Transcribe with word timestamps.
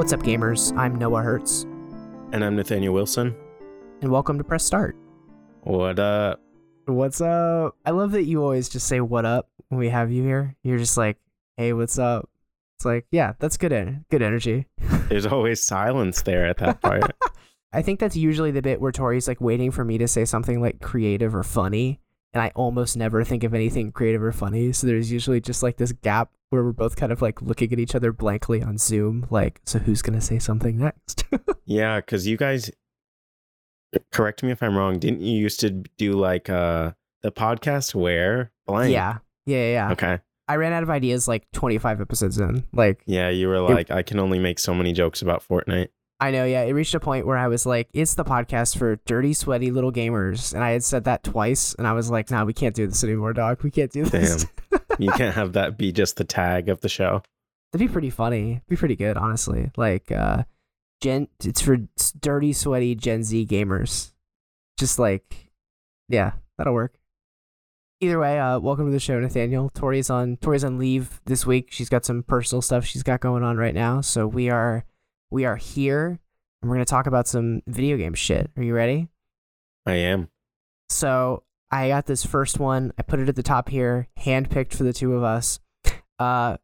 What's 0.00 0.14
up, 0.14 0.22
gamers? 0.22 0.74
I'm 0.78 0.94
Noah 0.94 1.20
Hertz, 1.20 1.64
And 2.32 2.42
I'm 2.42 2.56
Nathaniel 2.56 2.94
Wilson. 2.94 3.36
and 4.00 4.10
welcome 4.10 4.38
to 4.38 4.44
Press 4.44 4.64
Start. 4.64 4.96
What 5.60 5.98
up? 5.98 6.40
What's 6.86 7.20
up? 7.20 7.76
I 7.84 7.90
love 7.90 8.12
that 8.12 8.24
you 8.24 8.42
always 8.42 8.70
just 8.70 8.88
say 8.88 9.02
"What 9.02 9.26
up" 9.26 9.50
when 9.68 9.78
we 9.78 9.90
have 9.90 10.10
you 10.10 10.22
here. 10.22 10.56
You're 10.62 10.78
just 10.78 10.96
like, 10.96 11.18
"Hey, 11.58 11.74
what's 11.74 11.98
up?" 11.98 12.30
It's 12.78 12.86
like, 12.86 13.08
yeah, 13.10 13.34
that's 13.40 13.58
good. 13.58 13.74
En- 13.74 14.06
good 14.10 14.22
energy. 14.22 14.64
There's 15.10 15.26
always 15.26 15.60
silence 15.62 16.22
there 16.22 16.46
at 16.46 16.56
that 16.56 16.80
part. 16.80 17.02
I 17.74 17.82
think 17.82 18.00
that's 18.00 18.16
usually 18.16 18.52
the 18.52 18.62
bit 18.62 18.80
where 18.80 18.92
Tori's 18.92 19.28
like 19.28 19.42
waiting 19.42 19.70
for 19.70 19.84
me 19.84 19.98
to 19.98 20.08
say 20.08 20.24
something 20.24 20.62
like 20.62 20.80
creative 20.80 21.34
or 21.34 21.42
funny, 21.42 22.00
and 22.32 22.42
I 22.42 22.52
almost 22.54 22.96
never 22.96 23.22
think 23.22 23.44
of 23.44 23.52
anything 23.52 23.92
creative 23.92 24.22
or 24.22 24.32
funny. 24.32 24.72
So 24.72 24.86
there's 24.86 25.12
usually 25.12 25.42
just 25.42 25.62
like 25.62 25.76
this 25.76 25.92
gap 25.92 26.30
where 26.50 26.62
we're 26.64 26.72
both 26.72 26.96
kind 26.96 27.12
of 27.12 27.22
like 27.22 27.40
looking 27.40 27.72
at 27.72 27.78
each 27.78 27.94
other 27.94 28.12
blankly 28.12 28.62
on 28.62 28.76
Zoom, 28.76 29.26
like, 29.30 29.60
so 29.64 29.78
who's 29.78 30.02
gonna 30.02 30.20
say 30.20 30.38
something 30.38 30.76
next? 30.76 31.24
yeah, 31.64 32.00
because 32.00 32.26
you 32.26 32.36
guys, 32.36 32.70
correct 34.12 34.42
me 34.42 34.50
if 34.50 34.62
I'm 34.62 34.76
wrong, 34.76 34.98
didn't 34.98 35.22
you 35.22 35.38
used 35.40 35.60
to 35.60 35.70
do 35.70 36.12
like 36.12 36.50
uh 36.50 36.92
the 37.22 37.32
podcast 37.32 37.94
where 37.94 38.50
blank? 38.66 38.92
yeah, 38.92 39.18
yeah, 39.46 39.58
yeah. 39.58 39.72
yeah. 39.72 39.92
Okay. 39.92 40.18
I 40.48 40.56
ran 40.56 40.72
out 40.72 40.82
of 40.82 40.90
ideas 40.90 41.28
like 41.28 41.46
25 41.52 42.00
episodes 42.00 42.36
in. 42.38 42.66
Like, 42.72 43.04
Yeah, 43.06 43.28
you 43.28 43.46
were 43.46 43.60
like, 43.60 43.92
I 43.92 44.02
can 44.02 44.18
only 44.18 44.40
make 44.40 44.58
so 44.58 44.74
many 44.74 44.92
jokes 44.92 45.22
about 45.22 45.46
Fortnite. 45.46 45.90
I 46.18 46.32
know, 46.32 46.44
yeah. 46.44 46.62
It 46.62 46.72
reached 46.72 46.92
a 46.92 46.98
point 46.98 47.24
where 47.24 47.36
I 47.36 47.46
was 47.46 47.64
like, 47.66 47.88
it's 47.94 48.14
the 48.14 48.24
podcast 48.24 48.76
for 48.76 48.96
dirty, 49.06 49.32
sweaty 49.32 49.70
little 49.70 49.92
gamers. 49.92 50.52
And 50.52 50.64
I 50.64 50.72
had 50.72 50.82
said 50.82 51.04
that 51.04 51.22
twice. 51.22 51.74
And 51.74 51.86
I 51.86 51.92
was 51.92 52.10
like, 52.10 52.32
nah, 52.32 52.44
we 52.44 52.52
can't 52.52 52.74
do 52.74 52.88
this 52.88 53.04
anymore, 53.04 53.32
dog. 53.32 53.62
We 53.62 53.70
can't 53.70 53.92
do 53.92 54.04
this. 54.04 54.44
You 55.04 55.12
can't 55.12 55.34
have 55.34 55.54
that 55.54 55.78
be 55.78 55.92
just 55.92 56.16
the 56.16 56.24
tag 56.24 56.68
of 56.68 56.82
the 56.82 56.88
show. 56.88 57.22
That'd 57.72 57.88
be 57.88 57.92
pretty 57.92 58.10
funny. 58.10 58.60
Be 58.68 58.76
pretty 58.76 58.96
good, 58.96 59.16
honestly. 59.16 59.70
Like, 59.76 60.12
uh, 60.12 60.44
Gen, 61.00 61.28
it's 61.42 61.62
for 61.62 61.78
dirty, 62.20 62.52
sweaty 62.52 62.94
Gen 62.94 63.22
Z 63.22 63.46
gamers. 63.46 64.12
Just 64.78 64.98
like, 64.98 65.50
yeah, 66.08 66.32
that'll 66.58 66.74
work. 66.74 66.98
Either 68.02 68.18
way, 68.18 68.38
uh, 68.38 68.58
welcome 68.58 68.86
to 68.86 68.92
the 68.92 68.98
show, 68.98 69.18
Nathaniel. 69.20 69.70
Tori's 69.70 70.10
on 70.10 70.36
Tori's 70.38 70.64
on 70.64 70.78
leave 70.78 71.20
this 71.26 71.46
week. 71.46 71.68
She's 71.70 71.88
got 71.88 72.04
some 72.04 72.22
personal 72.22 72.62
stuff 72.62 72.84
she's 72.84 73.02
got 73.02 73.20
going 73.20 73.42
on 73.42 73.56
right 73.56 73.74
now. 73.74 74.00
So 74.00 74.26
we 74.26 74.50
are 74.50 74.84
we 75.30 75.44
are 75.44 75.56
here 75.56 76.18
and 76.60 76.70
we're 76.70 76.76
gonna 76.76 76.86
talk 76.86 77.06
about 77.06 77.28
some 77.28 77.62
video 77.66 77.96
game 77.96 78.14
shit. 78.14 78.50
Are 78.56 78.62
you 78.62 78.74
ready? 78.74 79.08
I 79.86 79.96
am. 79.96 80.28
So 80.88 81.42
I 81.70 81.88
got 81.88 82.06
this 82.06 82.24
first 82.24 82.58
one. 82.58 82.92
I 82.98 83.02
put 83.02 83.20
it 83.20 83.28
at 83.28 83.36
the 83.36 83.42
top 83.42 83.68
here, 83.68 84.08
handpicked 84.18 84.74
for 84.74 84.82
the 84.82 84.92
two 84.92 85.14
of 85.14 85.22
us. 85.22 85.60
Uh, 86.18 86.56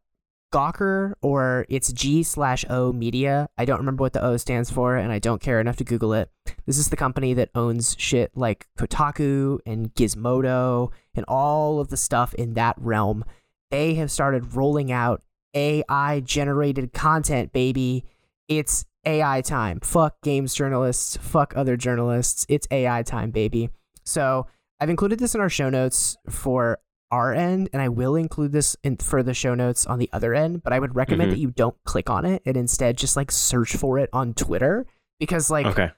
Gawker 0.53 1.13
or 1.21 1.65
it's 1.69 1.91
G 1.91 2.23
slash 2.23 2.63
O 2.69 2.93
Media. 2.93 3.49
I 3.57 3.65
don't 3.65 3.79
remember 3.79 4.01
what 4.01 4.13
the 4.13 4.23
O 4.23 4.37
stands 4.37 4.71
for, 4.71 4.95
and 4.95 5.11
I 5.11 5.19
don't 5.19 5.41
care 5.41 5.59
enough 5.59 5.77
to 5.77 5.83
Google 5.83 6.13
it. 6.13 6.29
This 6.65 6.77
is 6.77 6.89
the 6.89 6.95
company 6.95 7.33
that 7.33 7.49
owns 7.53 7.95
shit 7.99 8.31
like 8.35 8.67
Kotaku 8.77 9.59
and 9.65 9.93
Gizmodo 9.93 10.91
and 11.15 11.25
all 11.27 11.79
of 11.79 11.89
the 11.89 11.97
stuff 11.97 12.33
in 12.33 12.53
that 12.53 12.75
realm. 12.79 13.25
They 13.71 13.95
have 13.95 14.11
started 14.11 14.55
rolling 14.55 14.91
out 14.91 15.21
AI 15.53 16.21
generated 16.21 16.93
content, 16.93 17.51
baby. 17.51 18.05
It's 18.47 18.85
AI 19.05 19.41
time. 19.41 19.79
Fuck 19.81 20.21
games 20.21 20.53
journalists. 20.53 21.17
Fuck 21.17 21.53
other 21.55 21.75
journalists. 21.75 22.45
It's 22.47 22.67
AI 22.71 23.03
time, 23.03 23.31
baby. 23.31 23.69
So 24.05 24.47
I've 24.79 24.89
included 24.89 25.19
this 25.19 25.33
in 25.35 25.41
our 25.41 25.49
show 25.49 25.69
notes 25.69 26.17
for 26.29 26.79
our 27.09 27.33
end, 27.33 27.69
and 27.73 27.81
I 27.81 27.87
will 27.89 28.15
include 28.15 28.51
this 28.51 28.75
in 28.83 28.97
for 28.97 29.23
the 29.23 29.33
show 29.33 29.55
notes 29.55 29.85
on 29.85 29.97
the 29.97 30.09
other 30.11 30.33
end. 30.35 30.61
But 30.63 30.73
I 30.73 30.79
would 30.79 30.95
recommend 30.95 31.29
Mhm. 31.31 31.35
that 31.35 31.39
you 31.39 31.51
don't 31.51 31.75
click 31.85 32.09
on 32.09 32.25
it 32.25 32.41
and 32.45 32.57
instead 32.57 32.97
just 32.97 33.15
like 33.15 33.31
search 33.31 33.75
for 33.75 33.97
it 33.97 34.09
on 34.11 34.33
Twitter 34.33 34.85
because 35.19 35.49
like 35.49 35.65
Okay. 35.67 35.91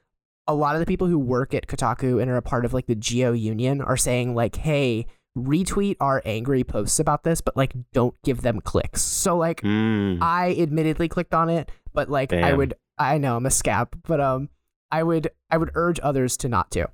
a 0.47 0.53
lot 0.53 0.75
of 0.75 0.79
the 0.79 0.85
people 0.85 1.07
who 1.07 1.17
work 1.19 1.53
at 1.53 1.67
Kotaku 1.67 2.21
and 2.21 2.29
are 2.29 2.37
a 2.37 2.41
part 2.41 2.63
of 2.63 2.73
like 2.73 2.85
the 2.85 2.95
G/O 2.95 3.33
Union 3.33 3.81
are 3.81 3.97
saying 3.97 4.35
like, 4.35 4.55
"Hey, 4.57 5.07
retweet 5.37 5.95
our 5.99 6.21
angry 6.25 6.63
posts 6.63 6.99
about 6.99 7.23
this, 7.23 7.41
but 7.41 7.57
like 7.57 7.73
don't 7.91 8.15
give 8.23 8.41
them 8.41 8.61
clicks." 8.61 9.01
So 9.01 9.35
like 9.35 9.61
Mm. 9.61 10.19
I 10.21 10.55
admittedly 10.59 11.07
clicked 11.09 11.33
on 11.33 11.49
it, 11.49 11.71
but 11.91 12.09
like 12.09 12.31
I 12.33 12.53
would 12.53 12.75
I 12.99 13.17
know 13.17 13.35
I'm 13.37 13.45
a 13.47 13.51
scab, 13.51 13.99
but 14.07 14.21
um 14.21 14.49
I 14.91 15.01
would 15.03 15.31
I 15.49 15.57
would 15.57 15.71
urge 15.73 15.99
others 16.03 16.37
to 16.37 16.49
not 16.49 16.69
to. 16.71 16.87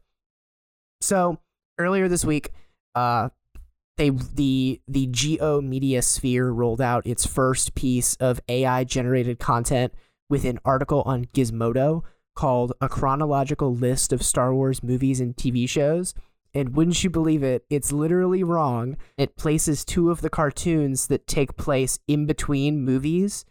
So 1.01 1.39
earlier 1.77 2.07
this 2.07 2.25
week, 2.25 2.51
uh 2.93 3.29
they 3.97 4.09
the 4.09 4.81
the 4.87 5.07
G/O 5.07 5.61
Media 5.61 6.01
Sphere 6.01 6.49
rolled 6.51 6.81
out 6.81 7.07
its 7.07 7.25
first 7.25 7.75
piece 7.75 8.15
of 8.15 8.41
AI 8.49 8.83
generated 8.83 9.39
content 9.39 9.93
with 10.29 10.45
an 10.45 10.59
article 10.65 11.01
on 11.05 11.25
Gizmodo 11.25 12.03
called 12.35 12.73
A 12.81 12.89
Chronological 12.89 13.73
List 13.73 14.11
of 14.11 14.23
Star 14.23 14.53
Wars 14.53 14.83
Movies 14.83 15.21
and 15.21 15.35
TV 15.35 15.67
Shows. 15.67 16.13
And 16.53 16.75
wouldn't 16.75 17.03
you 17.03 17.09
believe 17.09 17.43
it, 17.43 17.65
it's 17.69 17.91
literally 17.91 18.43
wrong. 18.43 18.97
It 19.17 19.35
places 19.35 19.83
two 19.83 20.09
of 20.09 20.21
the 20.21 20.29
cartoons 20.29 21.07
that 21.07 21.27
take 21.27 21.57
place 21.57 21.99
in 22.07 22.25
between 22.25 22.83
movies 22.83 23.45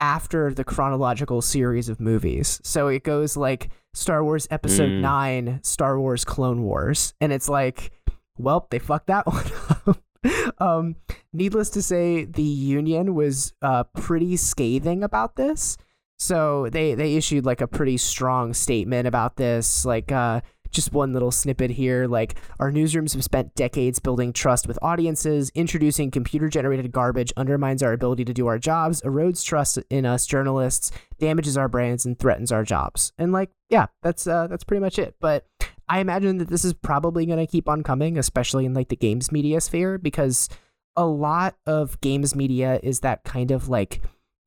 after 0.00 0.52
the 0.52 0.64
chronological 0.64 1.42
series 1.42 1.88
of 1.88 2.00
movies. 2.00 2.60
So 2.62 2.88
it 2.88 3.02
goes 3.02 3.36
like 3.36 3.70
Star 3.94 4.22
Wars 4.22 4.46
Episode 4.50 4.90
Mm. 4.90 5.00
9, 5.00 5.60
Star 5.62 5.98
Wars 5.98 6.24
Clone 6.24 6.62
Wars. 6.64 7.14
And 7.20 7.32
it's 7.32 7.48
like, 7.48 7.90
well, 8.36 8.66
they 8.70 8.78
fucked 8.78 9.06
that 9.06 9.26
one 9.28 9.44
up. 9.86 10.60
um, 10.60 10.96
needless 11.32 11.70
to 11.70 11.82
say, 11.82 12.24
the 12.24 12.42
union 12.42 13.14
was 13.14 13.54
uh, 13.62 13.84
pretty 13.94 14.36
scathing 14.36 15.02
about 15.02 15.36
this. 15.36 15.76
So 16.18 16.68
they 16.70 16.94
they 16.94 17.16
issued 17.16 17.44
like 17.44 17.60
a 17.60 17.66
pretty 17.66 17.96
strong 17.96 18.54
statement 18.54 19.06
about 19.06 19.36
this. 19.36 19.84
Like 19.84 20.12
uh, 20.12 20.40
just 20.74 20.92
one 20.92 21.12
little 21.12 21.30
snippet 21.30 21.70
here. 21.70 22.06
Like 22.06 22.34
our 22.60 22.70
newsrooms 22.70 23.14
have 23.14 23.24
spent 23.24 23.54
decades 23.54 23.98
building 23.98 24.32
trust 24.32 24.66
with 24.68 24.78
audiences. 24.82 25.50
Introducing 25.54 26.10
computer 26.10 26.48
generated 26.48 26.92
garbage 26.92 27.32
undermines 27.36 27.82
our 27.82 27.92
ability 27.92 28.24
to 28.26 28.34
do 28.34 28.46
our 28.46 28.58
jobs, 28.58 29.00
erodes 29.02 29.44
trust 29.44 29.78
in 29.88 30.04
us 30.04 30.26
journalists, 30.26 30.90
damages 31.18 31.56
our 31.56 31.68
brands, 31.68 32.04
and 32.04 32.18
threatens 32.18 32.52
our 32.52 32.64
jobs. 32.64 33.12
And 33.16 33.32
like, 33.32 33.50
yeah, 33.70 33.86
that's 34.02 34.26
uh, 34.26 34.46
that's 34.48 34.64
pretty 34.64 34.80
much 34.80 34.98
it. 34.98 35.14
But 35.20 35.46
I 35.88 36.00
imagine 36.00 36.38
that 36.38 36.48
this 36.48 36.64
is 36.64 36.72
probably 36.72 37.26
going 37.26 37.38
to 37.38 37.46
keep 37.46 37.68
on 37.68 37.82
coming, 37.82 38.18
especially 38.18 38.64
in 38.64 38.74
like 38.74 38.88
the 38.88 38.96
games 38.96 39.30
media 39.30 39.60
sphere, 39.60 39.98
because 39.98 40.48
a 40.96 41.06
lot 41.06 41.56
of 41.66 42.00
games 42.00 42.34
media 42.34 42.80
is 42.82 43.00
that 43.00 43.24
kind 43.24 43.50
of 43.50 43.68
like 43.68 44.00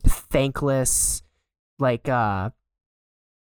thankless, 0.06 1.24
like 1.80 2.09
uh, 2.09 2.50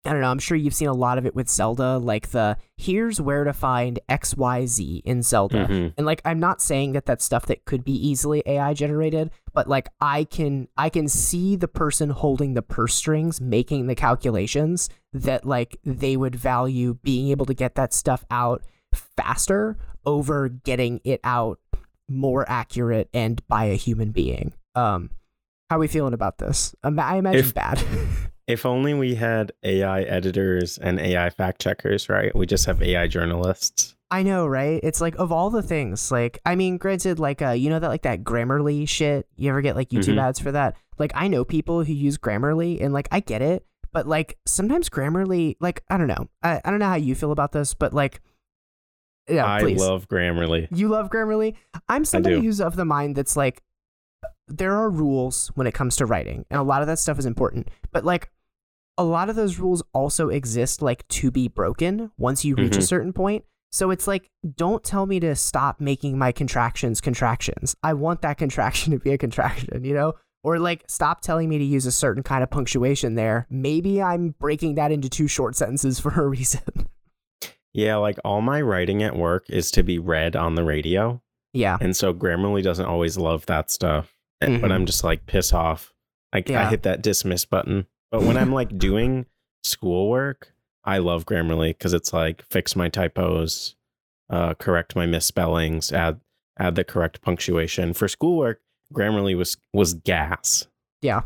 I 0.07 0.13
don't 0.13 0.21
know. 0.21 0.31
I'm 0.31 0.39
sure 0.39 0.57
you've 0.57 0.75
seen 0.75 0.89
a 0.89 0.93
lot 0.95 1.17
of 1.17 1.25
it 1.27 1.35
with 1.35 1.49
Zelda, 1.49 1.97
like 1.99 2.31
the 2.33 2.57
here's 2.77 3.21
where 3.21 3.45
to 3.45 3.53
find 3.55 3.99
X 4.09 4.37
Y 4.37 4.67
Z 4.67 5.03
in 5.05 5.23
Zelda. 5.23 5.67
Mhm. 5.67 5.95
And 5.97 6.07
like 6.07 6.21
I'm 6.25 6.39
not 6.39 6.61
saying 6.61 6.93
that 6.93 7.07
that's 7.07 7.25
stuff 7.25 7.47
that 7.47 7.65
could 7.65 7.85
be 7.85 7.93
easily 7.95 8.43
AI 8.45 8.75
generated, 8.75 9.31
but 9.55 9.67
like 9.69 9.89
I 10.01 10.25
can 10.25 10.69
I 10.77 10.91
can 10.91 11.09
see 11.09 11.57
the 11.57 11.69
person 11.69 12.11
holding 12.11 12.53
the 12.55 12.63
purse 12.63 12.95
strings 12.95 13.41
making 13.41 13.87
the 13.87 13.95
calculations 13.95 14.91
that 15.15 15.47
like 15.47 15.79
they 15.85 16.17
would 16.17 16.37
value 16.37 16.99
being 17.03 17.29
able 17.29 17.47
to 17.47 17.55
get 17.55 17.75
that 17.77 17.95
stuff 17.95 18.25
out 18.31 18.63
faster 19.17 19.79
over 20.05 20.49
getting 20.49 21.01
it 21.05 21.21
out 21.25 21.59
more 22.09 22.45
accurate 22.49 23.09
and 23.15 23.47
by 23.49 23.65
a 23.65 23.75
human 23.75 24.11
being. 24.11 24.53
Um 24.75 25.11
how 25.71 25.77
are 25.77 25.81
we 25.81 25.89
feeling 25.89 26.13
about 26.13 26.37
this? 26.39 26.75
I 26.85 26.89
imagine 26.89 27.35
If- 27.41 27.55
bad. 27.55 27.83
If 28.47 28.67
only 28.67 28.93
we 28.95 29.15
had 29.15 29.53
AI 29.63 30.03
editors 30.03 30.77
and 30.79 31.01
AI 31.01 31.31
fact 31.31 31.61
checkers, 31.61 32.09
right? 32.09 32.35
We 32.37 32.45
just 32.47 32.67
have 32.67 32.83
AI 32.83 33.07
journalists. 33.07 33.95
I 34.11 34.23
know, 34.23 34.47
right? 34.47 34.81
It's 34.83 35.01
like 35.01 35.15
of 35.17 35.33
all 35.33 35.49
the 35.51 35.63
things, 35.63 36.13
like 36.13 36.39
I 36.45 36.55
mean, 36.55 36.77
granted, 36.77 37.19
like 37.19 37.41
uh, 37.41 37.51
you 37.51 37.71
know 37.71 37.79
that 37.79 37.89
like 37.89 38.03
that 38.03 38.23
Grammarly 38.23 38.87
shit. 38.89 39.27
You 39.37 39.49
ever 39.51 39.63
get 39.63 39.77
like 39.77 39.89
YouTube 39.89 40.15
Mhm. 40.17 40.23
ads 40.23 40.39
for 40.39 40.53
that? 40.53 40.77
Like 40.99 41.13
I 41.15 41.27
know 41.27 41.45
people 41.45 41.83
who 41.85 41.93
use 41.93 42.19
Grammarly, 42.19 42.81
and 42.85 42.93
like 42.93 43.09
I 43.11 43.21
get 43.21 43.41
it, 43.43 43.65
but 43.93 44.07
like 44.07 44.37
sometimes 44.47 44.89
Grammarly, 44.91 45.57
like 45.59 45.83
I 45.89 45.97
don't 45.97 46.07
know, 46.07 46.29
I, 46.43 46.61
I 46.65 46.71
don't 46.71 46.79
know 46.81 46.87
how 46.89 46.95
you 46.97 47.15
feel 47.15 47.33
about 47.33 47.53
this, 47.53 47.73
but 47.75 47.93
like, 47.95 48.21
yeah, 49.29 49.47
I 49.47 49.61
please, 49.61 49.81
love 49.81 50.07
Grammarly. 50.07 50.69
you 50.71 50.89
love 50.89 51.09
Grammarly. 51.09 51.55
I'm 51.89 52.05
somebody 52.05 52.41
who's 52.41 52.61
of 52.61 52.77
the 52.77 52.85
mind 52.85 53.17
that's 53.17 53.37
like, 53.37 53.63
there 54.47 54.75
are 54.77 54.91
rules 54.91 55.49
when 55.55 55.67
it 55.67 55.73
comes 55.75 55.97
to 55.97 56.07
writing, 56.07 56.45
and 56.51 56.61
a 56.61 56.65
lot 56.65 56.83
of 56.83 56.89
that 56.89 56.99
stuff 56.99 57.19
is 57.19 57.27
important, 57.27 57.69
but 57.91 58.05
like. 58.05 58.31
A 58.97 59.05
lot 59.05 59.29
of 59.29 59.37
those 59.37 59.59
rules 59.59 59.83
also 59.93 60.29
exist 60.29 60.81
like 60.83 61.07
to 61.09 61.31
be 61.31 61.49
broken 61.49 62.11
once 62.17 62.45
you 62.45 62.55
reach 62.55 62.77
a 62.77 62.81
Mhm. 62.81 62.87
certain 62.89 63.13
point. 63.13 63.45
So 63.73 63.91
it's 63.91 64.07
like, 64.07 64.31
don't 64.57 64.85
tell 64.85 65.05
me 65.07 65.19
to 65.19 65.35
stop 65.35 65.81
making 65.81 66.17
my 66.17 66.31
contractions 66.31 67.01
contractions. 67.01 67.75
I 67.83 67.95
want 67.95 68.23
that 68.23 68.39
contraction 68.39 68.93
to 68.93 68.99
be 69.01 69.11
a 69.11 69.19
contraction, 69.19 69.83
you 69.85 69.95
know? 69.95 70.15
Or 70.45 70.59
like, 70.59 70.85
stop 70.89 71.23
telling 71.23 71.49
me 71.49 71.59
to 71.59 71.65
use 71.65 71.87
a 71.87 71.91
certain 71.93 72.23
kind 72.23 72.45
of 72.45 72.51
punctuation 72.51 73.15
there. 73.17 73.47
Maybe 73.51 74.01
I'm 74.03 74.35
breaking 74.39 74.75
that 74.77 74.93
into 74.93 75.09
two 75.09 75.27
short 75.27 75.57
sentences 75.57 75.99
for 76.01 76.11
a 76.11 76.27
reason. 76.29 76.61
Yeah, 77.73 77.97
like 77.97 78.19
all 78.25 78.41
my 78.43 78.61
writing 78.61 79.03
at 79.03 79.17
work 79.17 79.51
is 79.51 79.73
to 79.73 79.83
be 79.83 79.99
read 79.99 80.37
on 80.37 80.55
the 80.55 80.63
radio. 80.65 81.21
yeah. 81.53 81.79
And 81.81 81.97
so 81.97 82.13
Grammarly 82.15 82.63
doesn't 82.63 82.85
always 82.87 83.17
love 83.17 83.47
that 83.47 83.71
stuff. 83.71 84.15
And- 84.41 84.59
Mhm. 84.59 84.61
But 84.61 84.73
I'm 84.73 84.87
just 84.87 85.03
like, 85.05 85.27
piss 85.27 85.53
off. 85.53 85.93
Like 86.33 86.49
Yeah. 86.49 86.67
I 86.67 86.71
hit 86.71 86.83
that 86.85 87.01
dismiss 87.03 87.45
button. 87.45 87.87
But 88.15 88.23
when 88.23 88.37
I'm 88.37 88.53
like 88.53 88.79
doing 88.79 89.27
schoolwork, 89.65 90.53
I 90.85 90.99
love 90.99 91.27
Grammarly 91.27 91.71
because 91.71 91.93
it's 91.93 92.13
like 92.13 92.45
fix 92.49 92.77
my 92.77 92.89
typos, 92.89 93.75
uh, 94.31 94.55
correct 94.55 94.95
my 94.95 95.05
misspellings, 95.05 95.91
add 95.93 96.21
add 96.57 96.77
the 96.77 96.85
correct 96.85 97.23
punctuation. 97.23 97.93
For 97.93 98.07
schoolwork, 98.07 98.61
Grammarly 98.93 99.37
was 99.37 99.57
was 99.73 99.95
gas. 99.95 100.69
Yeah. 101.03 101.23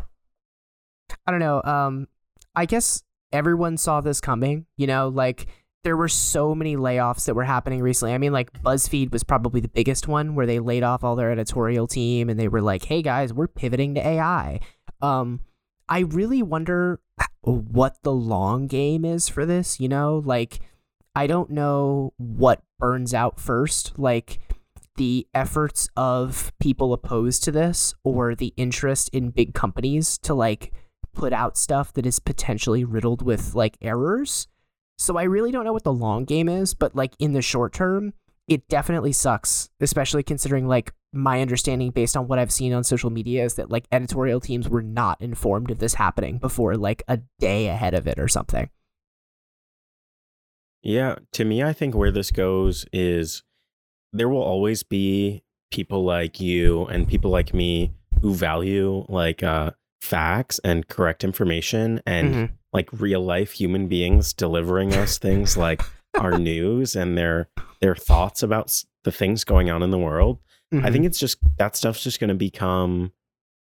I 1.27 1.31
don't 1.31 1.41
know. 1.41 1.61
Um, 1.63 2.09
I 2.57 2.65
guess 2.65 3.03
everyone 3.33 3.77
saw 3.77 4.01
this 4.01 4.23
coming. 4.23 4.65
You 4.79 4.87
know, 4.87 5.09
like 5.09 5.47
there 5.85 5.95
were 5.95 6.09
so 6.09 6.55
many 6.55 6.77
layoffs 6.77 7.27
that 7.27 7.35
were 7.35 7.45
happening 7.45 7.83
recently. 7.83 8.15
I 8.15 8.19
mean, 8.19 8.33
like 8.33 8.51
BuzzFeed 8.63 9.13
was 9.13 9.25
probably 9.25 9.61
the 9.61 9.69
biggest 9.69 10.09
one 10.09 10.35
where 10.35 10.47
they 10.47 10.59
laid 10.59 10.85
off 10.85 11.05
all 11.05 11.17
their 11.17 11.33
editorial 11.33 11.87
team 11.87 12.31
and 12.31 12.41
they 12.41 12.49
were 12.49 12.63
like, 12.63 12.87
"Hey 12.87 13.03
guys, 13.03 13.31
we're 13.31 13.47
pivoting 13.47 13.95
to 13.97 14.07
AI." 14.07 14.61
Um, 15.03 15.41
I 15.89 16.01
really 16.01 16.43
wonder 16.43 17.01
what 17.43 18.03
the 18.03 18.13
long 18.13 18.67
game 18.67 19.05
is 19.05 19.29
for 19.29 19.47
this. 19.47 19.81
You 19.81 19.89
know, 19.89 20.23
like 20.25 20.61
I 21.15 21.27
don't 21.27 21.51
know 21.51 22.13
what 22.17 22.63
burns 22.79 23.15
out 23.15 23.41
first. 23.41 23.99
Like 23.99 24.41
the 24.97 25.27
efforts 25.33 25.89
of 25.97 26.53
people 26.59 26.93
opposed 26.93 27.45
to 27.45 27.53
this 27.53 27.95
or 28.05 28.35
the 28.35 28.53
interest 28.57 29.09
in 29.13 29.31
big 29.31 29.55
companies 29.55 30.19
to 30.19 30.35
like 30.35 30.73
put 31.15 31.33
out 31.33 31.57
stuff 31.57 31.93
that 31.95 32.07
is 32.07 32.19
potentially 32.19 32.85
riddled 32.85 33.23
with 33.23 33.55
like 33.55 33.79
errors. 33.81 34.49
So 34.97 35.17
I 35.17 35.23
really 35.23 35.53
don't 35.53 35.65
know 35.65 35.73
what 35.73 35.85
the 35.85 35.93
long 35.93 36.25
game 36.25 36.49
is, 36.49 36.75
but 36.75 36.95
like 36.95 37.15
in 37.19 37.33
the 37.33 37.43
short 37.43 37.73
term, 37.73 38.13
it 38.49 38.67
definitely 38.69 39.13
sucks, 39.13 39.69
especially 39.81 40.23
considering 40.23 40.67
like 40.67 40.93
my 41.13 41.41
understanding 41.41 41.91
based 41.91 42.17
on 42.17 42.27
what 42.27 42.39
I've 42.39 42.51
seen 42.51 42.73
on 42.73 42.83
social 42.83 43.11
media 43.11 43.45
is 43.45 43.55
that 43.55 43.71
like 43.71 43.87
editorial 43.93 44.41
teams 44.41 44.69
were 44.69 44.83
not 44.83 45.21
informed 45.21 45.71
of 45.71 45.79
this 45.79 45.95
happening 45.95 46.39
before 46.39 46.77
like 46.77 47.03
a 47.09 47.21
day 47.39 47.69
ahead 47.69 47.95
of 47.95 48.07
it 48.07 48.19
or 48.19 48.27
something. 48.27 48.71
Yeah, 50.83 51.17
to 51.33 51.45
me 51.45 51.63
I 51.63 51.73
think 51.73 51.95
where 51.95 52.11
this 52.11 52.31
goes 52.31 52.87
is 52.93 53.43
there 54.13 54.29
will 54.29 54.43
always 54.43 54.83
be 54.83 55.43
people 55.71 56.05
like 56.05 56.41
you 56.41 56.87
and 56.87 57.07
people 57.07 57.31
like 57.31 57.53
me 57.53 57.93
who 58.23 58.35
value 58.35 59.05
like 59.09 59.43
uh 59.43 59.71
facts 60.01 60.59
and 60.61 60.89
correct 60.89 61.25
information 61.25 62.01
and 62.07 62.35
mm-hmm. 62.35 62.55
like 62.73 62.89
real 62.93 63.21
life 63.21 63.53
human 63.53 63.89
beings 63.89 64.33
delivering 64.33 64.95
us 64.95 65.19
things 65.19 65.57
like 65.57 65.83
our 66.15 66.39
news 66.39 66.97
and 66.97 67.17
their 67.17 67.49
their 67.81 67.95
thoughts 67.95 68.43
about 68.43 68.85
the 69.05 69.13
things 69.13 69.45
going 69.45 69.71
on 69.71 69.83
in 69.83 69.91
the 69.91 69.99
world. 69.99 70.39
Mm-hmm. 70.73 70.85
I 70.85 70.91
think 70.91 71.05
it's 71.05 71.19
just 71.19 71.39
that 71.59 71.77
stuff's 71.77 72.03
just 72.03 72.21
going 72.21 72.29
to 72.29 72.35
become 72.35 73.13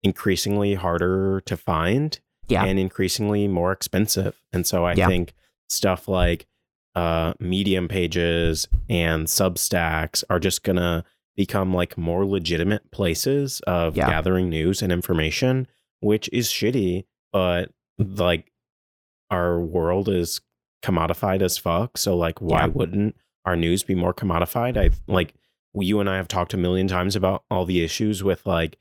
increasingly 0.03 0.75
harder 0.75 1.41
to 1.47 1.57
find 1.57 2.19
yeah. 2.49 2.65
and 2.65 2.79
increasingly 2.79 3.49
more 3.49 3.73
expensive. 3.73 4.41
And 4.53 4.67
so 4.67 4.85
I 4.85 4.95
yeah. 4.95 5.07
think 5.07 5.35
stuff 5.69 6.09
like 6.09 6.47
uh, 6.95 7.35
Medium 7.41 7.89
pages 7.89 8.69
and 8.89 9.27
Substacks 9.27 10.25
are 10.31 10.41
just 10.41 10.65
gonna 10.65 11.05
become 11.37 11.73
like 11.73 11.97
more 11.97 12.27
legitimate 12.27 12.91
places 12.91 13.61
of 13.67 13.97
yeah. 13.97 14.09
gathering 14.09 14.49
news 14.49 14.83
and 14.83 14.91
information, 14.91 15.69
which 16.01 16.29
is 16.33 16.49
shitty, 16.49 17.05
but 17.33 17.71
like 17.99 18.51
our 19.31 19.61
world 19.61 20.09
is 20.09 20.41
commodified 20.83 21.43
as 21.43 21.59
fuck. 21.59 21.99
So 21.99 22.17
like, 22.17 22.41
why 22.41 22.61
yeah. 22.61 22.67
wouldn't 22.67 23.17
our 23.45 23.57
news 23.57 23.83
be 23.83 23.95
more 23.95 24.15
commodified? 24.15 24.77
I 24.77 24.91
like 25.07 25.35
you 25.75 26.01
and 26.01 26.09
I 26.09 26.17
have 26.17 26.29
talked 26.29 26.55
a 26.55 26.59
million 26.59 26.89
times 26.89 27.17
about 27.17 27.45
all 27.51 27.65
the 27.65 27.83
issues 27.85 28.23
with 28.23 28.47
like 28.47 28.79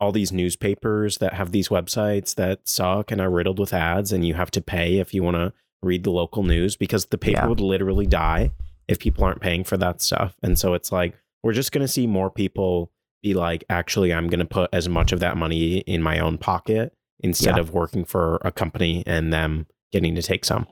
all 0.00 0.12
these 0.12 0.32
newspapers 0.32 1.18
that 1.18 1.34
have 1.34 1.52
these 1.52 1.68
websites 1.68 2.34
that 2.36 2.66
suck 2.66 3.10
and 3.10 3.20
are 3.20 3.30
riddled 3.30 3.58
with 3.58 3.74
ads, 3.74 4.12
and 4.12 4.26
you 4.26 4.34
have 4.34 4.50
to 4.52 4.62
pay 4.62 4.98
if 4.98 5.12
you 5.12 5.22
want 5.22 5.36
to 5.36 5.52
read 5.82 6.04
the 6.04 6.10
local 6.10 6.42
news 6.42 6.76
because 6.76 7.06
the 7.06 7.18
paper 7.18 7.40
yeah. 7.40 7.46
would 7.46 7.60
literally 7.60 8.06
die 8.06 8.50
if 8.88 8.98
people 8.98 9.24
aren't 9.24 9.40
paying 9.40 9.64
for 9.64 9.76
that 9.76 10.00
stuff. 10.00 10.36
And 10.42 10.58
so 10.58 10.74
it's 10.74 10.90
like 10.90 11.14
we're 11.42 11.52
just 11.52 11.72
going 11.72 11.82
to 11.82 11.88
see 11.88 12.06
more 12.06 12.30
people 12.30 12.90
be 13.22 13.34
like, 13.34 13.64
actually, 13.68 14.12
I'm 14.12 14.28
going 14.28 14.40
to 14.40 14.46
put 14.46 14.70
as 14.72 14.88
much 14.88 15.12
of 15.12 15.20
that 15.20 15.36
money 15.36 15.78
in 15.78 16.02
my 16.02 16.18
own 16.18 16.38
pocket 16.38 16.94
instead 17.20 17.56
yeah. 17.56 17.60
of 17.60 17.72
working 17.72 18.04
for 18.04 18.40
a 18.42 18.50
company 18.50 19.02
and 19.06 19.32
them 19.32 19.66
getting 19.92 20.14
to 20.14 20.22
take 20.22 20.44
some. 20.44 20.66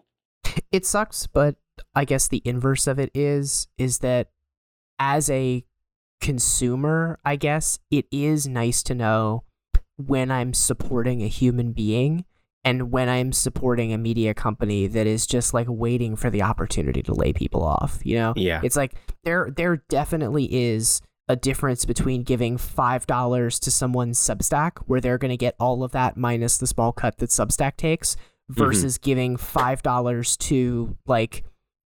It 0.73 0.85
sucks, 0.85 1.27
but 1.27 1.57
I 1.95 2.05
guess 2.05 2.29
the 2.29 2.43
inverse 2.45 2.87
of 2.87 2.99
it 2.99 3.11
is 3.15 3.69
is 3.79 3.99
that 3.99 4.31
as 4.99 5.31
a 5.31 5.65
consumer, 6.21 7.19
I 7.25 7.37
guess 7.37 7.79
it 7.91 8.07
is 8.11 8.49
nice 8.49 8.83
to 8.85 8.95
know 8.95 9.45
when 9.97 10.31
I'm 10.31 10.55
supporting 10.55 11.23
a 11.23 11.29
human 11.29 11.73
being 11.73 12.25
and 12.65 12.91
when 12.93 13.09
I'm 13.09 13.33
supporting 13.33 13.93
a 13.93 13.99
media 13.99 14.35
company 14.35 14.87
that 14.89 15.07
is 15.07 15.27
just 15.27 15.55
like 15.55 15.67
waiting 15.69 16.17
for 16.17 16.31
the 16.31 16.43
opportunity 16.43 17.03
to 17.03 17.15
lay 17.15 17.33
people 17.33 17.63
off, 17.63 18.01
you 18.03 18.17
know? 18.17 18.33
Yeah. 18.37 18.61
It's 18.63 18.77
like 18.77 18.95
there 19.25 19.51
there 19.55 19.77
definitely 19.89 20.45
is 20.53 21.01
a 21.29 21.37
difference 21.37 21.85
between 21.85 22.23
giving 22.23 22.57
five 22.57 23.07
dollars 23.07 23.59
to 23.61 23.71
someone's 23.71 24.19
Substack 24.19 24.79
where 24.87 25.01
they're 25.01 25.19
gonna 25.19 25.37
get 25.37 25.55
all 25.61 25.83
of 25.83 25.93
that 25.93 26.17
minus 26.17 26.59
the 26.59 26.67
small 26.67 26.93
cut 26.93 27.19
that 27.19 27.31
Substack 27.31 27.77
takes. 27.77 28.17
Versus 28.49 28.99
mm-hmm. 28.99 29.05
giving 29.05 29.37
five 29.37 29.83
dollars 29.83 30.37
to 30.37 30.97
like 31.07 31.45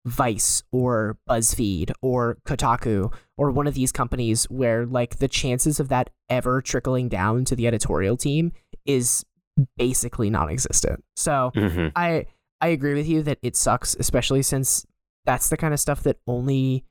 Vice 0.07 0.63
or 0.73 1.19
BuzzFeed 1.29 1.93
or 2.01 2.39
Kotaku 2.47 3.13
or 3.37 3.51
one 3.51 3.67
of 3.67 3.75
these 3.75 3.93
companies 3.93 4.45
where 4.45 4.87
like 4.87 5.19
the 5.19 5.29
chances 5.29 5.79
of 5.79 5.89
that 5.89 6.11
ever 6.29 6.63
trickling 6.63 7.09
down 7.09 7.45
to 7.45 7.57
the 7.57 7.67
editorial 7.67 8.17
team 8.17 8.53
is 8.87 9.25
basically 9.77 10.31
non-existent. 10.31 11.05
So 11.17 11.53
mm-hmm. 11.55 11.89
I 11.95 12.27
I 12.63 12.69
agree 12.69 12.95
with 12.95 13.09
you 13.09 13.23
that 13.23 13.39
it 13.43 13.57
sucks, 13.57 13.95
especially 13.99 14.43
since 14.43 14.87
that's 15.27 15.51
the 15.51 15.57
kind 15.57 15.75
of 15.75 15.81
stuff 15.81 16.03
that 16.05 16.19
only 16.27 16.85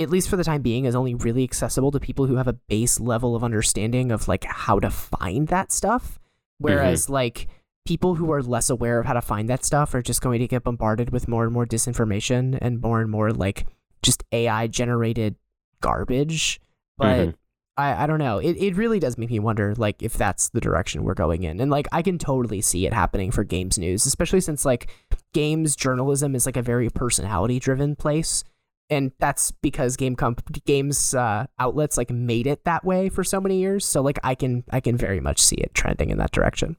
at 0.00 0.10
least 0.10 0.28
for 0.28 0.36
the 0.36 0.44
time 0.44 0.62
being 0.62 0.86
is 0.86 0.94
only 0.94 1.14
really 1.14 1.44
accessible 1.44 1.90
to 1.90 2.00
people 2.00 2.26
who 2.26 2.36
have 2.36 2.48
a 2.48 2.54
base 2.54 2.98
level 2.98 3.36
of 3.36 3.44
understanding 3.44 4.10
of 4.10 4.28
like 4.28 4.44
how 4.44 4.80
to 4.80 4.90
find 4.90 5.48
that 5.48 5.70
stuff. 5.70 6.18
Whereas 6.58 7.04
mm-hmm. 7.04 7.12
like 7.12 7.48
people 7.86 8.14
who 8.14 8.30
are 8.30 8.42
less 8.42 8.70
aware 8.70 9.00
of 9.00 9.06
how 9.06 9.14
to 9.14 9.20
find 9.20 9.48
that 9.48 9.64
stuff 9.64 9.94
are 9.94 10.02
just 10.02 10.20
going 10.20 10.40
to 10.40 10.48
get 10.48 10.64
bombarded 10.64 11.10
with 11.10 11.28
more 11.28 11.44
and 11.44 11.52
more 11.52 11.66
disinformation 11.66 12.58
and 12.60 12.80
more 12.80 13.00
and 13.00 13.10
more 13.10 13.32
like 13.32 13.66
just 14.02 14.22
AI 14.32 14.66
generated 14.66 15.36
garbage. 15.80 16.60
But 16.98 17.18
mm-hmm. 17.18 17.30
I, 17.76 18.04
I 18.04 18.06
don't 18.06 18.18
know. 18.18 18.38
It, 18.38 18.56
it 18.58 18.76
really 18.76 18.98
does 18.98 19.16
make 19.16 19.30
me 19.30 19.38
wonder, 19.38 19.74
like, 19.74 20.02
if 20.02 20.14
that's 20.14 20.50
the 20.50 20.60
direction 20.60 21.02
we're 21.02 21.14
going 21.14 21.44
in. 21.44 21.60
And, 21.60 21.70
like, 21.70 21.88
I 21.92 22.02
can 22.02 22.18
totally 22.18 22.60
see 22.60 22.86
it 22.86 22.92
happening 22.92 23.30
for 23.30 23.42
games 23.42 23.78
news, 23.78 24.04
especially 24.04 24.40
since, 24.40 24.64
like, 24.66 24.90
games 25.32 25.76
journalism 25.76 26.34
is, 26.34 26.44
like, 26.44 26.58
a 26.58 26.62
very 26.62 26.90
personality 26.90 27.58
driven 27.58 27.96
place. 27.96 28.44
And 28.90 29.12
that's 29.18 29.52
because 29.62 29.96
game 29.96 30.16
comp- 30.16 30.64
games 30.66 31.14
uh, 31.14 31.46
outlets, 31.58 31.96
like, 31.96 32.10
made 32.10 32.46
it 32.46 32.64
that 32.64 32.84
way 32.84 33.08
for 33.08 33.24
so 33.24 33.40
many 33.40 33.58
years. 33.58 33.86
So, 33.86 34.02
like, 34.02 34.18
I 34.22 34.34
can, 34.34 34.64
I 34.70 34.80
can 34.80 34.96
very 34.96 35.20
much 35.20 35.40
see 35.40 35.56
it 35.56 35.72
trending 35.72 36.10
in 36.10 36.18
that 36.18 36.32
direction. 36.32 36.76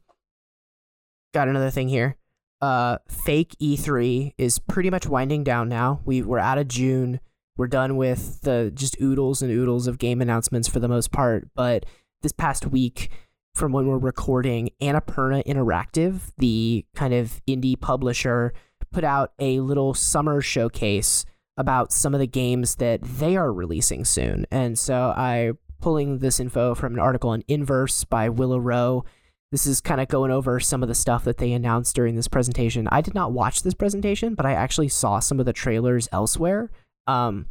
Got 1.34 1.48
another 1.48 1.72
thing 1.72 1.88
here. 1.88 2.18
Uh, 2.62 2.98
fake 3.08 3.56
E3 3.62 4.34
is 4.38 4.60
pretty 4.60 4.90
much 4.90 5.08
winding 5.08 5.44
down 5.44 5.70
now. 5.70 6.02
We, 6.06 6.22
we're 6.22 6.40
out 6.40 6.58
of 6.58 6.68
June 6.68 7.20
we're 7.58 7.68
done 7.68 7.96
with 7.96 8.42
the 8.42 8.72
just 8.74 9.00
oodles 9.02 9.42
and 9.42 9.52
oodles 9.52 9.86
of 9.86 10.00
game 10.00 10.22
announcements 10.22 10.68
for 10.68 10.80
the 10.80 10.88
most 10.88 11.12
part. 11.12 11.48
But 11.54 11.86
this 12.22 12.32
past 12.32 12.66
week, 12.66 13.12
from 13.54 13.72
when 13.72 13.86
we're 13.88 13.98
recording, 13.98 14.72
Annapurna 14.82 15.46
Interactive, 15.46 16.32
the 16.38 16.86
kind 16.96 17.14
of 17.14 17.42
indie 17.48 17.80
publisher, 17.80 18.54
put 18.92 19.04
out 19.04 19.34
a 19.38 19.60
little 19.60 19.94
summer 19.94 20.42
showcase 20.42 21.26
about 21.58 21.92
some 21.92 22.14
of 22.14 22.20
the 22.20 22.28
games 22.28 22.78
that 22.78 23.02
they 23.04 23.36
are 23.36 23.54
releasing 23.54 24.06
soon. 24.06 24.48
And 24.50 24.80
so 24.80 25.14
I 25.16 25.52
pulling 25.82 26.20
this 26.20 26.40
info 26.40 26.74
from 26.74 26.94
an 26.94 27.00
article 27.00 27.34
in 27.34 27.44
Inverse 27.48 28.06
by 28.06 28.30
Willa 28.30 28.60
Rowe. 28.60 29.04
This 29.52 29.68
is 29.68 29.82
kind 29.82 30.00
of 30.00 30.08
going 30.08 30.32
over 30.32 30.60
some 30.62 30.82
of 30.82 30.88
the 30.88 30.96
stuff 30.96 31.26
that 31.26 31.38
they 31.38 31.52
announced 31.52 31.94
during 31.96 32.16
this 32.16 32.30
presentation. 32.30 32.88
I 32.90 33.02
did 33.02 33.14
not 33.14 33.34
watch 33.34 33.64
this 33.64 33.74
presentation, 33.74 34.34
but 34.34 34.46
I 34.46 34.54
actually 34.54 34.88
saw 34.88 35.20
some 35.20 35.40
of 35.42 35.46
the 35.46 35.52
trailers 35.54 36.08
elsewhere. 36.14 36.72
Um, 37.06 37.48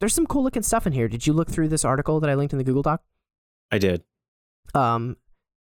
there's 0.00 0.14
some 0.14 0.26
cool 0.26 0.42
looking 0.42 0.62
stuff 0.62 0.86
in 0.86 0.94
here. 0.94 1.08
Did 1.08 1.26
you 1.26 1.34
look 1.34 1.50
through 1.50 1.68
this 1.68 1.84
article 1.84 2.20
that 2.20 2.30
I 2.30 2.34
linked 2.34 2.54
in 2.54 2.58
the 2.58 2.64
Google 2.64 2.82
Doc? 2.82 3.02
I 3.70 3.78
did. 3.78 4.02
Um, 4.74 5.16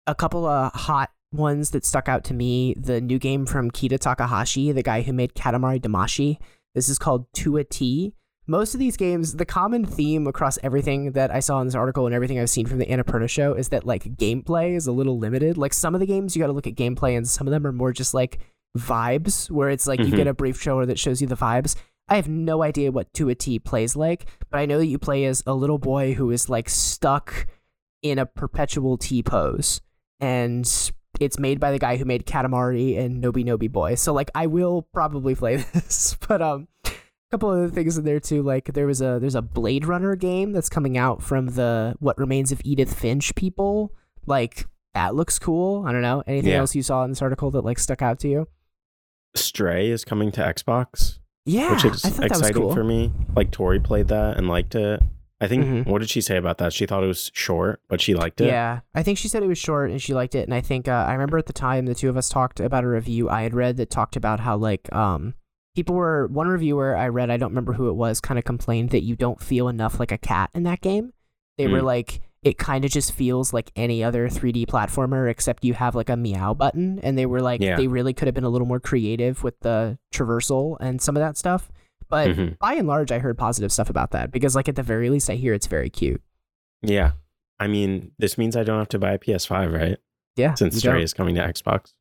a 0.08 0.16
couple 0.16 0.46
of 0.46 0.72
hot 0.74 1.12
ones 1.34 1.72
that 1.72 1.86
stuck 1.86 2.08
out 2.08 2.24
to 2.26 2.34
me. 2.34 2.74
The 2.78 3.02
new 3.02 3.20
game 3.20 3.46
from 3.46 3.70
Keita 3.70 4.00
Takahashi, 4.00 4.72
the 4.72 4.84
guy 4.84 5.02
who 5.02 5.12
made 5.12 5.36
Katamari 5.36 5.82
Damacy. 5.82 6.38
This 6.74 6.88
is 6.88 6.98
called 6.98 7.32
To 7.34 7.58
a 7.58 7.64
T. 7.64 8.14
Most 8.48 8.76
of 8.76 8.80
these 8.80 8.96
games, 8.96 9.34
the 9.34 9.46
common 9.46 9.86
theme 9.86 10.28
across 10.28 10.60
everything 10.62 11.14
that 11.14 11.32
I 11.32 11.40
saw 11.40 11.60
in 11.62 11.68
this 11.68 11.76
article 11.76 12.06
and 12.06 12.14
everything 12.14 12.40
I've 12.40 12.50
seen 12.50 12.68
from 12.68 12.78
the 12.78 12.86
Annapurna 12.86 13.28
show 13.28 13.54
is 13.54 13.70
that 13.70 13.86
like 13.86 14.04
gameplay 14.18 14.76
is 14.76 14.86
a 14.86 14.92
little 14.92 15.18
limited. 15.18 15.58
Like 15.58 15.74
some 15.74 15.96
of 15.96 16.00
the 16.00 16.06
games 16.06 16.36
you 16.36 16.42
got 16.42 16.48
to 16.48 16.54
look 16.54 16.68
at 16.68 16.76
gameplay, 16.76 17.18
and 17.18 17.28
some 17.28 17.48
of 17.48 17.52
them 17.52 17.66
are 17.66 17.72
more 17.72 17.92
just 17.92 18.14
like 18.14 18.40
vibes, 18.78 19.50
where 19.50 19.70
it's 19.70 19.88
like 19.88 20.00
mm-hmm. 20.00 20.12
you 20.12 20.18
get 20.18 20.28
a 20.28 20.34
brief 20.34 20.62
trailer 20.62 20.86
that 20.86 21.00
shows 21.00 21.22
you 21.22 21.28
the 21.28 21.36
vibes. 21.36 21.76
I 22.08 22.18
have 22.18 22.30
no 22.30 22.62
idea 22.62 22.92
what 22.92 23.12
To 23.16 23.30
a 23.30 23.36
T 23.36 23.58
plays 23.58 23.96
like, 23.96 24.28
but 24.52 24.60
I 24.60 24.68
know 24.68 24.78
that 24.78 24.86
you 24.86 25.00
play 25.00 25.26
as 25.26 25.42
a 25.48 25.54
little 25.54 25.80
boy 25.80 26.14
who 26.14 26.30
is 26.30 26.50
like 26.50 26.70
stuck 26.70 27.48
in 28.04 28.20
a 28.20 28.28
perpetual 28.28 28.98
T 28.98 29.24
pose. 29.24 29.82
And 30.20 30.70
it's 31.20 31.40
made 31.40 31.60
by 31.60 31.72
the 31.72 31.80
guy 31.80 31.98
who 31.98 32.06
made 32.06 32.26
Katamari 32.26 32.98
and 33.00 33.24
Noby 33.24 33.44
Noby 33.44 33.72
Boy. 33.72 33.96
So 33.96 34.14
like 34.14 34.30
I 34.36 34.48
will 34.48 34.84
probably 34.94 35.34
play 35.34 35.56
this. 35.74 36.16
but 36.28 36.42
um 36.42 36.68
couple 37.32 37.50
other 37.50 37.70
things 37.70 37.98
in 37.98 38.06
there 38.06 38.20
too. 38.20 38.42
Like 38.42 38.74
there 38.74 38.88
was 38.88 39.02
a 39.02 39.18
there's 39.20 39.36
a 39.36 39.42
Blade 39.42 39.86
Runner 39.86 40.16
game 40.16 40.52
that's 40.52 40.70
coming 40.70 40.98
out 40.98 41.22
from 41.22 41.48
the 41.48 41.96
What 42.00 42.18
Remains 42.18 42.52
of 42.52 42.62
Edith 42.64 42.94
Finch 42.94 43.36
people. 43.36 43.94
Like 44.26 44.66
that 44.94 45.16
looks 45.16 45.40
cool. 45.40 45.86
I 45.86 45.92
don't 45.92 46.02
know. 46.02 46.24
Anything 46.28 46.52
yeah. 46.52 46.60
else 46.60 46.76
you 46.76 46.84
saw 46.84 47.04
in 47.04 47.12
this 47.12 47.22
article 47.22 47.52
that 47.52 47.66
like 47.66 47.80
stuck 47.80 48.02
out 48.02 48.20
to 48.20 48.28
you? 48.28 48.48
Stray 49.36 49.90
is 49.90 50.06
coming 50.06 50.32
to 50.34 50.42
Xbox. 50.42 51.20
Yeah, 51.46 51.74
which 51.74 51.86
is 51.86 52.04
exciting 52.20 52.62
cool. 52.62 52.74
for 52.74 52.84
me. 52.84 53.12
Like 53.36 53.52
Tori 53.52 53.80
played 53.80 54.08
that 54.08 54.38
and 54.38 54.48
liked 54.48 54.74
it. 54.74 55.02
I 55.42 55.48
think 55.48 55.66
mm-hmm. 55.66 55.90
what 55.90 56.00
did 56.00 56.10
she 56.10 56.22
say 56.22 56.38
about 56.38 56.58
that? 56.60 56.72
She 56.72 56.86
thought 56.86 57.04
it 57.04 57.08
was 57.08 57.30
short, 57.34 57.82
but 57.90 58.00
she 58.00 58.14
liked 58.14 58.40
it. 58.40 58.48
Yeah, 58.48 58.80
I 58.96 59.04
think 59.04 59.18
she 59.18 59.28
said 59.28 59.44
it 59.44 59.48
was 59.48 59.58
short 59.58 59.92
and 59.92 60.02
she 60.02 60.14
liked 60.14 60.34
it. 60.34 60.46
And 60.46 60.54
I 60.54 60.62
think 60.62 60.88
uh, 60.88 61.06
I 61.08 61.12
remember 61.12 61.38
at 61.38 61.46
the 61.46 61.54
time 61.54 61.86
the 61.86 61.94
two 61.94 62.10
of 62.10 62.16
us 62.18 62.30
talked 62.30 62.60
about 62.60 62.84
a 62.84 62.88
review 62.88 63.30
I 63.30 63.44
had 63.44 63.54
read 63.54 63.78
that 63.78 63.90
talked 63.90 64.16
about 64.16 64.40
how 64.40 64.56
like 64.56 64.92
um 64.94 65.36
people 65.76 65.96
were 65.96 66.28
one 66.28 66.48
reviewer 66.48 66.96
I 66.96 67.10
read 67.10 67.30
I 67.30 67.38
don't 67.38 67.52
remember 67.52 67.74
who 67.74 67.90
it 67.90 67.94
was 67.94 68.20
kind 68.22 68.38
of 68.38 68.46
complained 68.46 68.90
that 68.92 69.04
you 69.04 69.16
don't 69.16 69.42
feel 69.42 69.68
enough 69.68 70.00
like 70.00 70.12
a 70.12 70.18
cat 70.18 70.50
in 70.54 70.64
that 70.64 70.82
game. 70.82 71.14
They 71.58 71.66
mm. 71.66 71.74
were 71.74 71.82
like 71.82 72.22
it 72.42 72.58
kind 72.60 72.86
of 72.86 72.92
just 72.92 73.12
feels 73.12 73.54
like 73.54 73.72
any 73.76 74.04
other 74.04 74.30
3D 74.30 74.68
platformer 74.68 75.30
except 75.30 75.66
you 75.66 75.74
have 75.74 75.96
like 75.96 76.10
a 76.10 76.16
meow 76.16 76.54
button 76.54 77.00
and 77.00 77.18
they 77.18 77.26
were 77.26 77.42
like 77.42 77.62
yeah. 77.62 77.76
they 77.76 77.88
really 77.88 78.14
could 78.14 78.28
have 78.28 78.36
been 78.36 78.44
a 78.44 78.50
little 78.50 78.68
more 78.68 78.80
creative 78.80 79.44
with 79.44 79.60
the 79.62 79.98
traversal 80.14 80.78
and 80.80 81.02
some 81.02 81.18
of 81.18 81.22
that 81.22 81.38
stuff. 81.38 81.72
But 82.08 82.30
mm-hmm. 82.30 82.54
by 82.60 82.74
and 82.76 82.88
large, 82.88 83.12
I 83.12 83.20
heard 83.20 83.38
positive 83.38 83.72
stuff 83.72 83.90
about 83.90 84.12
that 84.12 84.32
because, 84.32 84.56
like, 84.56 84.70
at 84.70 84.76
the 84.76 84.84
very 84.84 85.10
least, 85.10 85.30
I 85.30 85.36
hear 85.36 85.54
it's 85.54 85.68
very 85.68 85.90
cute. 85.90 86.22
Yeah. 86.82 87.14
I 87.60 87.68
mean, 87.68 88.12
this 88.20 88.38
means 88.38 88.56
I 88.56 88.64
don't 88.64 88.78
have 88.78 88.90
to 88.90 89.00
buy 89.00 89.14
a 89.14 89.20
PS5, 89.20 89.74
right? 89.74 89.98
Yeah. 90.36 90.54
Since 90.54 90.78
Stray 90.78 91.02
is 91.02 91.14
coming 91.14 91.36
to 91.36 91.42
Xbox. 91.42 91.94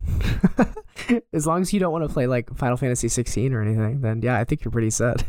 as 1.32 1.46
long 1.46 1.62
as 1.62 1.72
you 1.72 1.80
don't 1.80 1.92
want 1.92 2.06
to 2.06 2.12
play 2.12 2.26
like 2.26 2.54
Final 2.56 2.76
Fantasy 2.76 3.08
16 3.08 3.52
or 3.52 3.62
anything, 3.62 4.00
then 4.00 4.22
yeah, 4.22 4.38
I 4.38 4.44
think 4.44 4.64
you're 4.64 4.72
pretty 4.72 4.90
set. 4.90 5.24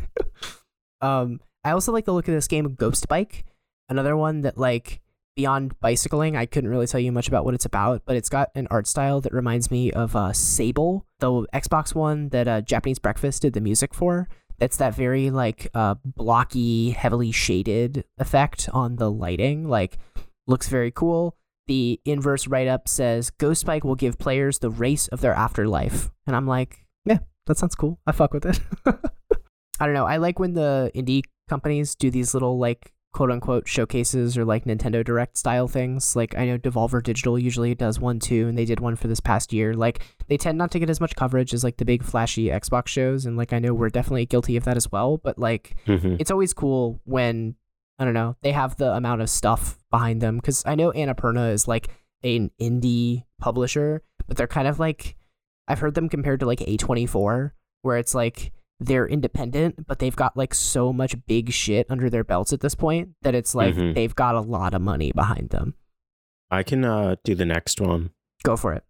um, 1.00 1.40
I 1.64 1.70
also 1.70 1.92
like 1.92 2.04
the 2.04 2.12
look 2.12 2.28
of 2.28 2.34
this 2.34 2.48
game, 2.48 2.74
Ghost 2.74 3.08
Bike. 3.08 3.44
Another 3.88 4.16
one 4.16 4.40
that 4.42 4.58
like 4.58 5.00
beyond 5.36 5.78
bicycling, 5.80 6.36
I 6.36 6.46
couldn't 6.46 6.70
really 6.70 6.86
tell 6.86 6.98
you 6.98 7.12
much 7.12 7.28
about 7.28 7.44
what 7.44 7.54
it's 7.54 7.64
about, 7.64 8.02
but 8.06 8.16
it's 8.16 8.28
got 8.28 8.50
an 8.54 8.66
art 8.70 8.86
style 8.86 9.20
that 9.20 9.32
reminds 9.32 9.70
me 9.70 9.92
of 9.92 10.16
uh, 10.16 10.32
Sable, 10.32 11.06
the 11.20 11.46
Xbox 11.54 11.94
one 11.94 12.30
that 12.30 12.48
uh, 12.48 12.60
Japanese 12.62 12.98
Breakfast 12.98 13.42
did 13.42 13.52
the 13.52 13.60
music 13.60 13.94
for. 13.94 14.28
That's 14.58 14.78
that 14.78 14.94
very 14.94 15.30
like 15.30 15.68
uh, 15.74 15.96
blocky, 16.04 16.90
heavily 16.90 17.30
shaded 17.30 18.04
effect 18.18 18.68
on 18.72 18.96
the 18.96 19.10
lighting. 19.10 19.68
Like, 19.68 19.98
looks 20.46 20.68
very 20.68 20.90
cool. 20.90 21.36
The 21.68 22.00
inverse 22.04 22.46
write 22.46 22.68
up 22.68 22.88
says 22.88 23.30
Ghost 23.30 23.66
Bike 23.66 23.84
will 23.84 23.96
give 23.96 24.18
players 24.18 24.58
the 24.60 24.70
race 24.70 25.08
of 25.08 25.20
their 25.20 25.34
afterlife, 25.34 26.10
and 26.26 26.36
I'm 26.36 26.46
like, 26.46 26.86
yeah, 27.04 27.18
that 27.46 27.58
sounds 27.58 27.74
cool. 27.74 27.98
I 28.06 28.12
fuck 28.12 28.32
with 28.32 28.46
it. 28.46 28.60
I 29.80 29.84
don't 29.84 29.94
know. 29.94 30.06
I 30.06 30.18
like 30.18 30.38
when 30.38 30.54
the 30.54 30.90
indie 30.94 31.22
companies 31.48 31.94
do 31.94 32.10
these 32.10 32.34
little 32.34 32.58
like 32.58 32.92
quote 33.16 33.30
unquote 33.30 33.66
showcases 33.66 34.36
or 34.36 34.44
like 34.44 34.64
Nintendo 34.64 35.02
Direct 35.02 35.38
style 35.38 35.68
things. 35.68 36.14
Like 36.14 36.36
I 36.36 36.44
know 36.44 36.58
Devolver 36.58 37.02
Digital 37.02 37.38
usually 37.38 37.74
does 37.74 37.98
one 37.98 38.18
too, 38.18 38.46
and 38.46 38.58
they 38.58 38.66
did 38.66 38.80
one 38.80 38.94
for 38.94 39.08
this 39.08 39.20
past 39.20 39.54
year. 39.54 39.72
Like 39.74 40.02
they 40.28 40.36
tend 40.36 40.58
not 40.58 40.70
to 40.72 40.78
get 40.78 40.90
as 40.90 41.00
much 41.00 41.16
coverage 41.16 41.54
as 41.54 41.64
like 41.64 41.78
the 41.78 41.86
big 41.86 42.02
flashy 42.02 42.48
Xbox 42.48 42.88
shows, 42.88 43.24
and 43.24 43.36
like 43.36 43.54
I 43.54 43.58
know 43.58 43.72
we're 43.72 43.88
definitely 43.88 44.26
guilty 44.26 44.56
of 44.56 44.64
that 44.64 44.76
as 44.76 44.92
well. 44.92 45.16
But 45.16 45.38
like 45.38 45.76
mm-hmm. 45.86 46.16
it's 46.18 46.30
always 46.30 46.52
cool 46.52 47.00
when 47.04 47.54
I 47.98 48.04
don't 48.04 48.14
know 48.14 48.36
they 48.42 48.52
have 48.52 48.76
the 48.76 48.92
amount 48.92 49.22
of 49.22 49.30
stuff 49.30 49.78
behind 49.90 50.20
them 50.20 50.36
because 50.36 50.62
I 50.66 50.74
know 50.74 50.92
Annapurna 50.92 51.52
is 51.52 51.66
like 51.66 51.88
an 52.22 52.50
indie 52.60 53.24
publisher, 53.40 54.02
but 54.26 54.36
they're 54.36 54.46
kind 54.46 54.68
of 54.68 54.78
like 54.78 55.16
I've 55.68 55.80
heard 55.80 55.94
them 55.94 56.08
compared 56.08 56.40
to 56.40 56.46
like 56.46 56.60
A24, 56.60 57.52
where 57.82 57.96
it's 57.98 58.14
like 58.14 58.52
they're 58.78 59.06
independent, 59.06 59.86
but 59.86 59.98
they've 59.98 60.14
got 60.14 60.36
like 60.36 60.54
so 60.54 60.92
much 60.92 61.16
big 61.26 61.52
shit 61.52 61.86
under 61.90 62.10
their 62.10 62.24
belts 62.24 62.52
at 62.52 62.60
this 62.60 62.74
point 62.74 63.10
that 63.22 63.34
it's 63.34 63.54
like 63.54 63.74
mm-hmm. 63.74 63.94
they've 63.94 64.14
got 64.14 64.34
a 64.34 64.40
lot 64.40 64.74
of 64.74 64.82
money 64.82 65.12
behind 65.12 65.50
them. 65.50 65.74
I 66.50 66.62
can 66.62 66.84
uh, 66.84 67.16
do 67.24 67.34
the 67.34 67.46
next 67.46 67.80
one. 67.80 68.10
Go 68.44 68.56
for 68.56 68.72
it. 68.72 68.84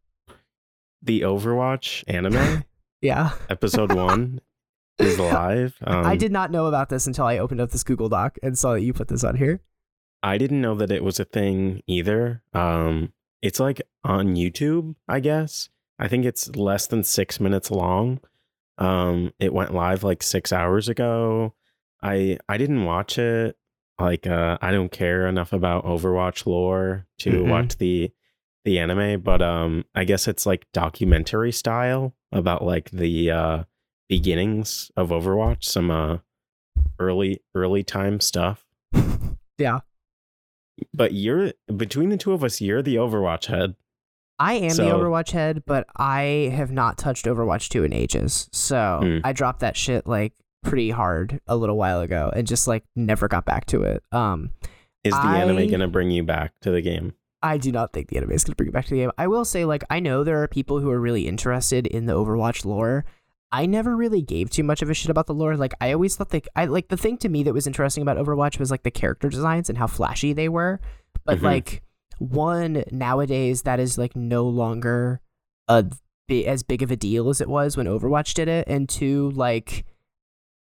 The 1.02 1.22
Overwatch 1.22 2.04
anime. 2.08 2.64
yeah. 3.00 3.32
Episode 3.48 3.92
one 3.92 4.40
is 4.98 5.18
live. 5.18 5.76
Um, 5.86 6.06
I 6.06 6.16
did 6.16 6.32
not 6.32 6.50
know 6.50 6.66
about 6.66 6.88
this 6.88 7.06
until 7.06 7.26
I 7.26 7.38
opened 7.38 7.60
up 7.60 7.70
this 7.70 7.84
Google 7.84 8.08
Doc 8.08 8.38
and 8.42 8.58
saw 8.58 8.72
that 8.72 8.82
you 8.82 8.92
put 8.92 9.08
this 9.08 9.24
on 9.24 9.36
here. 9.36 9.60
I 10.22 10.38
didn't 10.38 10.60
know 10.60 10.74
that 10.74 10.90
it 10.90 11.04
was 11.04 11.20
a 11.20 11.24
thing 11.24 11.82
either. 11.86 12.42
Um, 12.52 13.12
it's 13.42 13.60
like 13.60 13.82
on 14.04 14.34
YouTube, 14.34 14.96
I 15.08 15.20
guess. 15.20 15.68
I 15.98 16.08
think 16.08 16.24
it's 16.24 16.54
less 16.56 16.86
than 16.86 17.04
six 17.04 17.38
minutes 17.38 17.70
long. 17.70 18.20
Um, 18.78 19.32
it 19.38 19.52
went 19.52 19.74
live 19.74 20.02
like 20.02 20.22
six 20.22 20.52
hours 20.52 20.88
ago. 20.88 21.54
I 22.02 22.38
I 22.48 22.58
didn't 22.58 22.84
watch 22.84 23.18
it. 23.18 23.56
Like 23.98 24.26
uh, 24.26 24.58
I 24.60 24.72
don't 24.72 24.92
care 24.92 25.26
enough 25.26 25.52
about 25.52 25.84
Overwatch 25.84 26.46
lore 26.46 27.06
to 27.18 27.30
mm-hmm. 27.30 27.50
watch 27.50 27.78
the 27.78 28.12
the 28.64 28.78
anime, 28.78 29.20
but 29.20 29.40
um, 29.40 29.84
I 29.94 30.04
guess 30.04 30.26
it's 30.28 30.44
like 30.44 30.66
documentary 30.72 31.52
style 31.52 32.14
about 32.32 32.64
like 32.64 32.90
the 32.90 33.30
uh, 33.30 33.64
beginnings 34.08 34.90
of 34.96 35.10
Overwatch, 35.10 35.64
some 35.64 35.90
uh, 35.90 36.18
early 36.98 37.42
early 37.54 37.82
time 37.82 38.20
stuff. 38.20 38.64
yeah. 39.58 39.80
But 40.92 41.12
you're 41.12 41.52
between 41.76 42.10
the 42.10 42.16
two 42.16 42.32
of 42.32 42.44
us, 42.44 42.60
you're 42.60 42.82
the 42.82 42.96
Overwatch 42.96 43.46
head. 43.46 43.74
I 44.38 44.54
am 44.54 44.70
so, 44.70 44.84
the 44.84 44.90
Overwatch 44.90 45.30
head, 45.30 45.62
but 45.64 45.86
I 45.96 46.52
have 46.54 46.70
not 46.70 46.98
touched 46.98 47.24
Overwatch 47.24 47.70
2 47.70 47.84
in 47.84 47.94
ages. 47.94 48.50
So 48.52 49.00
mm. 49.02 49.20
I 49.24 49.32
dropped 49.32 49.60
that 49.60 49.78
shit 49.78 50.06
like 50.06 50.34
pretty 50.62 50.90
hard 50.90 51.40
a 51.46 51.56
little 51.56 51.76
while 51.76 52.00
ago 52.00 52.30
and 52.34 52.46
just 52.46 52.68
like 52.68 52.84
never 52.94 53.28
got 53.28 53.46
back 53.46 53.66
to 53.66 53.82
it. 53.82 54.02
Um 54.12 54.50
Is 55.04 55.14
the 55.14 55.20
I, 55.20 55.38
anime 55.38 55.68
gonna 55.70 55.88
bring 55.88 56.10
you 56.10 56.22
back 56.22 56.52
to 56.62 56.70
the 56.70 56.82
game? 56.82 57.14
I 57.42 57.58
do 57.58 57.70
not 57.70 57.92
think 57.92 58.08
the 58.08 58.16
anime 58.16 58.32
is 58.32 58.44
gonna 58.44 58.56
bring 58.56 58.68
you 58.68 58.72
back 58.72 58.86
to 58.86 58.90
the 58.90 59.00
game. 59.00 59.12
I 59.16 59.28
will 59.28 59.44
say, 59.44 59.64
like, 59.64 59.84
I 59.88 60.00
know 60.00 60.24
there 60.24 60.42
are 60.42 60.48
people 60.48 60.80
who 60.80 60.90
are 60.90 61.00
really 61.00 61.28
interested 61.28 61.86
in 61.86 62.06
the 62.06 62.14
Overwatch 62.14 62.64
lore. 62.64 63.04
I 63.52 63.66
never 63.66 63.96
really 63.96 64.22
gave 64.22 64.50
too 64.50 64.64
much 64.64 64.82
of 64.82 64.90
a 64.90 64.94
shit 64.94 65.10
about 65.10 65.26
the 65.26 65.34
lore. 65.34 65.56
Like 65.56 65.74
I 65.80 65.92
always 65.92 66.16
thought 66.16 66.32
like 66.32 66.48
I 66.56 66.64
like 66.66 66.88
the 66.88 66.96
thing 66.96 67.16
to 67.18 67.28
me 67.28 67.42
that 67.44 67.54
was 67.54 67.66
interesting 67.66 68.02
about 68.02 68.16
Overwatch 68.16 68.58
was 68.58 68.70
like 68.70 68.82
the 68.82 68.90
character 68.90 69.28
designs 69.28 69.68
and 69.68 69.78
how 69.78 69.86
flashy 69.86 70.32
they 70.32 70.48
were. 70.48 70.80
But 71.24 71.36
mm-hmm. 71.36 71.46
like 71.46 71.82
one 72.18 72.84
nowadays 72.90 73.62
that 73.62 73.78
is 73.78 73.98
like 73.98 74.16
no 74.16 74.44
longer 74.44 75.20
a 75.68 75.86
as 76.28 76.62
big 76.64 76.82
of 76.82 76.90
a 76.90 76.96
deal 76.96 77.28
as 77.28 77.40
it 77.40 77.48
was 77.48 77.76
when 77.76 77.86
Overwatch 77.86 78.34
did 78.34 78.48
it, 78.48 78.66
and 78.68 78.88
two 78.88 79.30
like 79.30 79.84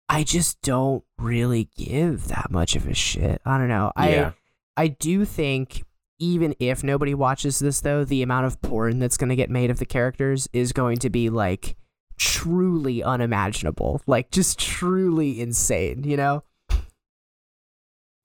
I 0.10 0.24
just 0.24 0.62
don't 0.62 1.04
really 1.18 1.70
give 1.76 2.28
that 2.28 2.52
much 2.52 2.76
of 2.76 2.88
a 2.88 2.94
shit. 2.94 3.42
I 3.46 3.58
don't 3.58 3.70
know. 3.70 3.92
Yeah. 3.98 4.32
I 4.78 4.84
I 4.84 4.88
do 4.88 5.26
think 5.26 5.84
even 6.20 6.56
if 6.60 6.84
nobody 6.84 7.14
watches 7.14 7.60
this 7.60 7.82
though, 7.82 8.06
the 8.06 8.22
amount 8.22 8.46
of 8.46 8.62
porn 8.62 9.00
that's 9.00 9.18
going 9.18 9.30
to 9.30 9.36
get 9.36 9.50
made 9.50 9.70
of 9.70 9.80
the 9.80 9.86
characters 9.86 10.48
is 10.54 10.72
going 10.72 10.98
to 11.00 11.10
be 11.10 11.30
like 11.30 11.76
truly 12.18 13.04
unimaginable. 13.04 14.02
Like 14.08 14.32
just 14.32 14.60
truly 14.60 15.40
insane, 15.40 16.04
you 16.04 16.18
know? 16.18 16.44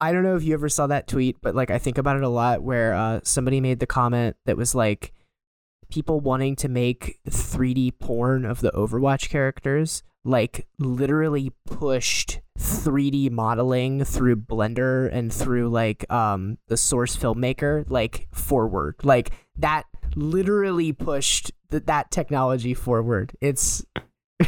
I 0.01 0.11
don't 0.11 0.23
know 0.23 0.35
if 0.35 0.43
you 0.43 0.53
ever 0.53 0.67
saw 0.67 0.87
that 0.87 1.07
tweet, 1.07 1.37
but 1.41 1.55
like 1.55 1.71
I 1.71 1.77
think 1.77 1.97
about 1.97 2.17
it 2.17 2.23
a 2.23 2.29
lot 2.29 2.61
where 2.61 2.93
uh, 2.93 3.21
somebody 3.23 3.61
made 3.61 3.79
the 3.79 3.87
comment 3.87 4.35
that 4.45 4.57
was 4.57 4.75
like 4.75 5.13
people 5.89 6.19
wanting 6.19 6.55
to 6.57 6.67
make 6.67 7.19
3D 7.29 7.99
porn 7.99 8.43
of 8.43 8.59
the 8.59 8.71
Overwatch 8.71 9.29
characters 9.29 10.03
like 10.25 10.67
literally 10.79 11.51
pushed 11.65 12.39
3D 12.57 13.31
modeling 13.31 14.03
through 14.03 14.37
Blender 14.37 15.09
and 15.11 15.33
through 15.33 15.69
like 15.69 16.09
um 16.11 16.57
the 16.67 16.77
source 16.77 17.15
filmmaker 17.15 17.89
like 17.89 18.27
forward. 18.31 18.95
Like 19.03 19.31
that 19.57 19.85
literally 20.15 20.91
pushed 20.91 21.51
th- 21.71 21.85
that 21.85 22.11
technology 22.11 22.73
forward. 22.73 23.33
It's 23.41 23.85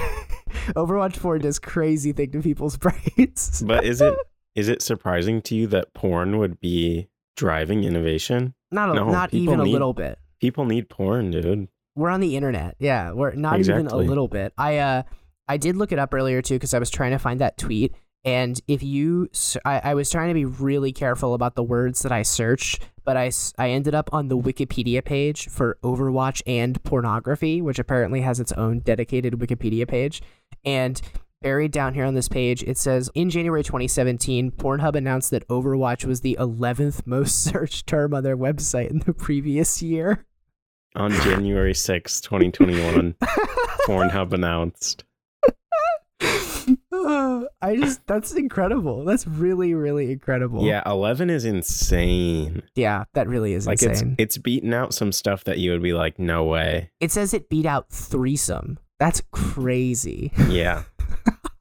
Overwatch 0.69 1.15
4 1.15 1.39
does 1.39 1.59
crazy 1.59 2.11
thing 2.11 2.31
to 2.31 2.41
people's 2.41 2.77
brains. 3.15 3.63
but 3.65 3.85
is 3.85 4.01
it 4.01 4.15
is 4.55 4.69
it 4.69 4.81
surprising 4.81 5.41
to 5.43 5.55
you 5.55 5.67
that 5.67 5.93
porn 5.93 6.37
would 6.37 6.59
be 6.59 7.09
driving 7.35 7.83
innovation? 7.83 8.53
Not 8.71 8.89
a, 8.89 8.93
no, 8.93 9.09
not 9.09 9.33
even 9.33 9.59
need, 9.59 9.69
a 9.69 9.71
little 9.71 9.93
bit. 9.93 10.17
People 10.39 10.65
need 10.65 10.89
porn, 10.89 11.31
dude. 11.31 11.67
We're 11.95 12.09
on 12.09 12.19
the 12.19 12.35
internet. 12.35 12.75
Yeah, 12.79 13.11
we're 13.11 13.33
not 13.35 13.57
exactly. 13.57 13.83
even 13.83 13.93
a 13.93 13.97
little 13.97 14.27
bit. 14.27 14.53
I 14.57 14.77
uh 14.77 15.03
I 15.47 15.57
did 15.57 15.75
look 15.75 15.91
it 15.91 15.99
up 15.99 16.13
earlier 16.13 16.41
too 16.41 16.55
because 16.55 16.73
I 16.73 16.79
was 16.79 16.89
trying 16.89 17.11
to 17.11 17.19
find 17.19 17.41
that 17.41 17.57
tweet. 17.57 17.93
And 18.23 18.59
if 18.67 18.81
you, 18.81 19.29
I, 19.65 19.91
I 19.91 19.93
was 19.93 20.09
trying 20.09 20.29
to 20.29 20.33
be 20.33 20.45
really 20.45 20.91
careful 20.91 21.35
about 21.35 21.53
the 21.53 21.61
words 21.61 22.01
that 22.01 22.11
I 22.11 22.23
searched, 22.23 22.81
but 23.05 23.15
I, 23.15 23.31
I 23.57 23.69
ended 23.69 23.95
up 23.95 24.09
on 24.11 24.27
the 24.27 24.37
Wikipedia 24.37 25.05
page 25.05 25.47
for 25.47 25.77
Overwatch 25.83 26.41
and 26.45 26.83
pornography, 26.83 27.61
which 27.61 27.79
apparently 27.79 28.21
has 28.21 28.39
its 28.39 28.51
own 28.53 28.79
dedicated 28.79 29.35
Wikipedia 29.35 29.87
page. 29.87 30.21
And 30.65 31.01
buried 31.41 31.71
down 31.71 31.93
here 31.93 32.05
on 32.05 32.15
this 32.15 32.27
page, 32.27 32.63
it 32.63 32.77
says 32.77 33.09
in 33.13 33.29
January 33.29 33.63
2017, 33.63 34.51
Pornhub 34.51 34.95
announced 34.95 35.31
that 35.31 35.47
Overwatch 35.47 36.03
was 36.03 36.21
the 36.21 36.35
11th 36.39 37.05
most 37.05 37.43
searched 37.43 37.87
term 37.87 38.13
on 38.13 38.23
their 38.23 38.35
website 38.35 38.89
in 38.89 38.99
the 38.99 39.13
previous 39.13 39.81
year. 39.81 40.25
on 40.95 41.11
January 41.11 41.73
6, 41.73 42.21
2021, 42.21 43.15
Pornhub 43.87 44.33
announced. 44.33 45.04
I 46.21 47.75
just 47.77 48.05
that's 48.07 48.33
incredible. 48.33 49.05
That's 49.05 49.27
really 49.27 49.73
really 49.73 50.11
incredible. 50.11 50.63
Yeah, 50.65 50.81
11 50.85 51.29
is 51.29 51.45
insane. 51.45 52.63
Yeah, 52.75 53.05
that 53.13 53.27
really 53.27 53.53
is 53.53 53.67
like 53.67 53.81
insane. 53.81 54.15
it's 54.17 54.35
it's 54.35 54.37
beaten 54.37 54.73
out 54.73 54.93
some 54.93 55.11
stuff 55.11 55.43
that 55.45 55.57
you 55.57 55.71
would 55.71 55.83
be 55.83 55.93
like, 55.93 56.19
no 56.19 56.43
way. 56.43 56.91
It 56.99 57.11
says 57.11 57.33
it 57.33 57.49
beat 57.49 57.65
out 57.65 57.89
threesome. 57.89 58.79
That's 58.99 59.21
crazy. 59.31 60.31
Yeah. 60.47 60.83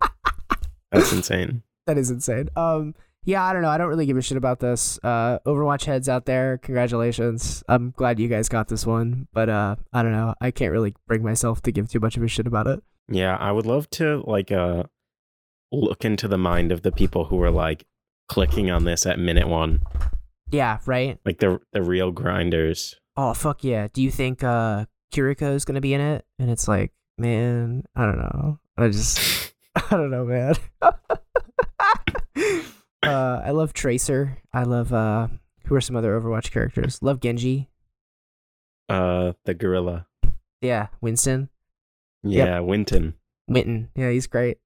That's 0.92 1.12
insane. 1.12 1.62
That 1.86 1.98
is 1.98 2.10
insane. 2.10 2.48
Um 2.56 2.94
yeah, 3.26 3.42
I 3.42 3.54
don't 3.54 3.62
know. 3.62 3.70
I 3.70 3.78
don't 3.78 3.88
really 3.88 4.04
give 4.06 4.18
a 4.18 4.22
shit 4.22 4.36
about 4.36 4.60
this. 4.60 4.98
Uh 5.02 5.38
Overwatch 5.46 5.84
heads 5.84 6.08
out 6.08 6.26
there, 6.26 6.58
congratulations. 6.58 7.64
I'm 7.68 7.92
glad 7.96 8.20
you 8.20 8.28
guys 8.28 8.48
got 8.48 8.68
this 8.68 8.86
one, 8.86 9.26
but 9.32 9.48
uh 9.48 9.76
I 9.92 10.02
don't 10.02 10.12
know. 10.12 10.34
I 10.40 10.50
can't 10.50 10.72
really 10.72 10.94
bring 11.06 11.22
myself 11.22 11.60
to 11.62 11.72
give 11.72 11.90
too 11.90 12.00
much 12.00 12.16
of 12.16 12.22
a 12.22 12.28
shit 12.28 12.46
about 12.46 12.66
it. 12.66 12.82
Yeah, 13.08 13.36
I 13.36 13.52
would 13.52 13.66
love 13.66 13.90
to 13.90 14.22
like 14.26 14.50
uh 14.50 14.84
look 15.72 16.04
into 16.04 16.28
the 16.28 16.38
mind 16.38 16.72
of 16.72 16.82
the 16.82 16.92
people 16.92 17.26
who 17.26 17.36
were 17.36 17.50
like 17.50 17.84
clicking 18.28 18.70
on 18.70 18.84
this 18.84 19.06
at 19.06 19.18
minute 19.18 19.48
1. 19.48 19.80
Yeah, 20.50 20.78
right? 20.86 21.18
Like 21.24 21.38
the 21.38 21.60
the 21.72 21.82
real 21.82 22.10
grinders. 22.10 22.94
Oh, 23.16 23.34
fuck 23.34 23.64
yeah. 23.64 23.88
Do 23.92 24.02
you 24.02 24.10
think 24.10 24.42
uh 24.42 24.86
Kiriko 25.12 25.54
is 25.54 25.64
going 25.64 25.76
to 25.76 25.80
be 25.80 25.94
in 25.94 26.00
it? 26.00 26.24
And 26.38 26.50
it's 26.50 26.66
like, 26.66 26.92
man, 27.18 27.84
I 27.94 28.06
don't 28.06 28.18
know. 28.18 28.58
I 28.76 28.88
just 28.88 29.52
I 29.90 29.96
don't 29.96 30.10
know, 30.10 30.24
man. 30.24 30.54
uh, 33.02 33.42
I 33.44 33.50
love 33.50 33.72
Tracer. 33.72 34.38
I 34.52 34.62
love 34.62 34.92
uh, 34.92 35.28
who 35.66 35.74
are 35.74 35.80
some 35.80 35.96
other 35.96 36.18
Overwatch 36.18 36.52
characters? 36.52 37.02
Love 37.02 37.20
Genji. 37.20 37.70
Uh, 38.88 39.32
the 39.44 39.54
gorilla. 39.54 40.06
Yeah, 40.60 40.88
Winston. 41.00 41.48
Yeah, 42.24 42.56
yep. 42.56 42.64
Winton. 42.64 43.14
Winton. 43.48 43.90
Yeah, 43.94 44.10
he's 44.10 44.26
great. 44.26 44.58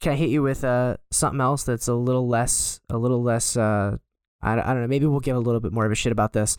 Can 0.00 0.12
I 0.12 0.16
hit 0.16 0.30
you 0.30 0.42
with 0.42 0.64
uh 0.64 0.96
something 1.10 1.40
else 1.40 1.64
that's 1.64 1.88
a 1.88 1.94
little 1.94 2.28
less, 2.28 2.80
a 2.88 2.98
little 2.98 3.22
less? 3.22 3.56
Uh, 3.56 3.96
I 4.42 4.52
I 4.52 4.56
don't 4.56 4.82
know. 4.82 4.86
Maybe 4.86 5.06
we'll 5.06 5.20
give 5.20 5.36
a 5.36 5.40
little 5.40 5.60
bit 5.60 5.72
more 5.72 5.86
of 5.86 5.92
a 5.92 5.96
shit 5.96 6.12
about 6.12 6.32
this. 6.32 6.56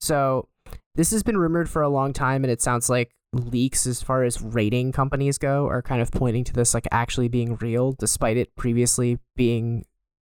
So 0.00 0.48
this 0.94 1.10
has 1.10 1.22
been 1.22 1.36
rumored 1.36 1.68
for 1.68 1.82
a 1.82 1.88
long 1.88 2.12
time, 2.12 2.44
and 2.44 2.50
it 2.50 2.62
sounds 2.62 2.88
like 2.88 3.14
leaks 3.32 3.86
as 3.86 4.00
far 4.00 4.22
as 4.22 4.40
rating 4.40 4.92
companies 4.92 5.38
go 5.38 5.66
are 5.66 5.82
kind 5.82 6.00
of 6.00 6.12
pointing 6.12 6.44
to 6.44 6.52
this 6.52 6.72
like 6.74 6.86
actually 6.92 7.28
being 7.28 7.56
real, 7.56 7.92
despite 7.92 8.36
it 8.36 8.54
previously 8.56 9.18
being 9.36 9.84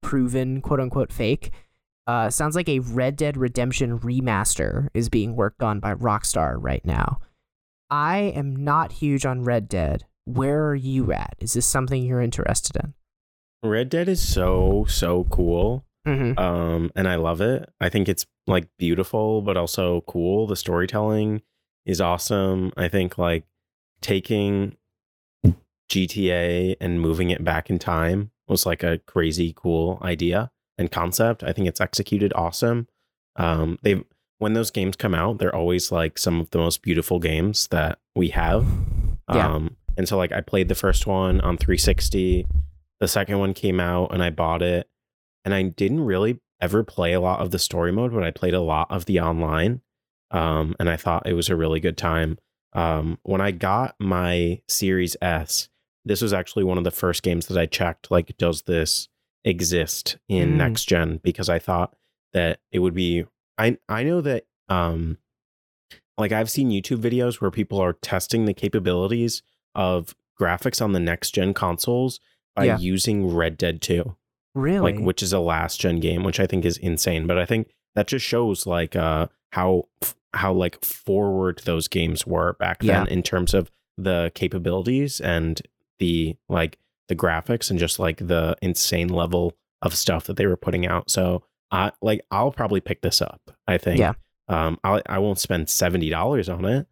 proven 0.01 0.61
quote 0.61 0.79
unquote 0.79 1.11
fake. 1.11 1.51
Uh, 2.07 2.29
sounds 2.29 2.55
like 2.55 2.69
a 2.69 2.79
Red 2.79 3.17
Dead 3.17 3.35
Redemption 3.35 3.99
remaster 3.99 4.87
is 4.93 5.09
being 5.09 5.35
worked 5.35 5.61
on 5.61 5.79
by 5.79 5.93
Rockstar 5.93 6.55
right 6.57 6.83
now. 6.85 7.19
I 7.89 8.17
am 8.17 8.55
not 8.55 8.91
huge 8.93 9.25
on 9.25 9.43
Red 9.43 9.69
Dead. 9.69 10.05
Where 10.25 10.65
are 10.65 10.75
you 10.75 11.11
at? 11.13 11.35
Is 11.39 11.53
this 11.53 11.65
something 11.65 12.03
you're 12.03 12.21
interested 12.21 12.75
in? 12.75 12.93
Red 13.63 13.89
Dead 13.89 14.09
is 14.09 14.25
so 14.25 14.85
so 14.87 15.25
cool. 15.25 15.85
Mm-hmm. 16.07 16.39
Um, 16.39 16.91
and 16.95 17.07
I 17.07 17.15
love 17.15 17.41
it. 17.41 17.69
I 17.81 17.89
think 17.89 18.07
it's 18.07 18.25
like 18.45 18.67
beautiful, 18.77 19.41
but 19.41 19.57
also 19.57 20.01
cool. 20.07 20.47
The 20.47 20.55
storytelling 20.55 21.41
is 21.85 21.99
awesome. 21.99 22.71
I 22.77 22.87
think 22.87 23.17
like 23.17 23.45
taking 24.01 24.77
GTA 25.89 26.75
and 26.79 27.01
moving 27.01 27.29
it 27.29 27.43
back 27.43 27.69
in 27.69 27.79
time 27.79 28.31
was 28.47 28.65
like 28.65 28.83
a 28.83 28.99
crazy 28.99 29.53
cool 29.55 29.99
idea 30.01 30.51
and 30.77 30.91
concept. 30.91 31.43
I 31.43 31.53
think 31.53 31.67
it's 31.67 31.81
executed 31.81 32.31
awesome. 32.35 32.87
Um, 33.35 33.77
they've 33.81 34.03
when 34.39 34.53
those 34.53 34.71
games 34.71 34.95
come 34.95 35.13
out, 35.15 35.39
they're 35.39 35.55
always 35.55 35.91
like 35.91 36.17
some 36.17 36.39
of 36.39 36.49
the 36.51 36.57
most 36.57 36.81
beautiful 36.81 37.19
games 37.19 37.67
that 37.69 37.99
we 38.15 38.29
have. 38.29 38.65
Yeah. 39.33 39.47
Um, 39.53 39.75
and 39.97 40.07
so 40.07 40.17
like 40.17 40.31
I 40.31 40.41
played 40.41 40.67
the 40.69 40.75
first 40.75 41.07
one 41.07 41.41
on 41.41 41.57
360. 41.57 42.45
The 42.99 43.07
second 43.07 43.39
one 43.39 43.53
came 43.53 43.79
out 43.79 44.13
and 44.13 44.23
I 44.23 44.29
bought 44.29 44.61
it 44.61 44.87
and 45.43 45.53
I 45.53 45.63
didn't 45.63 46.01
really 46.01 46.39
ever 46.61 46.83
play 46.83 47.13
a 47.13 47.19
lot 47.19 47.39
of 47.39 47.51
the 47.51 47.59
story 47.59 47.91
mode, 47.91 48.13
but 48.13 48.23
I 48.23 48.31
played 48.31 48.53
a 48.53 48.61
lot 48.61 48.87
of 48.91 49.05
the 49.05 49.19
online. 49.19 49.81
Um, 50.31 50.75
and 50.79 50.89
I 50.89 50.97
thought 50.97 51.25
it 51.27 51.33
was 51.33 51.49
a 51.49 51.55
really 51.55 51.79
good 51.79 51.97
time. 51.97 52.37
Um, 52.73 53.17
when 53.23 53.39
I 53.41 53.51
got 53.51 53.95
my 53.99 54.61
Series 54.67 55.15
S, 55.21 55.69
this 56.05 56.21
was 56.21 56.33
actually 56.33 56.63
one 56.63 56.77
of 56.77 56.83
the 56.83 56.91
first 56.91 57.23
games 57.23 57.47
that 57.47 57.57
I 57.57 57.65
checked. 57.65 58.11
Like, 58.11 58.35
does 58.37 58.63
this 58.63 59.07
exist 59.45 60.17
in 60.27 60.53
Mm. 60.53 60.57
next 60.57 60.85
gen? 60.85 61.19
Because 61.23 61.49
I 61.49 61.59
thought 61.59 61.95
that 62.33 62.59
it 62.71 62.79
would 62.79 62.93
be. 62.93 63.25
I 63.57 63.77
I 63.89 64.03
know 64.03 64.21
that 64.21 64.45
um, 64.69 65.17
like 66.17 66.31
I've 66.31 66.49
seen 66.49 66.69
YouTube 66.69 66.97
videos 67.01 67.41
where 67.41 67.51
people 67.51 67.79
are 67.79 67.93
testing 67.93 68.45
the 68.45 68.53
capabilities 68.53 69.41
of 69.75 70.15
graphics 70.39 70.81
on 70.81 70.91
the 70.93 70.99
next 70.99 71.31
gen 71.31 71.53
consoles 71.53 72.19
by 72.55 72.65
Yeah. 72.65 72.77
using 72.79 73.33
Red 73.33 73.57
Dead 73.57 73.81
2 73.81 74.15
Really? 74.55 74.93
like 74.93 74.99
which 75.03 75.21
is 75.21 75.33
a 75.33 75.39
last 75.39 75.79
gen 75.79 75.99
game 75.99 76.23
which 76.23 76.39
i 76.39 76.47
think 76.47 76.65
is 76.65 76.77
insane 76.77 77.27
but 77.27 77.37
i 77.37 77.45
think 77.45 77.69
that 77.93 78.07
just 78.07 78.25
shows 78.25 78.65
like 78.65 78.95
uh 78.95 79.27
how 79.51 79.83
how 80.33 80.51
like 80.53 80.83
forward 80.83 81.61
those 81.65 81.87
games 81.87 82.25
were 82.25 82.53
back 82.53 82.79
then 82.79 83.05
Yeah. 83.05 83.13
in 83.13 83.21
terms 83.21 83.53
of 83.53 83.69
the 83.97 84.31
capabilities 84.33 85.19
and 85.21 85.61
the 85.99 86.35
like 86.49 86.79
the 87.07 87.15
graphics 87.15 87.69
and 87.69 87.77
just 87.79 87.99
like 87.99 88.17
the 88.17 88.55
insane 88.61 89.09
level 89.09 89.53
of 89.83 89.95
stuff 89.95 90.25
that 90.25 90.37
they 90.37 90.47
were 90.47 90.57
putting 90.57 90.87
out 90.87 91.09
so 91.11 91.43
i 91.71 91.91
like 92.01 92.21
i'll 92.31 92.51
probably 92.51 92.79
pick 92.79 93.01
this 93.01 93.21
up 93.21 93.41
i 93.67 93.77
think 93.77 93.99
Yeah. 93.99 94.13
um 94.47 94.77
i 94.83 95.01
i 95.07 95.19
won't 95.19 95.39
spend 95.39 95.67
$70 95.67 96.53
on 96.53 96.65
it 96.65 96.87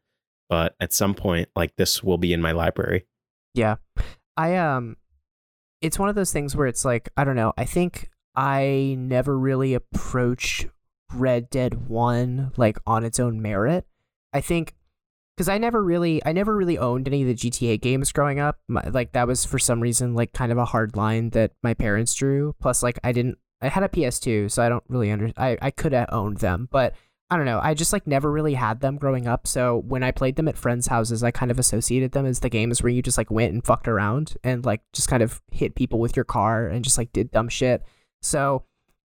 but 0.50 0.76
at 0.80 0.94
some 0.94 1.14
point 1.14 1.50
like 1.56 1.76
this 1.76 2.04
will 2.04 2.18
be 2.18 2.34
in 2.34 2.42
my 2.42 2.52
library 2.52 3.06
Yeah. 3.54 3.76
I 4.38 4.56
um 4.58 4.98
it's 5.82 5.98
one 6.00 6.10
of 6.10 6.16
those 6.16 6.32
things 6.34 6.56
where 6.56 6.68
it's 6.68 6.84
like, 6.84 7.10
I 7.16 7.24
don't 7.24 7.36
know, 7.36 7.54
I 7.58 7.66
think 7.66 8.10
I 8.36 8.96
never 8.98 9.38
really 9.38 9.74
approached 9.76 10.68
Red 11.14 11.50
Dead 11.50 11.88
1 11.88 12.54
like 12.58 12.78
on 12.86 13.04
its 13.06 13.20
own 13.20 13.42
merit. 13.42 13.86
I 14.34 14.42
think 14.42 14.76
cuz 15.38 15.48
I 15.48 15.58
never 15.58 15.82
really 15.84 16.22
I 16.26 16.32
never 16.34 16.56
really 16.56 16.78
owned 16.78 17.08
any 17.08 17.22
of 17.22 17.28
the 17.28 17.34
GTA 17.36 17.80
games 17.82 18.12
growing 18.12 18.40
up. 18.40 18.60
My, 18.68 18.84
like 18.90 19.14
that 19.14 19.28
was 19.28 19.46
for 19.46 19.58
some 19.60 19.80
reason 19.80 20.16
like 20.16 20.34
kind 20.34 20.52
of 20.52 20.58
a 20.58 20.66
hard 20.66 20.96
line 20.98 21.30
that 21.32 21.52
my 21.64 21.74
parents 21.74 22.14
drew. 22.14 22.54
Plus 22.60 22.84
like 22.84 23.00
I 23.04 23.12
didn't 23.14 23.38
I 23.66 23.70
had 23.70 23.84
a 23.84 23.90
PS2, 23.90 24.52
so 24.52 24.64
I 24.64 24.70
don't 24.70 24.84
really 24.88 25.12
under 25.12 25.32
I 25.38 25.58
I 25.62 25.72
could 25.72 25.94
have 25.94 26.10
owned 26.12 26.38
them, 26.38 26.68
but 26.72 26.96
I 27.30 27.38
don't 27.38 27.46
know. 27.46 27.60
I 27.62 27.74
just 27.74 27.92
like 27.92 28.06
never 28.06 28.32
really 28.32 28.54
had 28.54 28.82
them 28.82 28.98
growing 28.98 29.28
up. 29.28 29.48
So 29.48 29.78
when 29.88 30.04
I 30.04 30.12
played 30.12 30.36
them 30.36 30.48
at 30.48 30.58
friends' 30.58 30.88
houses, 30.88 31.24
I 31.24 31.32
kind 31.32 31.50
of 31.50 31.58
associated 31.58 32.12
them 32.12 32.26
as 32.26 32.40
the 32.40 32.50
games 32.50 32.84
where 32.84 32.92
you 32.92 33.02
just 33.02 33.18
like 33.18 33.32
went 33.32 33.54
and 33.54 33.66
fucked 33.66 33.88
around 33.88 34.38
and 34.44 34.64
like 34.64 34.82
just 34.94 35.10
kind 35.10 35.24
of 35.24 35.42
hit 35.52 35.76
people 35.76 36.00
with 36.00 36.16
your 36.16 36.26
car 36.26 36.68
and 36.68 36.84
just 36.84 36.98
like 37.00 37.12
did 37.14 37.32
dumb 37.32 37.50
shit. 37.50 37.84
So 38.22 38.64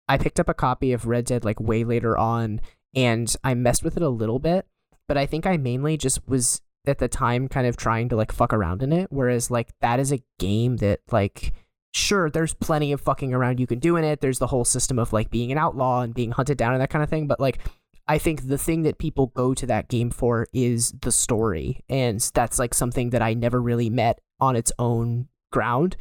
I 0.08 0.16
picked 0.16 0.40
up 0.40 0.48
a 0.48 0.54
copy 0.54 0.92
of 0.92 1.06
Red 1.06 1.26
Dead 1.26 1.44
like 1.44 1.60
way 1.60 1.84
later 1.84 2.16
on 2.16 2.60
and 2.94 3.34
I 3.44 3.54
messed 3.54 3.84
with 3.84 3.98
it 3.98 4.02
a 4.02 4.08
little 4.08 4.38
bit, 4.38 4.66
but 5.08 5.18
I 5.18 5.26
think 5.26 5.44
I 5.46 5.58
mainly 5.58 5.98
just 5.98 6.26
was 6.26 6.62
at 6.86 6.98
the 6.98 7.08
time 7.08 7.48
kind 7.48 7.66
of 7.66 7.76
trying 7.76 8.08
to 8.08 8.16
like 8.16 8.32
fuck 8.32 8.54
around 8.54 8.82
in 8.82 8.92
it. 8.92 9.08
Whereas 9.10 9.50
like 9.50 9.68
that 9.80 10.00
is 10.00 10.10
a 10.10 10.22
game 10.38 10.78
that 10.78 11.00
like 11.12 11.52
sure 11.96 12.28
there's 12.30 12.52
plenty 12.54 12.92
of 12.92 13.00
fucking 13.00 13.32
around 13.32 13.58
you 13.58 13.66
can 13.66 13.78
do 13.78 13.96
in 13.96 14.04
it. 14.04 14.20
There's 14.20 14.38
the 14.38 14.46
whole 14.46 14.64
system 14.64 14.98
of 14.98 15.12
like 15.12 15.30
being 15.30 15.50
an 15.50 15.58
outlaw 15.58 16.02
and 16.02 16.14
being 16.14 16.30
hunted 16.30 16.58
down 16.58 16.72
and 16.74 16.80
that 16.82 16.90
kind 16.90 17.02
of 17.02 17.08
thing. 17.08 17.26
But 17.26 17.40
like 17.40 17.58
I 18.06 18.18
think 18.18 18.46
the 18.46 18.58
thing 18.58 18.82
that 18.82 18.98
people 18.98 19.28
go 19.28 19.54
to 19.54 19.66
that 19.66 19.88
game 19.88 20.10
for 20.10 20.46
is 20.52 20.92
the 21.02 21.10
story. 21.10 21.82
And 21.88 22.20
that's 22.34 22.58
like 22.58 22.74
something 22.74 23.10
that 23.10 23.22
I 23.22 23.34
never 23.34 23.60
really 23.60 23.90
met 23.90 24.20
on 24.40 24.54
its 24.56 24.70
own 24.78 25.28
ground. 25.50 25.96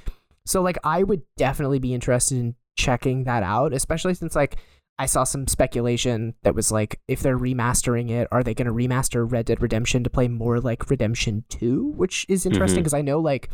So 0.46 0.62
like 0.62 0.78
I 0.84 1.02
would 1.04 1.24
definitely 1.38 1.80
be 1.80 1.94
interested 1.94 2.38
in 2.38 2.56
checking 2.78 3.24
that 3.24 3.42
out, 3.42 3.74
especially 3.74 4.14
since 4.14 4.36
like 4.36 4.58
I 5.00 5.08
saw 5.08 5.24
some 5.24 5.48
speculation 5.48 6.36
that 6.44 6.56
was 6.56 6.72
like 6.72 7.00
if 7.08 7.22
they're 7.22 7.40
remastering 7.40 8.10
it, 8.12 8.28
are 8.32 8.44
they 8.44 8.54
going 8.54 8.68
to 8.68 8.74
remaster 8.74 9.30
Red 9.30 9.46
Dead 9.46 9.62
Redemption 9.62 10.04
to 10.04 10.10
play 10.10 10.28
more 10.28 10.60
like 10.60 10.90
Redemption 10.90 11.44
2, 11.50 11.94
which 11.96 12.26
is 12.30 12.46
interesting 12.46 12.80
Mhm. 12.82 12.84
because 12.84 12.94
I 12.94 13.02
know 13.02 13.20
like 13.20 13.50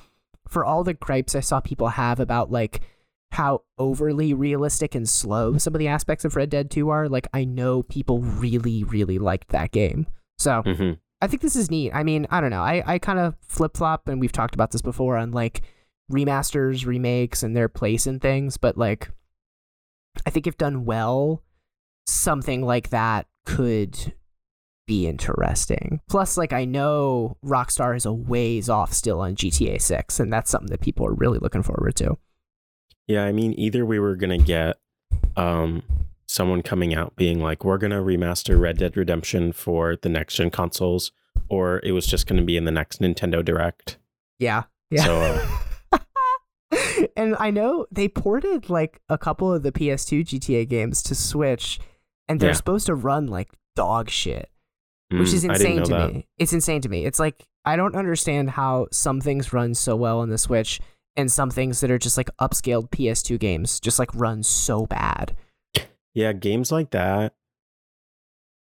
for 0.52 0.66
all 0.66 0.84
the 0.84 0.94
gripes 0.94 1.34
I 1.34 1.40
saw 1.40 1.60
people 1.62 1.88
have 1.88 2.20
about 2.20 2.52
like 2.52 2.82
how 3.32 3.62
overly 3.78 4.34
realistic 4.34 4.94
and 4.94 5.08
slow 5.08 5.58
some 5.58 5.74
of 5.74 5.80
the 5.80 5.88
aspects 5.88 6.26
of 6.26 6.36
Red 6.36 6.50
Dead 6.50 6.70
2 6.70 6.90
are, 6.90 7.08
like 7.08 7.28
I 7.34 7.46
know 7.46 7.82
people 7.84 8.20
really 8.20 8.84
really 8.84 9.18
liked 9.18 9.50
that 9.50 9.72
game. 9.72 10.08
So, 10.38 10.62
Mhm. 10.64 11.00
I 11.22 11.28
think 11.28 11.42
this 11.42 11.56
is 11.56 11.72
neat. 11.72 11.92
I 11.94 12.04
mean, 12.04 12.28
I 12.32 12.42
don't 12.42 12.50
know. 12.50 12.64
I, 12.64 12.84
I 12.86 12.98
kind 13.00 13.20
of 13.20 13.36
flip 13.48 13.78
flop, 13.78 14.08
and 14.08 14.20
we've 14.20 14.32
talked 14.32 14.56
about 14.56 14.72
this 14.72 14.82
before 14.82 15.18
on 15.18 15.32
like 15.32 15.62
remasters, 16.12 16.86
remakes, 16.86 17.44
and 17.44 17.56
their 17.56 17.70
place 17.70 18.06
in 18.08 18.20
things. 18.20 18.58
But 18.58 18.76
like, 18.78 19.12
I 20.26 20.30
think 20.32 20.48
if 20.48 20.58
done 20.58 20.84
well, 20.84 21.44
something 22.08 22.64
like 22.64 22.90
that 22.90 23.28
could 23.46 24.14
be 24.92 25.08
interesting. 25.08 26.02
Plus, 26.10 26.36
like, 26.38 26.52
I 26.52 26.66
know 26.66 27.38
Rockstar 27.46 27.96
is 27.96 28.06
a 28.06 28.12
ways 28.12 28.68
off 28.68 28.92
still 28.92 29.22
on 29.22 29.36
GTA 29.36 29.80
6, 29.82 30.20
and 30.20 30.34
that's 30.34 30.52
something 30.52 30.70
that 30.72 30.82
people 30.82 31.06
are 31.08 31.14
really 31.14 31.40
looking 31.40 31.64
forward 31.64 31.96
to. 31.96 32.18
Yeah, 33.08 33.24
I 33.24 33.32
mean, 33.32 33.54
either 33.58 33.86
we 33.86 34.00
were 34.00 34.16
gonna 34.18 34.38
get 34.38 34.78
um 35.38 35.84
someone 36.28 36.62
coming 36.62 36.94
out 36.94 37.16
being 37.16 37.40
like, 37.40 37.64
we're 37.66 37.78
going 37.78 37.92
to 37.92 37.98
remaster 37.98 38.58
Red 38.60 38.78
Dead 38.78 38.96
Redemption 38.96 39.52
for 39.52 39.98
the 40.02 40.08
next 40.08 40.36
gen 40.36 40.50
consoles, 40.50 41.12
or 41.50 41.82
it 41.84 41.92
was 41.92 42.06
just 42.08 42.26
going 42.26 42.40
to 42.40 42.46
be 42.46 42.56
in 42.56 42.64
the 42.64 42.72
next 42.72 43.02
Nintendo 43.02 43.44
Direct. 43.44 43.98
Yeah. 44.40 44.64
Yeah. 44.90 45.04
So, 45.04 45.20
uh, 45.92 46.00
and 47.18 47.36
I 47.38 47.50
know 47.52 47.86
they 47.92 48.08
ported 48.08 48.70
like 48.70 49.02
a 49.10 49.18
couple 49.18 49.54
of 49.54 49.64
the 49.64 49.74
PS2 49.74 50.22
GTA 50.26 50.70
games 50.70 51.04
to 51.04 51.16
Switch, 51.16 51.80
and 52.30 52.40
they're 52.40 52.52
Yeah. 52.52 52.56
supposed 52.56 52.86
to 52.86 52.96
run 52.96 53.28
like 53.28 53.50
dog 53.76 54.10
shit, 54.10 54.50
which 55.12 55.30
mm, 55.30 55.34
is 55.34 55.44
insane 55.44 55.84
to 55.84 55.92
that. 55.92 56.14
me. 56.14 56.28
It's 56.38 56.54
insane 56.54 56.82
to 56.82 56.90
me. 56.90 57.06
It's 57.06 57.20
like 57.20 57.46
I 57.66 57.76
don't 57.76 57.96
understand 57.96 58.52
how 58.52 58.88
some 58.92 59.22
things 59.22 59.54
run 59.54 59.76
so 59.76 59.96
well 59.96 60.20
on 60.20 60.30
the 60.30 60.38
Switch, 60.38 60.80
and 61.16 61.32
some 61.32 61.50
things 61.52 61.82
that 61.82 61.92
are 61.92 61.98
just 62.00 62.18
like 62.18 62.30
upscaled 62.40 62.90
PS2 62.90 63.38
games 63.40 63.80
just 63.80 64.00
like 64.00 64.14
run 64.16 64.44
so 64.44 64.86
bad. 64.86 65.36
Yeah, 66.14 66.34
games 66.34 66.72
like 66.72 66.92
that, 66.92 67.34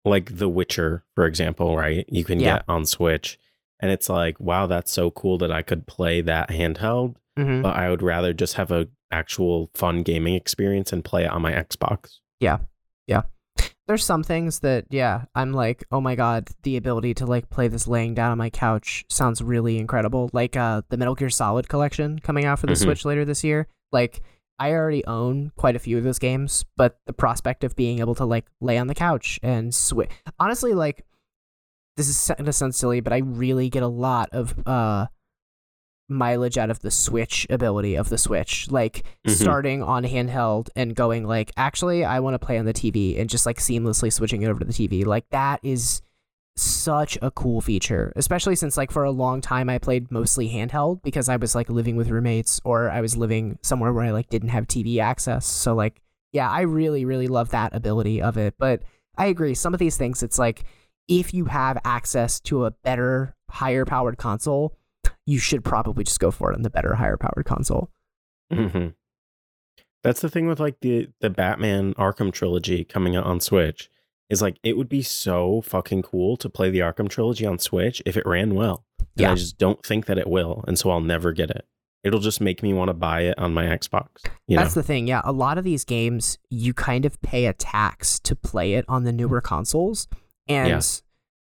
like 0.04 0.37
The 0.38 0.48
Witcher, 0.48 1.04
for 1.14 1.26
example, 1.26 1.76
right? 1.76 2.04
You 2.08 2.24
can 2.24 2.40
Yeah. 2.40 2.56
get 2.56 2.64
on 2.68 2.84
Switch, 2.87 3.38
and 3.80 3.90
it's 3.90 4.08
like, 4.08 4.38
wow, 4.40 4.66
that's 4.66 4.92
so 4.92 5.11
cool 5.11 5.38
that 5.38 5.52
I 5.52 5.62
could 5.62 5.87
play 5.87 6.20
that 6.22 6.50
handheld. 6.50 7.16
hmm 7.37 7.62
But 7.62 7.76
I 7.76 7.88
would 7.90 8.02
rather 8.02 8.32
just 8.32 8.54
have 8.54 8.70
a 8.70 8.88
actual 9.11 9.70
fun 9.74 10.02
gaming 10.02 10.34
experience 10.34 10.92
and 10.92 11.04
play 11.04 11.24
it 11.24 11.30
on 11.30 11.40
my 11.42 11.52
Xbox. 11.52 12.18
There's 13.88 14.05
some 14.05 14.22
things 14.22 14.61
that 14.61 14.85
yeah, 14.90 15.24
I'm 15.35 15.53
like, 15.55 15.83
oh 15.90 16.01
my 16.01 16.14
god, 16.14 16.51
the 16.62 16.77
ability 16.77 17.14
to 17.14 17.27
like 17.27 17.48
play 17.51 17.68
this 17.68 17.88
laying 17.88 18.14
down 18.14 18.31
on 18.31 18.38
my 18.38 18.51
couch 18.51 19.05
sounds 19.09 19.42
really 19.42 19.79
incredible. 19.79 20.29
Like 20.33 20.57
uh 20.57 20.83
the 20.90 20.96
Metal 20.98 21.14
Gear 21.14 21.31
Solid 21.31 21.68
collection 21.68 22.18
coming 22.18 22.44
out 22.44 22.59
for 22.59 22.66
the 22.66 22.74
Mhm. 22.74 22.83
Switch 22.85 23.05
later 23.07 23.24
this 23.24 23.42
year. 23.42 23.66
Like 23.90 24.20
I 24.59 24.72
already 24.72 25.05
own 25.07 25.53
quite 25.57 25.74
a 25.74 25.79
few 25.79 25.96
of 25.98 26.05
those 26.05 26.18
games, 26.18 26.64
but 26.77 26.98
the 27.07 27.12
prospect 27.12 27.64
of 27.64 27.77
being 27.77 28.01
able 28.01 28.14
to 28.16 28.24
like 28.27 28.44
lay 28.61 28.77
on 28.77 28.88
the 28.88 28.94
couch 28.94 29.40
and 29.42 29.74
switch 29.74 30.11
honestly 30.38 30.74
like 30.74 31.05
this 31.96 32.09
is 32.09 32.31
gonna 32.37 32.53
sound 32.53 32.74
silly, 32.74 33.01
but 33.01 33.12
I 33.12 33.18
really 33.18 33.70
get 33.70 33.83
a 33.83 33.88
lot 33.88 34.29
of 34.33 34.55
uh 34.66 35.07
mileage 36.09 36.57
out 36.57 36.71
of 36.71 36.81
the 36.81 36.90
switch 36.90 37.47
ability 37.51 37.94
of 37.94 38.09
the 38.09 38.16
switch 38.18 38.71
like 38.71 39.05
Mhm. 39.27 39.31
starting 39.33 39.83
on 39.83 40.05
handheld 40.05 40.68
and 40.75 40.94
going 40.94 41.27
like 41.27 41.53
actually 41.57 42.05
i 42.05 42.18
want 42.21 42.35
to 42.35 42.38
play 42.38 42.59
on 42.59 42.64
the 42.64 42.73
tv 42.73 43.21
and 43.21 43.29
just 43.29 43.44
like 43.44 43.59
seamlessly 43.59 44.12
switching 44.12 44.42
it 44.42 44.49
over 44.49 44.59
to 44.61 44.64
the 44.64 44.73
tv 44.73 45.05
like 45.05 45.29
that 45.31 45.61
is 45.62 46.01
such 46.57 47.16
a 47.23 47.31
cool 47.31 47.61
feature 47.61 48.12
especially 48.16 48.57
since 48.57 48.77
like 48.77 48.90
for 48.90 49.05
a 49.05 49.11
long 49.12 49.40
time 49.40 49.68
i 49.68 49.79
played 49.79 50.11
mostly 50.11 50.49
handheld 50.49 51.01
because 51.03 51.29
i 51.29 51.37
was 51.37 51.55
like 51.55 51.68
living 51.68 51.94
with 51.94 52.09
roommates 52.09 52.61
or 52.64 52.90
i 52.90 53.01
was 53.01 53.16
living 53.16 53.59
somewhere 53.62 53.92
where 53.92 54.05
i 54.05 54.11
like 54.11 54.29
didn't 54.29 54.49
have 54.49 54.66
tv 54.66 54.99
access. 55.01 55.47
So 55.47 55.75
like 55.75 56.01
yeah 56.33 56.51
i 56.51 56.62
really 56.62 57.05
really 57.05 57.29
love 57.29 57.51
that 57.51 57.75
ability 57.77 58.21
of 58.21 58.37
it. 58.37 58.55
But 58.59 58.83
i 59.16 59.27
agree 59.27 59.55
some 59.55 59.73
of 59.73 59.79
these 59.79 59.97
things 59.97 60.23
it's 60.23 60.38
like 60.38 60.64
if 61.07 61.33
you 61.33 61.44
have 61.44 61.79
access 61.85 62.40
to 62.40 62.64
a 62.64 62.71
better 62.73 63.37
higher 63.51 63.85
powered 63.85 64.18
console 64.18 64.75
you 65.28 65.38
should 65.38 65.62
probably 65.62 66.02
just 66.04 66.18
go 66.20 66.30
for 66.30 66.50
it 66.50 66.54
on 66.54 66.62
the 66.62 66.70
better 66.70 66.94
higher 66.94 67.16
powered 67.16 67.44
console 67.44 67.90
hmm 68.52 68.88
That's 70.02 70.20
the 70.20 70.28
thing 70.30 70.46
with 70.46 70.60
like 70.60 70.80
the 70.80 71.08
the 71.20 71.30
Batman 71.30 71.92
Arkham 71.94 72.32
trilogy 72.32 72.84
coming 72.84 73.16
out 73.16 73.24
on 73.24 73.40
Switch 73.40 73.90
is 74.30 74.40
like 74.40 74.58
it 74.62 74.76
would 74.76 74.88
be 74.88 75.02
so 75.02 75.60
fucking 75.62 76.02
cool 76.02 76.36
to 76.36 76.48
play 76.48 76.70
the 76.70 76.78
Arkham 76.80 77.08
trilogy 77.08 77.44
on 77.46 77.58
Switch 77.58 78.00
if 78.06 78.16
it 78.16 78.26
ran 78.26 78.54
well. 78.54 78.84
And 78.98 79.06
Yeah. 79.16 79.32
I 79.32 79.34
just 79.34 79.58
don't 79.58 79.84
think 79.84 80.06
that 80.06 80.18
it 80.18 80.28
will, 80.28 80.64
and 80.68 80.78
so 80.78 80.90
I'll 80.90 81.00
never 81.00 81.32
get 81.32 81.50
it. 81.50 81.66
It'll 82.04 82.20
just 82.20 82.40
make 82.40 82.62
me 82.62 82.72
want 82.72 82.88
to 82.90 82.94
buy 82.94 83.22
it 83.22 83.38
on 83.38 83.52
my 83.52 83.64
Xbox. 83.66 84.08
You 84.46 84.56
That's 84.56 84.76
know? 84.76 84.82
the 84.82 84.86
thing. 84.86 85.08
Yeah, 85.08 85.20
a 85.24 85.32
lot 85.32 85.58
of 85.58 85.64
these 85.64 85.84
games 85.84 86.38
you 86.48 86.72
kind 86.72 87.04
of 87.04 87.20
pay 87.22 87.46
a 87.46 87.52
tax 87.52 88.20
to 88.20 88.36
play 88.36 88.74
it 88.74 88.84
on 88.88 89.04
the 89.04 89.12
newer 89.12 89.40
consoles, 89.40 90.06
and 90.46 90.68
Yeah. 90.68 90.80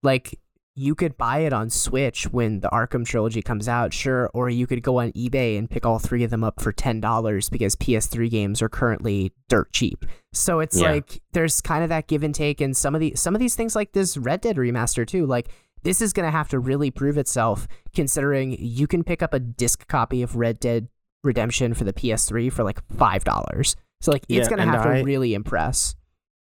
like 0.01 0.39
you 0.75 0.93
could 0.93 1.17
buy 1.17 1.39
it 1.39 1.53
on 1.53 1.69
Switch 1.69 2.25
when 2.31 2.59
the 2.59 2.69
Arkham 2.69 3.05
trilogy 3.05 3.41
comes 3.41 3.67
out, 3.69 3.93
sure, 3.93 4.29
or 4.33 4.49
you 4.49 4.67
could 4.67 4.83
go 4.83 4.99
on 4.99 5.11
eBay 5.13 5.57
and 5.57 5.69
pick 5.69 5.85
all 5.85 5.99
three 5.99 6.23
of 6.23 6.31
them 6.31 6.43
up 6.43 6.59
for 6.61 6.71
ten 6.73 6.99
dollars 6.99 7.49
because 7.49 7.75
PS3 7.77 8.29
games 8.29 8.61
are 8.61 8.69
currently 8.69 9.31
dirt 9.47 9.71
cheap. 9.71 10.05
So 10.33 10.59
it's 10.59 10.79
Yeah. 10.79 10.91
like 10.91 11.21
there's 11.31 11.61
kind 11.61 11.83
of 11.83 11.89
that 11.89 12.07
give 12.07 12.23
and 12.23 12.35
take, 12.35 12.59
and 12.61 12.75
some 12.75 12.93
of 12.93 13.01
the 13.01 13.13
some 13.15 13.33
of 13.35 13.39
these 13.39 13.55
things 13.55 13.75
like 13.75 13.93
this 13.93 14.17
Red 14.17 14.41
Dead 14.41 14.57
remaster 14.57 15.07
too, 15.07 15.25
like. 15.25 15.49
This 15.83 16.01
is 16.01 16.13
going 16.13 16.25
to 16.25 16.31
have 16.31 16.49
to 16.49 16.57
really 16.57 16.89
prove 16.89 17.15
itself 17.15 17.67
considering 17.93 18.57
you 18.59 18.87
can 18.87 19.03
pick 19.03 19.21
up 19.21 19.35
a 19.35 19.39
disc 19.39 19.87
copy 19.87 20.23
of 20.23 20.35
Red 20.35 20.59
Dead 20.59 20.87
Redemption 21.23 21.75
for 21.75 21.83
the 21.83 21.93
PS3 21.93 22.51
for 22.51 22.63
like 22.63 22.79
five 22.97 23.23
dollars. 23.23 23.75
So 24.01 24.11
like 24.11 24.23
it's 24.27 24.49
Yeah, 24.49 24.57
gonna 24.57 24.71
have 24.71 24.83
I- 24.83 24.97
to 24.97 25.03
really 25.03 25.35
impress. 25.35 25.95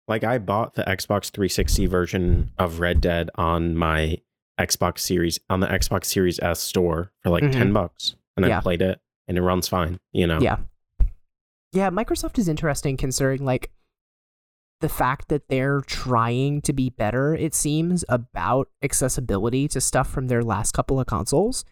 Like 0.08 0.24
I 0.24 0.38
bought 0.38 0.76
the 0.76 0.82
Xbox 0.84 1.30
360 1.30 1.84
version 1.86 2.52
of 2.58 2.80
Red 2.80 3.02
Dead 3.02 3.28
on 3.34 3.76
my 3.76 4.16
Xbox 4.60 5.00
Series 5.00 5.38
on 5.50 5.60
the 5.60 5.66
Xbox 5.66 6.04
Series 6.06 6.38
S 6.40 6.60
store 6.60 7.10
for 7.22 7.30
like 7.30 7.42
Mhm. 7.44 7.52
10 7.52 7.72
bucks 7.72 8.14
and 8.36 8.46
Yeah. 8.46 8.58
I 8.58 8.60
played 8.60 8.82
it 8.82 9.00
and 9.28 9.36
it 9.38 9.42
runs 9.42 9.68
fine, 9.68 9.98
you 10.12 10.26
know. 10.26 10.38
Yeah. 10.40 10.58
Yeah, 11.72 11.90
Microsoft 11.90 12.38
is 12.38 12.48
interesting 12.48 12.96
considering 12.96 13.44
like 13.44 13.70
the 14.80 14.88
fact 14.88 15.28
that 15.28 15.48
they're 15.48 15.80
trying 15.80 16.60
to 16.62 16.72
be 16.72 16.90
better, 16.90 17.34
it 17.34 17.54
seems, 17.54 18.04
about 18.08 18.68
accessibility 18.82 19.66
to 19.68 19.80
stuff 19.80 20.08
from 20.10 20.26
their 20.28 20.42
last 20.42 20.72
couple 20.72 21.00
of 21.00 21.06
consoles. 21.06 21.64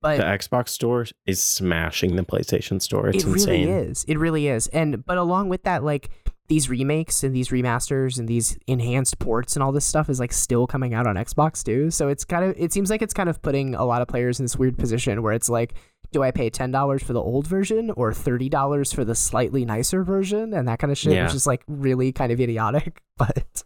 But 0.00 0.18
The 0.18 0.24
Xbox 0.24 0.68
store 0.68 1.06
is 1.26 1.42
smashing 1.42 2.14
the 2.14 2.22
PlayStation 2.22 2.80
store. 2.80 3.08
It's 3.08 3.24
it 3.24 3.26
really 3.26 3.62
insane. 3.62 3.68
is. 3.68 4.04
It 4.06 4.18
really 4.18 4.46
is. 4.48 4.68
And 4.68 5.04
but 5.04 5.18
along 5.18 5.48
with 5.48 5.64
that, 5.64 5.82
like 5.82 6.10
these 6.48 6.70
remakes 6.70 7.22
and 7.22 7.34
these 7.34 7.48
remasters 7.48 8.18
and 8.18 8.26
these 8.26 8.58
enhanced 8.66 9.18
ports 9.18 9.54
and 9.54 9.62
all 9.62 9.70
this 9.72 9.84
stuff 9.84 10.08
is 10.08 10.18
like 10.18 10.32
still 10.32 10.66
coming 10.66 10.94
out 10.94 11.06
on 11.06 11.16
Xbox 11.16 11.62
too. 11.62 11.90
So 11.90 12.08
it's 12.08 12.24
kind 12.24 12.44
of 12.44 12.54
it 12.58 12.72
seems 12.72 12.88
like 12.90 13.02
it's 13.02 13.14
kind 13.14 13.28
of 13.28 13.42
putting 13.42 13.74
a 13.74 13.84
lot 13.84 14.00
of 14.02 14.08
players 14.08 14.40
in 14.40 14.44
this 14.44 14.56
weird 14.56 14.78
position 14.78 15.22
where 15.22 15.34
it's 15.34 15.48
like, 15.50 15.74
do 16.10 16.22
I 16.22 16.30
pay 16.30 16.48
ten 16.48 16.70
dollars 16.70 17.02
for 17.02 17.12
the 17.12 17.20
old 17.22 17.46
version 17.46 17.90
or 17.90 18.14
thirty 18.14 18.48
dollars 18.48 18.92
for 18.92 19.04
the 19.04 19.14
slightly 19.14 19.64
nicer 19.66 20.02
version 20.02 20.54
and 20.54 20.66
that 20.68 20.78
kind 20.78 20.90
of 20.90 20.96
shit, 20.96 21.12
Yeah. 21.12 21.24
which 21.24 21.34
is 21.34 21.46
like 21.46 21.62
really 21.68 22.12
kind 22.12 22.32
of 22.32 22.40
idiotic. 22.40 23.02
But 23.18 23.62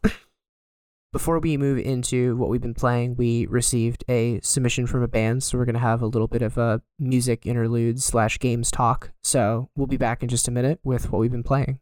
before 1.12 1.38
we 1.40 1.58
move 1.58 1.78
into 1.78 2.36
what 2.36 2.48
we've 2.48 2.62
been 2.62 2.72
playing, 2.72 3.16
we 3.16 3.44
received 3.46 4.02
a 4.08 4.40
submission 4.42 4.86
from 4.86 5.02
a 5.02 5.08
band, 5.08 5.42
so 5.42 5.58
we're 5.58 5.66
gonna 5.66 5.78
have 5.78 6.00
a 6.00 6.06
little 6.06 6.26
bit 6.26 6.40
of 6.40 6.56
a 6.56 6.80
music 6.98 7.44
interlude 7.46 8.02
slash 8.02 8.38
games 8.38 8.70
talk. 8.70 9.10
So 9.22 9.68
we'll 9.76 9.86
be 9.86 9.98
back 9.98 10.22
in 10.22 10.30
just 10.30 10.48
a 10.48 10.50
minute 10.50 10.80
with 10.82 11.12
what 11.12 11.18
we've 11.18 11.30
been 11.30 11.42
playing. 11.42 11.80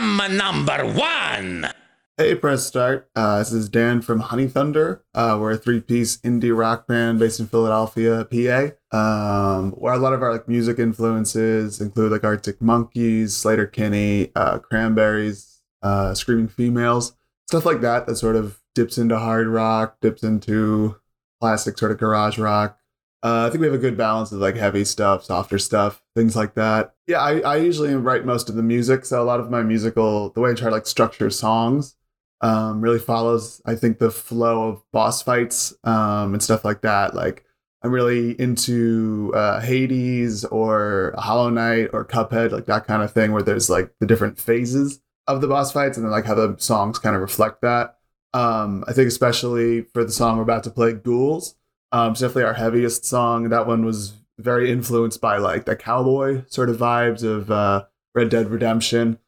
I'm 0.00 0.36
number 0.36 0.86
one. 0.86 1.66
Hey, 2.16 2.36
press 2.36 2.64
start. 2.64 3.10
Uh, 3.16 3.40
this 3.40 3.52
is 3.52 3.68
Dan 3.68 4.00
from 4.00 4.22
Honeythunder. 4.22 5.00
Uh, 5.12 5.36
we're 5.40 5.50
a 5.50 5.56
three-piece 5.56 6.18
indie 6.18 6.56
rock 6.56 6.86
band 6.86 7.18
based 7.18 7.40
in 7.40 7.48
Philadelphia, 7.48 8.24
PA. 8.24 8.96
Um, 8.96 9.72
where 9.72 9.94
a 9.94 9.98
lot 9.98 10.12
of 10.12 10.22
our 10.22 10.30
like 10.30 10.46
music 10.46 10.78
influences 10.78 11.80
include 11.80 12.12
like 12.12 12.22
Arctic 12.22 12.62
Monkeys, 12.62 13.34
Sleater-Kinney, 13.34 14.30
uh, 14.36 14.60
Cranberries, 14.60 15.62
uh, 15.82 16.14
Screaming 16.14 16.46
Females, 16.46 17.16
stuff 17.48 17.66
like 17.66 17.80
that. 17.80 18.06
That 18.06 18.14
sort 18.14 18.36
of 18.36 18.60
dips 18.76 18.98
into 18.98 19.18
hard 19.18 19.48
rock, 19.48 19.96
dips 20.00 20.22
into 20.22 20.94
classic 21.40 21.76
sort 21.76 21.90
of 21.90 21.98
garage 21.98 22.38
rock. 22.38 22.78
Uh, 23.22 23.46
I 23.46 23.50
think 23.50 23.60
we 23.60 23.66
have 23.66 23.74
a 23.74 23.78
good 23.78 23.96
balance 23.96 24.30
of 24.30 24.38
like 24.38 24.56
heavy 24.56 24.84
stuff, 24.84 25.24
softer 25.24 25.58
stuff, 25.58 26.02
things 26.14 26.36
like 26.36 26.54
that. 26.54 26.94
Yeah, 27.06 27.20
I, 27.20 27.40
I 27.40 27.56
usually 27.56 27.94
write 27.96 28.24
most 28.24 28.48
of 28.48 28.54
the 28.54 28.62
music, 28.62 29.04
so 29.04 29.20
a 29.20 29.24
lot 29.24 29.40
of 29.40 29.50
my 29.50 29.62
musical, 29.62 30.30
the 30.30 30.40
way 30.40 30.50
I 30.50 30.54
try 30.54 30.68
to 30.68 30.74
like 30.74 30.86
structure 30.86 31.30
songs, 31.30 31.96
um, 32.40 32.80
really 32.80 33.00
follows, 33.00 33.60
I 33.66 33.74
think, 33.74 33.98
the 33.98 34.10
flow 34.10 34.68
of 34.68 34.82
boss 34.92 35.22
fights 35.22 35.74
um, 35.82 36.32
and 36.32 36.42
stuff 36.42 36.64
like 36.64 36.82
that. 36.82 37.14
Like, 37.14 37.44
I'm 37.82 37.90
really 37.90 38.40
into 38.40 39.32
uh, 39.34 39.60
Hades 39.60 40.44
or 40.44 41.14
Hollow 41.18 41.50
Knight 41.50 41.90
or 41.92 42.04
Cuphead, 42.04 42.52
like 42.52 42.66
that 42.66 42.86
kind 42.86 43.02
of 43.02 43.12
thing, 43.12 43.32
where 43.32 43.42
there's 43.42 43.68
like 43.68 43.92
the 44.00 44.06
different 44.06 44.38
phases 44.38 45.00
of 45.26 45.40
the 45.40 45.48
boss 45.48 45.72
fights 45.72 45.96
and 45.96 46.04
then 46.04 46.12
like 46.12 46.24
how 46.24 46.34
the 46.34 46.56
songs 46.58 46.98
kind 46.98 47.16
of 47.16 47.22
reflect 47.22 47.62
that. 47.62 47.98
Um, 48.34 48.84
I 48.86 48.92
think 48.92 49.08
especially 49.08 49.82
for 49.82 50.04
the 50.04 50.12
song 50.12 50.36
we're 50.36 50.42
about 50.42 50.64
to 50.64 50.70
play, 50.70 50.92
Ghouls, 50.92 51.54
um, 51.92 52.12
it's 52.12 52.20
definitely 52.20 52.44
our 52.44 52.54
heaviest 52.54 53.04
song. 53.04 53.48
That 53.48 53.66
one 53.66 53.84
was 53.84 54.14
very 54.38 54.70
influenced 54.70 55.20
by 55.20 55.38
like 55.38 55.64
the 55.64 55.76
cowboy 55.76 56.44
sort 56.46 56.68
of 56.70 56.76
vibes 56.76 57.22
of 57.22 57.50
uh, 57.50 57.84
Red 58.14 58.28
Dead 58.28 58.50
Redemption 58.50 59.18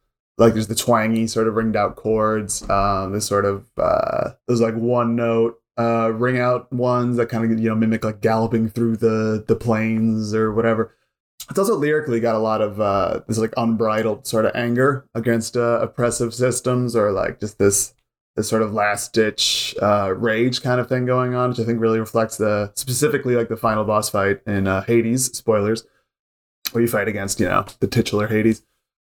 like 0.40 0.54
there's 0.54 0.68
the 0.68 0.74
twangy 0.74 1.26
sort 1.26 1.46
of 1.46 1.54
ringed 1.54 1.76
out 1.76 1.94
chords 1.94 2.68
um 2.68 3.12
this 3.12 3.26
sort 3.26 3.44
of 3.44 3.66
uh 3.78 4.30
those 4.48 4.60
like 4.60 4.74
one 4.74 5.14
note 5.14 5.60
uh 5.78 6.10
ring 6.12 6.40
out 6.40 6.72
ones 6.72 7.16
that 7.16 7.28
kind 7.28 7.44
of 7.44 7.60
you 7.60 7.68
know 7.68 7.76
mimic 7.76 8.02
like 8.02 8.20
galloping 8.20 8.68
through 8.68 8.96
the 8.96 9.44
the 9.46 9.54
plains 9.54 10.34
or 10.34 10.52
whatever 10.52 10.96
it's 11.48 11.58
also 11.58 11.76
lyrically 11.76 12.20
got 12.20 12.34
a 12.34 12.38
lot 12.38 12.60
of 12.62 12.80
uh 12.80 13.20
this 13.28 13.38
like 13.38 13.52
unbridled 13.56 14.26
sort 14.26 14.46
of 14.46 14.52
anger 14.54 15.06
against 15.14 15.56
uh, 15.56 15.78
oppressive 15.82 16.34
systems 16.34 16.96
or 16.96 17.12
like 17.12 17.38
just 17.38 17.58
this 17.58 17.94
this 18.36 18.48
sort 18.48 18.62
of 18.62 18.72
last 18.72 19.12
ditch 19.12 19.74
uh 19.82 20.14
rage 20.16 20.62
kind 20.62 20.80
of 20.80 20.88
thing 20.88 21.04
going 21.06 21.34
on 21.34 21.50
which 21.50 21.58
i 21.60 21.64
think 21.64 21.80
really 21.80 21.98
reflects 22.00 22.36
the 22.36 22.70
specifically 22.74 23.34
like 23.36 23.48
the 23.48 23.56
final 23.56 23.84
boss 23.84 24.08
fight 24.10 24.40
in 24.46 24.66
uh 24.66 24.82
hades 24.82 25.26
spoilers 25.36 25.84
where 26.72 26.82
you 26.82 26.88
fight 26.88 27.08
against 27.08 27.40
you 27.40 27.46
know 27.46 27.64
the 27.80 27.86
titular 27.86 28.28
hades 28.28 28.62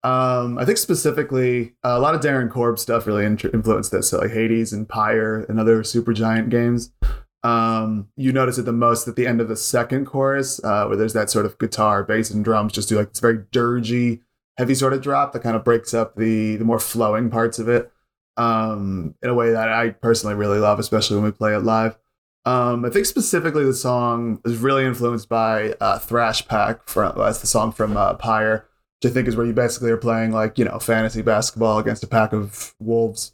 Um, 0.04 0.58
I 0.60 0.64
think 0.64 0.78
specifically 0.78 1.74
uh, 1.84 1.96
a 1.98 2.00
lot 2.00 2.14
of 2.16 2.22
Darren 2.22 2.50
Korb 2.50 2.78
stuff 2.78 3.08
really 3.08 3.26
influenced 3.26 3.92
this. 3.92 4.10
So 4.10 4.20
like 4.20 4.32
Hades 4.32 4.72
and 4.72 4.88
Pyre 4.88 5.44
and 5.50 5.60
other 5.60 5.82
Supergiant 5.84 6.50
games. 6.50 6.92
Um, 7.44 8.08
you 8.16 8.32
notice 8.32 8.58
it 8.58 8.66
the 8.66 8.72
most 8.72 9.08
at 9.08 9.16
the 9.16 9.26
end 9.28 9.42
of 9.42 9.48
the 9.50 9.56
second 9.56 10.06
chorus, 10.06 10.64
uh, 10.64 10.86
where 10.86 10.96
there's 10.96 11.14
that 11.14 11.30
sort 11.30 11.46
of 11.46 11.58
guitar, 11.58 12.04
bass, 12.04 12.30
and 12.30 12.46
drums 12.46 12.74
just 12.74 12.90
do 12.90 12.96
like 12.96 13.10
this 13.10 13.20
very 13.20 13.40
dirgy, 13.52 14.22
heavy 14.58 14.76
sort 14.76 14.94
of 14.94 15.02
drop 15.02 15.34
that 15.34 15.44
kind 15.44 15.56
of 15.56 15.64
breaks 15.64 15.94
up 15.94 16.16
the 16.16 16.56
the 16.58 16.66
more 16.66 16.80
flowing 16.80 17.30
parts 17.30 17.58
of 17.60 17.68
it 17.68 17.92
um, 18.38 19.16
in 19.22 19.30
a 19.30 19.34
way 19.34 19.52
that 19.52 19.70
I 19.70 19.90
personally 19.90 20.36
really 20.36 20.60
love, 20.60 20.80
especially 20.80 21.18
when 21.18 21.26
we 21.26 21.32
play 21.32 21.56
it 21.56 21.60
live. 21.60 21.98
Um, 22.46 22.86
I 22.86 22.90
think 22.90 23.06
specifically 23.06 23.66
the 23.66 23.74
song 23.74 24.40
is 24.46 24.58
really 24.58 24.86
influenced 24.86 25.28
by 25.28 25.74
uh, 25.82 26.00
Thrash 26.00 26.48
Pack 26.48 26.88
from 26.88 27.14
that's 27.18 27.40
the 27.40 27.48
song 27.48 27.74
from 27.74 27.98
uh, 27.98 28.14
Pyre, 28.14 28.70
which 29.02 29.12
I 29.12 29.14
think 29.14 29.28
is 29.28 29.36
where 29.36 29.46
you 29.46 29.52
basically 29.52 29.92
are 29.92 29.98
playing 29.98 30.32
like 30.32 30.58
you 30.58 30.64
know 30.64 30.80
fantasy 30.80 31.22
basketball 31.22 31.80
against 31.80 32.04
a 32.04 32.08
pack 32.08 32.32
of 32.32 32.74
wolves. 32.80 33.34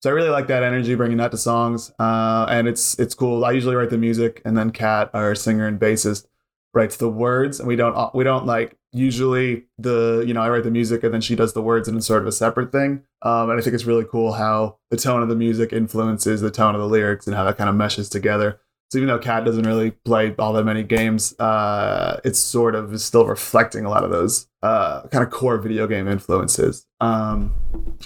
So 0.00 0.10
I 0.10 0.12
really 0.12 0.30
like 0.30 0.48
that 0.48 0.62
energy, 0.62 0.94
bringing 0.94 1.18
that 1.18 1.30
to 1.32 1.38
songs, 1.38 1.92
uh, 1.98 2.46
and 2.48 2.68
it's 2.68 2.96
it's 3.00 3.14
cool. 3.14 3.44
I 3.44 3.50
usually 3.50 3.74
write 3.74 3.90
the 3.90 3.98
music, 3.98 4.42
and 4.44 4.56
then 4.56 4.70
Kat, 4.70 5.10
our 5.12 5.34
singer 5.34 5.66
and 5.66 5.80
bassist, 5.80 6.26
writes 6.74 6.96
the 6.96 7.08
words, 7.08 7.58
and 7.58 7.68
we 7.68 7.76
don't 7.76 8.14
we 8.14 8.24
don't 8.24 8.46
like 8.46 8.76
usually 8.92 9.64
the 9.78 10.22
you 10.26 10.34
know 10.34 10.42
I 10.42 10.50
write 10.50 10.64
the 10.64 10.70
music 10.70 11.02
and 11.02 11.14
then 11.14 11.22
she 11.22 11.34
does 11.34 11.54
the 11.54 11.62
words 11.62 11.88
and 11.88 11.96
it's 11.96 12.06
sort 12.06 12.22
of 12.22 12.28
a 12.28 12.32
separate 12.32 12.72
thing. 12.72 13.02
Um, 13.22 13.50
and 13.50 13.58
I 13.58 13.62
think 13.62 13.74
it's 13.74 13.84
really 13.84 14.04
cool 14.04 14.32
how 14.32 14.78
the 14.90 14.96
tone 14.96 15.22
of 15.22 15.28
the 15.28 15.36
music 15.36 15.72
influences 15.72 16.40
the 16.40 16.50
tone 16.50 16.74
of 16.74 16.80
the 16.80 16.88
lyrics 16.88 17.26
and 17.26 17.34
how 17.34 17.44
that 17.44 17.56
kind 17.56 17.70
of 17.70 17.76
meshes 17.76 18.08
together. 18.08 18.60
So 18.90 18.98
even 18.98 19.08
though 19.08 19.18
Kat 19.18 19.46
doesn't 19.46 19.64
really 19.64 19.92
play 19.92 20.34
all 20.38 20.52
that 20.52 20.64
many 20.64 20.82
games, 20.82 21.34
uh, 21.40 22.20
it's 22.24 22.38
sort 22.38 22.74
of 22.74 23.00
still 23.00 23.24
reflecting 23.24 23.86
a 23.86 23.88
lot 23.88 24.04
of 24.04 24.10
those 24.10 24.48
uh, 24.62 25.08
kind 25.08 25.24
of 25.24 25.30
core 25.30 25.56
video 25.56 25.86
game 25.86 26.06
influences. 26.06 26.86
Um, 27.00 27.54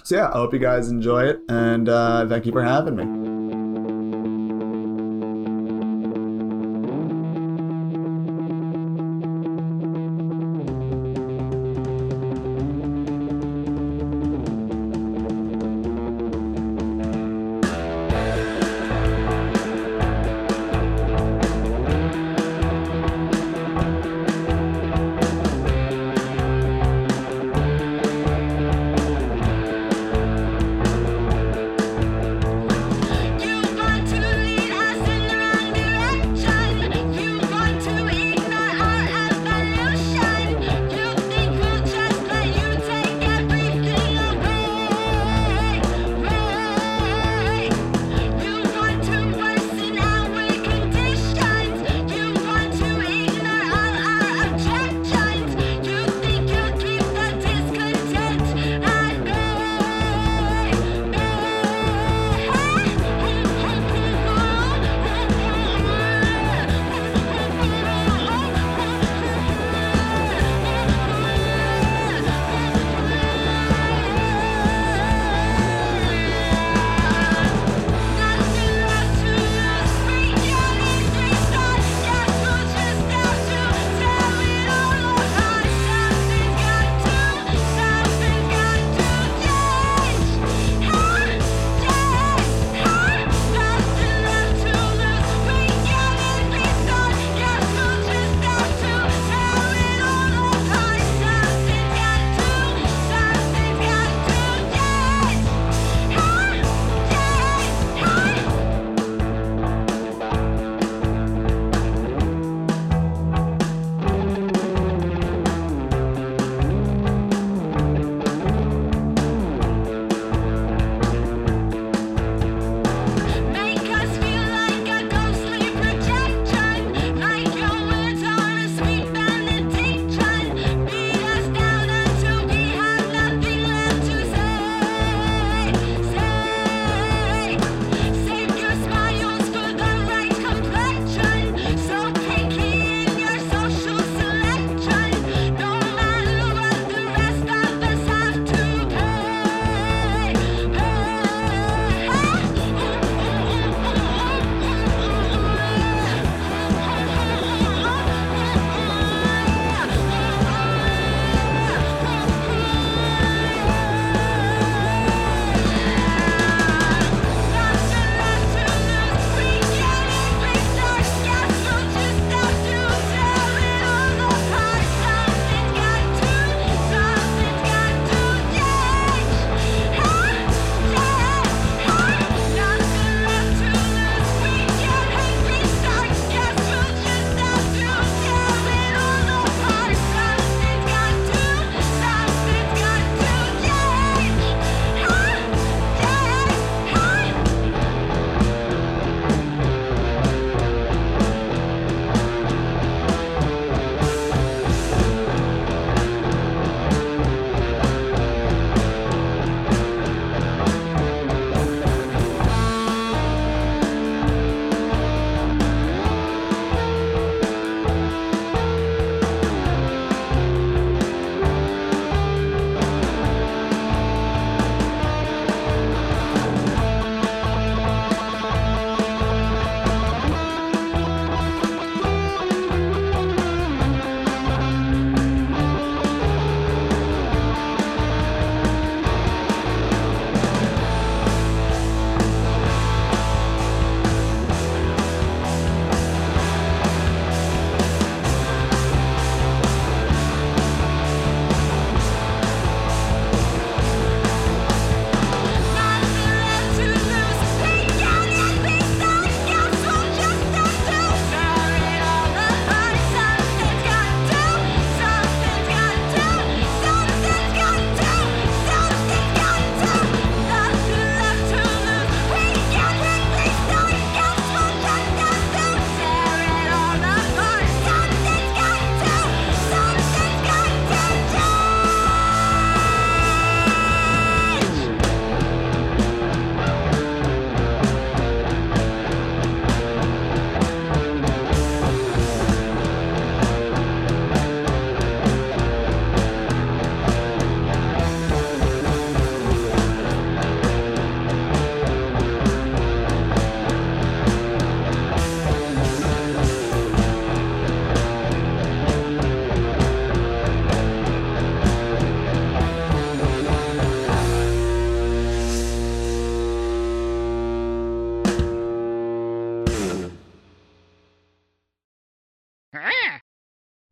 so 0.05 0.15
yeah, 0.15 0.29
I 0.29 0.35
hope 0.35 0.53
you 0.53 0.61
guys 0.61 0.89
enjoy 0.89 1.25
it, 1.25 1.41
and 1.49 1.89
uh, 1.89 2.29
thank 2.29 2.47
you 2.47 2.53
for 2.53 2.63
having 2.63 2.95
me. 2.95 3.36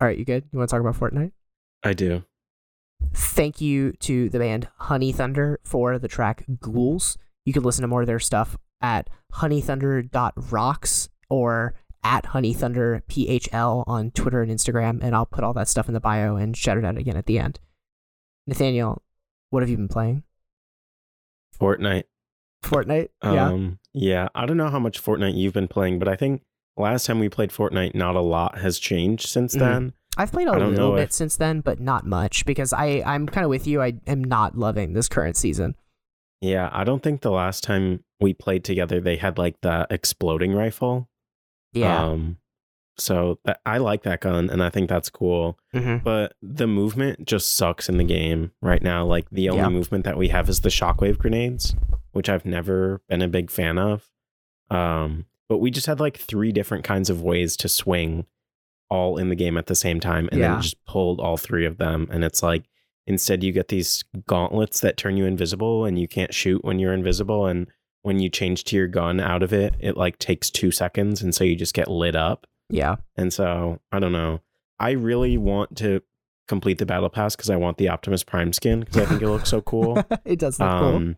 All 0.04 0.08
right, 0.08 0.18
you 0.18 0.26
good? 0.26 0.44
You 0.52 0.58
want 0.58 0.68
to 0.68 0.76
talk 0.76 0.82
about 0.82 1.00
Fortnite? 1.00 1.32
I 1.82 1.94
do. 1.94 2.24
Thank 3.14 3.62
you 3.62 3.92
to 4.00 4.28
the 4.28 4.38
band 4.38 4.68
Honeythunder 4.82 5.56
for 5.64 5.98
the 5.98 6.08
track 6.08 6.44
Ghouls. 6.60 7.16
You 7.46 7.54
can 7.54 7.62
listen 7.62 7.80
to 7.80 7.88
more 7.88 8.02
of 8.02 8.06
their 8.06 8.18
stuff 8.18 8.58
at 8.82 9.08
honeythunder.rocks 9.32 11.08
or 11.30 11.72
at 12.04 12.24
honeythunderphl 12.26 13.84
on 13.86 14.10
Twitter 14.10 14.42
and 14.42 14.52
Instagram, 14.52 15.02
and 15.02 15.16
I'll 15.16 15.24
put 15.24 15.42
all 15.42 15.54
that 15.54 15.68
stuff 15.68 15.88
in 15.88 15.94
the 15.94 16.00
bio 16.00 16.36
and 16.36 16.54
shout 16.54 16.76
it 16.76 16.84
out 16.84 16.98
again 16.98 17.16
at 17.16 17.24
the 17.24 17.38
end. 17.38 17.58
Nathaniel, 18.46 19.02
what 19.48 19.62
have 19.62 19.70
you 19.70 19.78
been 19.78 19.88
playing? 19.88 20.22
Fortnite. 21.58 22.04
Fortnite? 22.62 23.08
Yeah. 23.22 23.46
Um, 23.48 23.78
yeah. 23.94 24.28
I 24.34 24.44
don't 24.44 24.58
know 24.58 24.68
how 24.68 24.78
much 24.78 25.02
Fortnite 25.02 25.34
you've 25.34 25.54
been 25.54 25.66
playing, 25.66 25.98
but 25.98 26.08
I 26.08 26.16
think 26.16 26.42
last 26.76 27.06
time 27.06 27.20
we 27.20 27.28
played 27.28 27.50
Fortnite, 27.50 27.94
not 27.94 28.16
a 28.16 28.20
lot 28.20 28.58
has 28.58 28.78
changed 28.78 29.28
since 29.28 29.54
Mhm. 29.54 29.58
then. 29.60 29.92
I've 30.16 30.30
played 30.32 30.46
a 30.48 30.52
little 30.52 30.92
bit 30.94 31.04
if- 31.04 31.12
since 31.12 31.37
then, 31.37 31.60
but 31.60 31.80
not 31.80 32.06
much 32.06 32.44
because 32.44 32.72
I, 32.72 33.02
I'm 33.04 33.26
kind 33.26 33.44
of 33.44 33.50
with 33.50 33.66
you. 33.66 33.82
I 33.82 33.94
am 34.06 34.22
not 34.22 34.56
loving 34.56 34.92
this 34.92 35.08
current 35.08 35.37
season. 35.37 35.74
Yeah, 36.40 36.68
I 36.72 36.84
don't 36.84 37.02
think 37.02 37.22
the 37.22 37.30
last 37.32 37.64
time 37.64 38.04
we 38.20 38.32
played 38.34 38.64
together 38.64 39.00
they 39.00 39.16
had 39.16 39.38
like 39.38 39.60
the 39.62 39.87
exploding 39.90 40.52
rifle. 40.54 41.08
Yeah. 41.72 42.04
Um, 42.04 42.37
so 42.96 43.40
that, 43.44 43.60
I 43.66 43.78
like 43.78 44.04
that 44.04 44.20
gun, 44.20 44.50
and 44.50 44.62
I 44.62 44.70
think 44.70 44.88
that's 44.88 45.10
cool. 45.10 45.58
hmm 45.72 45.96
But 46.04 46.34
the 46.40 46.68
movement 46.68 47.26
just 47.26 47.56
sucks 47.56 47.88
in 47.88 47.96
the 47.96 48.04
game 48.04 48.52
right 48.62 48.82
now. 48.82 49.04
Like 49.04 49.28
the 49.30 49.48
only 49.48 49.62
Yeah. 49.62 49.68
movement 49.70 50.04
that 50.04 50.16
we 50.16 50.28
have 50.28 50.48
is 50.48 50.60
the 50.60 50.68
shockwave 50.68 51.18
grenades, 51.18 51.74
which 52.12 52.28
I've 52.28 52.44
never 52.46 53.00
been 53.08 53.22
a 53.22 53.26
big 53.28 53.50
fan 53.50 53.78
of. 53.78 54.08
Um, 54.70 55.26
but 55.48 55.59
we 55.59 55.70
just 55.70 55.87
had 55.87 56.00
like 56.00 56.16
three 56.18 56.52
different 56.52 56.85
kinds 56.85 57.11
of 57.11 57.22
ways 57.22 57.57
to 57.59 57.68
swing 57.68 58.26
all 58.90 59.16
in 59.16 59.28
the 59.28 59.35
game 59.35 59.57
at 59.57 59.66
the 59.66 59.74
same 59.74 60.00
time, 60.00 60.28
and 60.30 60.40
then 60.42 60.50
Yeah. 60.52 60.59
it 60.59 60.62
just 60.62 60.85
pulled 60.85 61.20
all 61.20 61.37
three 61.37 61.66
of 61.66 61.78
them. 61.78 62.09
And 62.11 62.22
it's 62.24 62.42
like 62.42 62.64
instead 63.07 63.42
you 63.42 63.52
get 63.52 63.68
these 63.68 64.04
gauntlets 64.26 64.80
that 64.80 64.96
turn 64.96 65.16
you 65.16 65.24
invisible, 65.26 65.85
and 65.85 65.98
you 65.98 66.07
can't 66.09 66.33
shoot 66.35 66.64
when 66.64 66.78
you're 66.78 66.92
invisible. 66.94 67.46
And 67.46 67.66
when 68.02 68.18
you 68.18 68.28
change 68.28 68.64
to 68.64 68.76
your 68.76 68.87
gun 68.87 69.18
out 69.20 69.42
of 69.42 69.52
it, 69.52 69.74
it 69.80 69.96
like 69.96 70.18
takes 70.18 70.50
two 70.50 70.70
seconds, 70.70 71.22
and 71.22 71.35
so 71.35 71.44
you 71.44 71.57
just 71.57 71.74
get 71.74 71.88
lit 71.88 72.14
up. 72.16 72.46
Yeah. 72.70 72.96
And 73.16 73.33
so 73.33 73.80
I 73.92 73.98
don't 73.98 74.12
know. 74.12 74.40
I 74.78 74.90
really 74.92 75.37
want 75.38 75.76
to 75.78 76.02
complete 76.48 76.76
the 76.78 76.85
battle 76.87 77.09
pass 77.09 77.35
because 77.35 77.48
I 77.48 77.57
want 77.57 77.78
the 77.78 77.88
Optimus 77.88 78.22
Prime 78.22 78.52
skin 78.52 78.80
because 78.80 78.98
I 78.98 79.07
think 79.07 79.22
it 79.22 79.28
looks 79.28 79.48
so 79.48 79.62
cool. 79.62 80.02
it 80.26 80.38
does 80.38 80.61
look 80.61 80.68
cool. 80.70 80.96
um, 80.96 81.16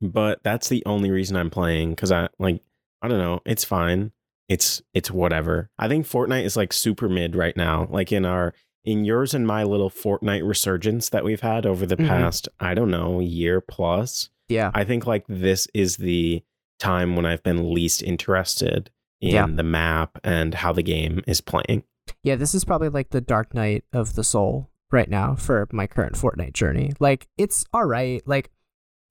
but 0.00 0.40
that's 0.44 0.68
the 0.68 0.82
only 0.86 1.10
reason 1.10 1.36
I'm 1.36 1.50
playing 1.50 1.90
because 1.90 2.12
I 2.12 2.28
like 2.38 2.62
I 3.02 3.08
don't 3.08 3.18
know. 3.18 3.40
It's 3.46 3.64
fine. 3.64 4.12
It's 4.48 4.82
it's 4.94 5.10
whatever. 5.10 5.70
I 5.78 5.88
think 5.88 6.06
Fortnite 6.06 6.44
is 6.44 6.56
like 6.56 6.72
super 6.72 7.08
mid 7.08 7.36
right 7.36 7.56
now. 7.56 7.86
Like 7.90 8.12
in 8.12 8.24
our 8.24 8.54
in 8.84 9.04
yours 9.04 9.34
and 9.34 9.46
my 9.46 9.62
little 9.64 9.90
Fortnite 9.90 10.46
resurgence 10.48 11.10
that 11.10 11.24
we've 11.24 11.40
had 11.42 11.66
over 11.66 11.84
the 11.84 11.96
Mhm. 11.96 12.08
past 12.08 12.48
I 12.58 12.74
don't 12.74 12.90
know 12.90 13.20
year 13.20 13.60
plus. 13.60 14.30
Yeah. 14.48 14.70
I 14.74 14.84
think 14.84 15.06
like 15.06 15.24
this 15.28 15.68
is 15.74 15.96
the 15.98 16.42
time 16.78 17.14
when 17.16 17.26
I've 17.26 17.42
been 17.42 17.74
least 17.74 18.02
interested 18.02 18.90
in 19.20 19.34
Yeah. 19.34 19.46
the 19.46 19.62
map 19.64 20.18
and 20.24 20.54
how 20.54 20.72
the 20.72 20.82
game 20.82 21.22
is 21.26 21.40
playing. 21.40 21.82
Yeah, 22.22 22.36
this 22.36 22.54
is 22.54 22.64
probably 22.64 22.88
like 22.88 23.10
the 23.10 23.20
dark 23.20 23.52
night 23.52 23.84
of 23.92 24.14
the 24.14 24.24
soul 24.24 24.70
right 24.90 25.10
now 25.10 25.34
for 25.34 25.68
my 25.72 25.86
current 25.86 26.14
Fortnite 26.14 26.54
journey. 26.54 26.92
Like 27.00 27.28
it's 27.36 27.66
all 27.74 27.84
right. 27.84 28.22
Like 28.26 28.50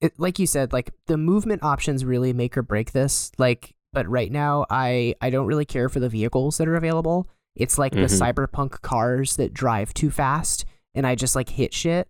it, 0.00 0.14
like 0.18 0.38
you 0.40 0.46
said, 0.46 0.72
like 0.72 0.90
the 1.06 1.16
movement 1.16 1.62
options 1.62 2.04
really 2.04 2.32
make 2.32 2.56
or 2.56 2.62
break 2.62 2.90
this. 2.92 3.30
Like 3.38 3.74
but 3.92 4.06
right 4.08 4.30
now 4.30 4.66
I 4.70 5.14
I 5.20 5.30
don't 5.30 5.46
really 5.46 5.64
care 5.64 5.88
for 5.88 6.00
the 6.00 6.08
vehicles 6.08 6.58
that 6.58 6.68
are 6.68 6.76
available. 6.76 7.26
It's 7.54 7.78
like 7.78 7.92
the 7.92 8.00
Mhm. 8.02 8.34
cyberpunk 8.34 8.80
cars 8.82 9.36
that 9.36 9.52
drive 9.54 9.92
too 9.94 10.10
fast 10.10 10.64
and 10.94 11.06
I 11.06 11.14
just 11.14 11.34
like 11.36 11.48
hit 11.50 11.72
shit. 11.74 12.08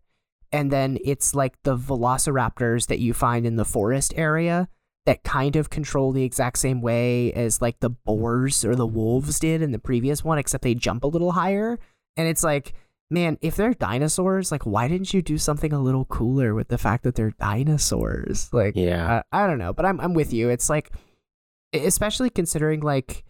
And 0.52 0.70
then 0.70 0.98
it's 1.04 1.34
like 1.34 1.54
the 1.62 1.76
velociraptors 1.76 2.86
that 2.88 2.98
you 3.00 3.12
find 3.14 3.46
in 3.46 3.56
the 3.56 3.64
forest 3.64 4.12
area 4.16 4.68
that 5.06 5.22
kind 5.22 5.56
of 5.56 5.70
control 5.70 6.12
the 6.12 6.24
exact 6.24 6.58
same 6.58 6.80
way 6.82 7.32
as 7.32 7.62
like 7.62 7.80
the 7.80 7.90
boars 7.90 8.64
or 8.64 8.74
the 8.76 8.86
wolves 8.86 9.38
did 9.40 9.62
in 9.62 9.72
the 9.72 9.78
previous 9.78 10.22
one, 10.24 10.38
except 10.38 10.64
they 10.64 10.74
jump 10.74 11.04
a 11.04 11.06
little 11.06 11.32
higher. 11.32 11.78
And 12.16 12.28
it's 12.28 12.42
like, 12.44 12.74
man, 13.10 13.38
if 13.40 13.56
they're 13.56 13.72
dinosaurs, 13.72 14.50
like, 14.52 14.66
why 14.66 14.86
didn't 14.88 15.14
you 15.14 15.22
do 15.22 15.38
something 15.38 15.72
a 15.72 15.80
little 15.80 16.04
cooler 16.06 16.54
with 16.54 16.68
the 16.68 16.76
fact 16.76 17.04
that 17.04 17.14
they're 17.14 17.32
dinosaurs? 17.40 18.50
Like, 18.52 18.74
Yeah. 18.76 19.22
I, 19.32 19.44
I 19.44 19.46
don't 19.46 19.58
know, 19.58 19.72
but 19.72 19.86
I'm 19.86 20.00
I'm 20.00 20.14
with 20.14 20.32
you. 20.32 20.48
It's 20.50 20.68
like, 20.68 20.90
especially 21.72 22.30
considering 22.30 22.80
like 22.80 23.24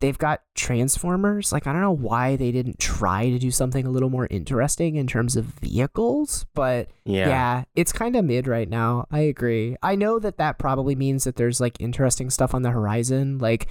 they've 0.00 0.18
got 0.18 0.40
transformers. 0.54 1.52
Like, 1.52 1.66
I 1.66 1.72
don't 1.72 1.82
know 1.82 1.92
why 1.92 2.36
they 2.36 2.50
didn't 2.50 2.78
try 2.78 3.30
to 3.30 3.38
do 3.38 3.50
something 3.50 3.86
a 3.86 3.90
little 3.90 4.10
more 4.10 4.26
interesting 4.30 4.96
in 4.96 5.06
terms 5.06 5.36
of 5.36 5.44
vehicles, 5.44 6.46
but 6.54 6.88
yeah. 7.04 7.28
yeah, 7.28 7.64
it's 7.74 7.92
kind 7.92 8.16
of 8.16 8.24
mid 8.24 8.46
right 8.46 8.68
now. 8.68 9.06
I 9.10 9.20
agree. 9.20 9.76
I 9.82 9.94
know 9.94 10.18
that 10.18 10.38
that 10.38 10.58
probably 10.58 10.94
means 10.94 11.24
that 11.24 11.36
there's 11.36 11.60
like 11.60 11.80
interesting 11.80 12.30
stuff 12.30 12.54
on 12.54 12.62
the 12.62 12.70
horizon, 12.70 13.38
like, 13.38 13.68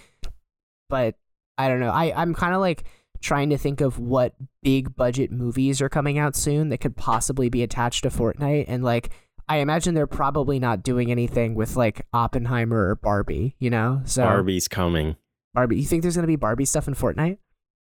but 0.87 1.15
I 1.57 1.67
don't 1.67 1.79
know. 1.79 1.91
I 1.91 2.13
I'm 2.15 2.33
kind 2.33 2.53
of 2.53 2.61
like 2.61 2.85
trying 3.21 3.49
to 3.49 3.57
think 3.57 3.81
of 3.81 3.99
what 3.99 4.33
big 4.63 4.95
budget 4.95 5.31
movies 5.31 5.81
are 5.81 5.89
coming 5.89 6.17
out 6.17 6.35
soon 6.35 6.69
that 6.69 6.79
could 6.79 6.95
possibly 6.95 7.49
be 7.49 7.63
attached 7.63 8.03
to 8.03 8.09
Fortnite, 8.09 8.65
and 8.67 8.83
like 8.83 9.09
I 9.49 9.57
imagine 9.57 9.95
they're 9.95 10.07
probably 10.07 10.59
not 10.59 10.83
doing 10.83 11.09
anything 11.09 11.55
with 11.55 11.75
like 11.75 12.05
Oppenheimer 12.13 12.89
or 12.89 12.95
Barbie, 12.95 13.55
you 13.59 13.71
know? 13.71 14.01
So 14.05 14.23
Barbie's 14.23 14.67
coming. 14.67 15.15
Barbie. 15.55 15.77
You 15.77 15.85
think 15.85 16.03
there's 16.03 16.15
gonna 16.15 16.27
be 16.27 16.35
Barbie 16.35 16.65
stuff 16.65 16.87
in 16.87 16.93
Fortnite? 16.93 17.39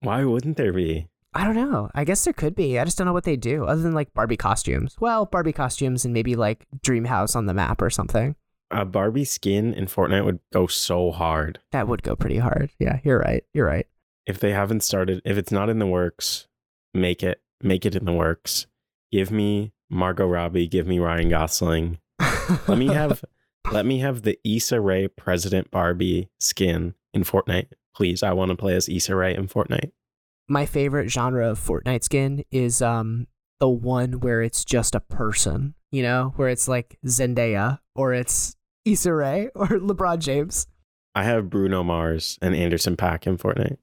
Why 0.01 0.23
wouldn't 0.23 0.57
there 0.57 0.71
be? 0.71 1.07
I 1.33 1.43
don't 1.43 1.55
know. 1.55 1.89
I 1.93 2.05
guess 2.05 2.23
there 2.23 2.33
could 2.33 2.55
be. 2.55 2.79
I 2.79 2.85
just 2.85 2.97
don't 2.97 3.07
know 3.07 3.13
what 3.13 3.23
they 3.23 3.35
do 3.35 3.65
other 3.65 3.81
than 3.81 3.93
like 3.93 4.13
Barbie 4.13 4.37
costumes. 4.37 4.95
Well, 4.99 5.25
Barbie 5.25 5.51
costumes 5.51 6.05
and 6.05 6.13
maybe 6.13 6.35
like 6.35 6.67
Dream 6.83 7.05
House 7.05 7.35
on 7.35 7.47
the 7.47 7.53
map 7.53 7.81
or 7.81 7.89
something. 7.89 8.35
A 8.71 8.85
Barbie 8.85 9.25
skin 9.25 9.73
in 9.73 9.87
Fortnite 9.87 10.25
would 10.25 10.39
go 10.53 10.67
so 10.67 11.11
hard. 11.11 11.59
That 11.71 11.87
would 11.87 12.03
go 12.03 12.15
pretty 12.15 12.37
hard. 12.37 12.69
Yeah, 12.77 12.99
you're 13.03 13.19
right. 13.19 13.43
You're 13.53 13.65
right. 13.65 13.87
If 14.27 14.39
they 14.39 14.51
haven't 14.51 14.83
started, 14.83 15.23
if 15.25 15.37
it's 15.37 15.51
not 15.51 15.69
in 15.69 15.79
the 15.79 15.87
works, 15.87 16.47
make 16.93 17.23
it. 17.23 17.41
Make 17.61 17.85
it 17.85 17.95
in 17.95 18.05
the 18.05 18.13
works. 18.13 18.67
Give 19.11 19.31
me 19.31 19.73
Margot 19.89 20.27
Robbie. 20.27 20.67
Give 20.67 20.87
me 20.87 20.99
Ryan 20.99 21.29
Gosling. 21.29 21.99
Let 22.67 22.77
me 22.77 22.87
have. 22.87 23.23
let 23.71 23.85
me 23.85 23.99
have 23.99 24.23
the 24.23 24.39
Issa 24.43 24.79
Rae 24.79 25.07
President 25.07 25.69
Barbie 25.71 26.29
skin 26.39 26.95
in 27.13 27.23
Fortnite, 27.23 27.67
please. 27.95 28.23
I 28.23 28.33
want 28.33 28.49
to 28.49 28.57
play 28.57 28.75
as 28.75 28.89
Issa 28.89 29.15
Rae 29.15 29.35
in 29.35 29.47
Fortnite. 29.47 29.91
My 30.47 30.65
favorite 30.65 31.09
genre 31.09 31.49
of 31.49 31.59
Fortnite 31.59 32.03
skin 32.03 32.43
is 32.51 32.81
um 32.81 33.27
the 33.59 33.69
one 33.69 34.19
where 34.21 34.41
it's 34.41 34.63
just 34.65 34.95
a 34.95 34.99
person, 34.99 35.75
you 35.91 36.01
know, 36.01 36.33
where 36.37 36.49
it's 36.49 36.67
like 36.67 36.97
Zendaya 37.05 37.79
or 37.95 38.13
it's 38.13 38.55
Issa 38.85 39.13
Rae 39.13 39.49
or 39.55 39.67
LeBron 39.67 40.19
James. 40.19 40.67
I 41.15 41.23
have 41.23 41.49
Bruno 41.49 41.83
Mars 41.83 42.37
and 42.41 42.55
Anderson 42.55 42.95
Paak 42.95 43.27
in 43.27 43.37
Fortnite. 43.37 43.77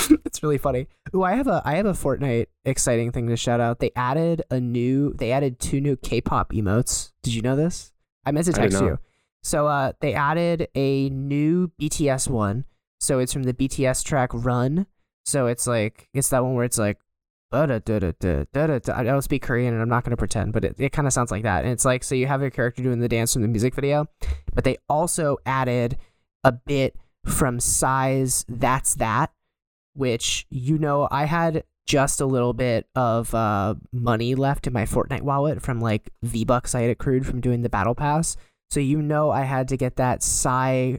it's 0.26 0.44
really 0.44 0.58
funny. 0.58 0.88
Ooh, 1.14 1.24
I 1.24 1.34
have 1.34 1.48
a 1.48 1.62
I 1.66 1.76
have 1.76 1.86
a 1.86 1.94
Fortnite 1.94 2.48
exciting 2.64 3.12
thing 3.12 3.28
to 3.28 3.38
shout 3.38 3.60
out. 3.60 3.80
They 3.80 3.92
added 3.96 4.44
a 4.50 4.60
new 4.60 5.14
they 5.14 5.32
added 5.32 5.60
two 5.60 5.82
new 5.82 5.96
K-pop 5.96 6.52
emotes. 6.52 7.12
Did 7.24 7.34
you 7.34 7.42
know 7.42 7.56
this? 7.56 7.92
I 8.26 8.32
meant 8.32 8.46
to 8.48 8.54
text 8.54 8.82
you. 8.82 9.00
So 9.44 9.68
uh 9.68 9.94
they 10.00 10.14
added 10.14 10.68
a 10.76 11.10
new 11.10 11.72
BTS 11.80 12.30
one. 12.30 12.66
So 13.00 13.20
it's 13.20 13.34
from 13.34 13.44
the 13.44 13.54
BTS 13.54 14.04
track 14.04 14.30
Run. 14.34 14.88
So 15.26 15.48
it's 15.48 15.68
like 15.68 16.10
it's 16.14 16.30
that 16.30 16.44
one 16.44 16.54
where 16.54 16.66
it's 16.66 16.78
like 16.78 17.00
"Da-da-da-da-da-da-da." 17.52 18.94
I 18.96 19.04
don't 19.04 19.22
speak 19.22 19.44
Korean 19.44 19.74
and 19.74 19.82
I'm 19.82 19.90
not 19.90 20.04
gonna 20.04 20.18
pretend, 20.18 20.54
but 20.54 20.66
it, 20.66 20.76
it 20.78 20.92
kind 20.92 21.08
of 21.08 21.14
sounds 21.14 21.32
like 21.32 21.44
that. 21.44 21.64
And 21.64 21.72
it's 21.72 21.86
like 21.86 22.04
so 22.04 22.16
you 22.16 22.28
have 22.28 22.42
your 22.42 22.52
character 22.52 22.84
doing 22.84 23.00
the 23.00 23.10
dance 23.10 23.34
from 23.34 23.42
the 23.42 23.48
music 23.48 23.76
video, 23.76 24.08
but 24.54 24.64
they 24.64 24.78
also 24.90 25.38
added 25.46 25.98
a 26.44 26.52
bit 26.52 26.96
from 27.26 27.60
Psy's 27.60 28.46
That's 28.48 28.96
That, 28.96 29.32
which 29.96 30.46
you 30.50 30.78
know 30.78 31.08
I 31.12 31.26
had 31.26 31.64
just 31.88 32.20
a 32.22 32.26
little 32.26 32.54
bit 32.54 32.88
of 32.96 33.34
uh, 33.36 33.76
money 33.92 34.34
left 34.36 34.66
in 34.68 34.74
my 34.74 34.86
Fortnite 34.86 35.22
wallet 35.22 35.62
from 35.62 35.80
like 35.80 36.10
V 36.24 36.44
Bucks 36.46 36.74
I 36.76 36.82
had 36.82 36.90
accrued 36.92 37.26
from 37.28 37.42
doing 37.42 37.62
the 37.62 37.70
battle 37.70 37.96
pass. 37.96 38.36
So 38.72 38.80
you 38.80 39.02
know 39.02 39.30
I 39.32 39.42
had 39.44 39.68
to 39.70 39.78
get 39.78 39.96
that 39.98 40.24
Psy 40.24 40.98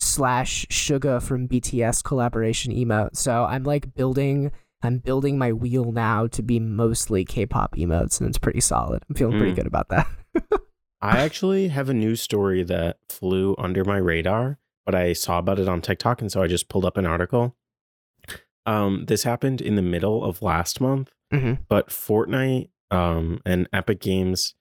slash 0.00 0.64
Suga 0.70 1.20
from 1.20 1.48
BTS 1.48 2.04
collaboration 2.04 2.72
emote. 2.72 3.16
So 3.16 3.44
I'm 3.44 3.64
like 3.64 3.94
building 3.94 4.52
I'm 4.80 4.98
building 4.98 5.38
my 5.38 5.52
wheel 5.52 5.90
now 5.90 6.28
to 6.28 6.40
be 6.42 6.60
mostly 6.60 7.24
K-pop 7.24 7.74
emotes 7.74 8.20
and 8.20 8.28
it's 8.28 8.38
pretty 8.38 8.60
solid. 8.60 9.02
I'm 9.08 9.16
feeling 9.16 9.36
pretty 9.38 9.52
Mm. 9.52 9.56
good 9.56 9.66
about 9.66 9.88
that. 9.88 10.06
I 11.02 11.18
actually 11.18 11.68
have 11.68 11.88
a 11.88 11.94
news 11.94 12.20
story 12.20 12.62
that 12.64 12.98
flew 13.08 13.56
under 13.58 13.84
my 13.84 13.96
radar, 13.96 14.58
but 14.86 14.94
I 14.94 15.14
saw 15.14 15.38
about 15.40 15.58
it 15.60 15.68
on 15.68 15.80
TikTok, 15.80 16.20
and 16.20 16.30
so 16.30 16.42
I 16.42 16.46
just 16.48 16.68
pulled 16.68 16.84
up 16.84 16.96
an 16.96 17.06
article. 17.06 17.56
Um, 18.68 19.04
this 19.06 19.22
happened 19.22 19.60
in 19.60 19.74
the 19.76 19.82
middle 19.82 20.24
of 20.24 20.42
last 20.42 20.80
month, 20.80 21.10
Mhm. 21.32 21.58
but 21.68 21.88
Fortnite 21.88 22.68
um, 22.90 23.40
and 23.44 23.68
Epic 23.72 24.00
Games 24.00 24.54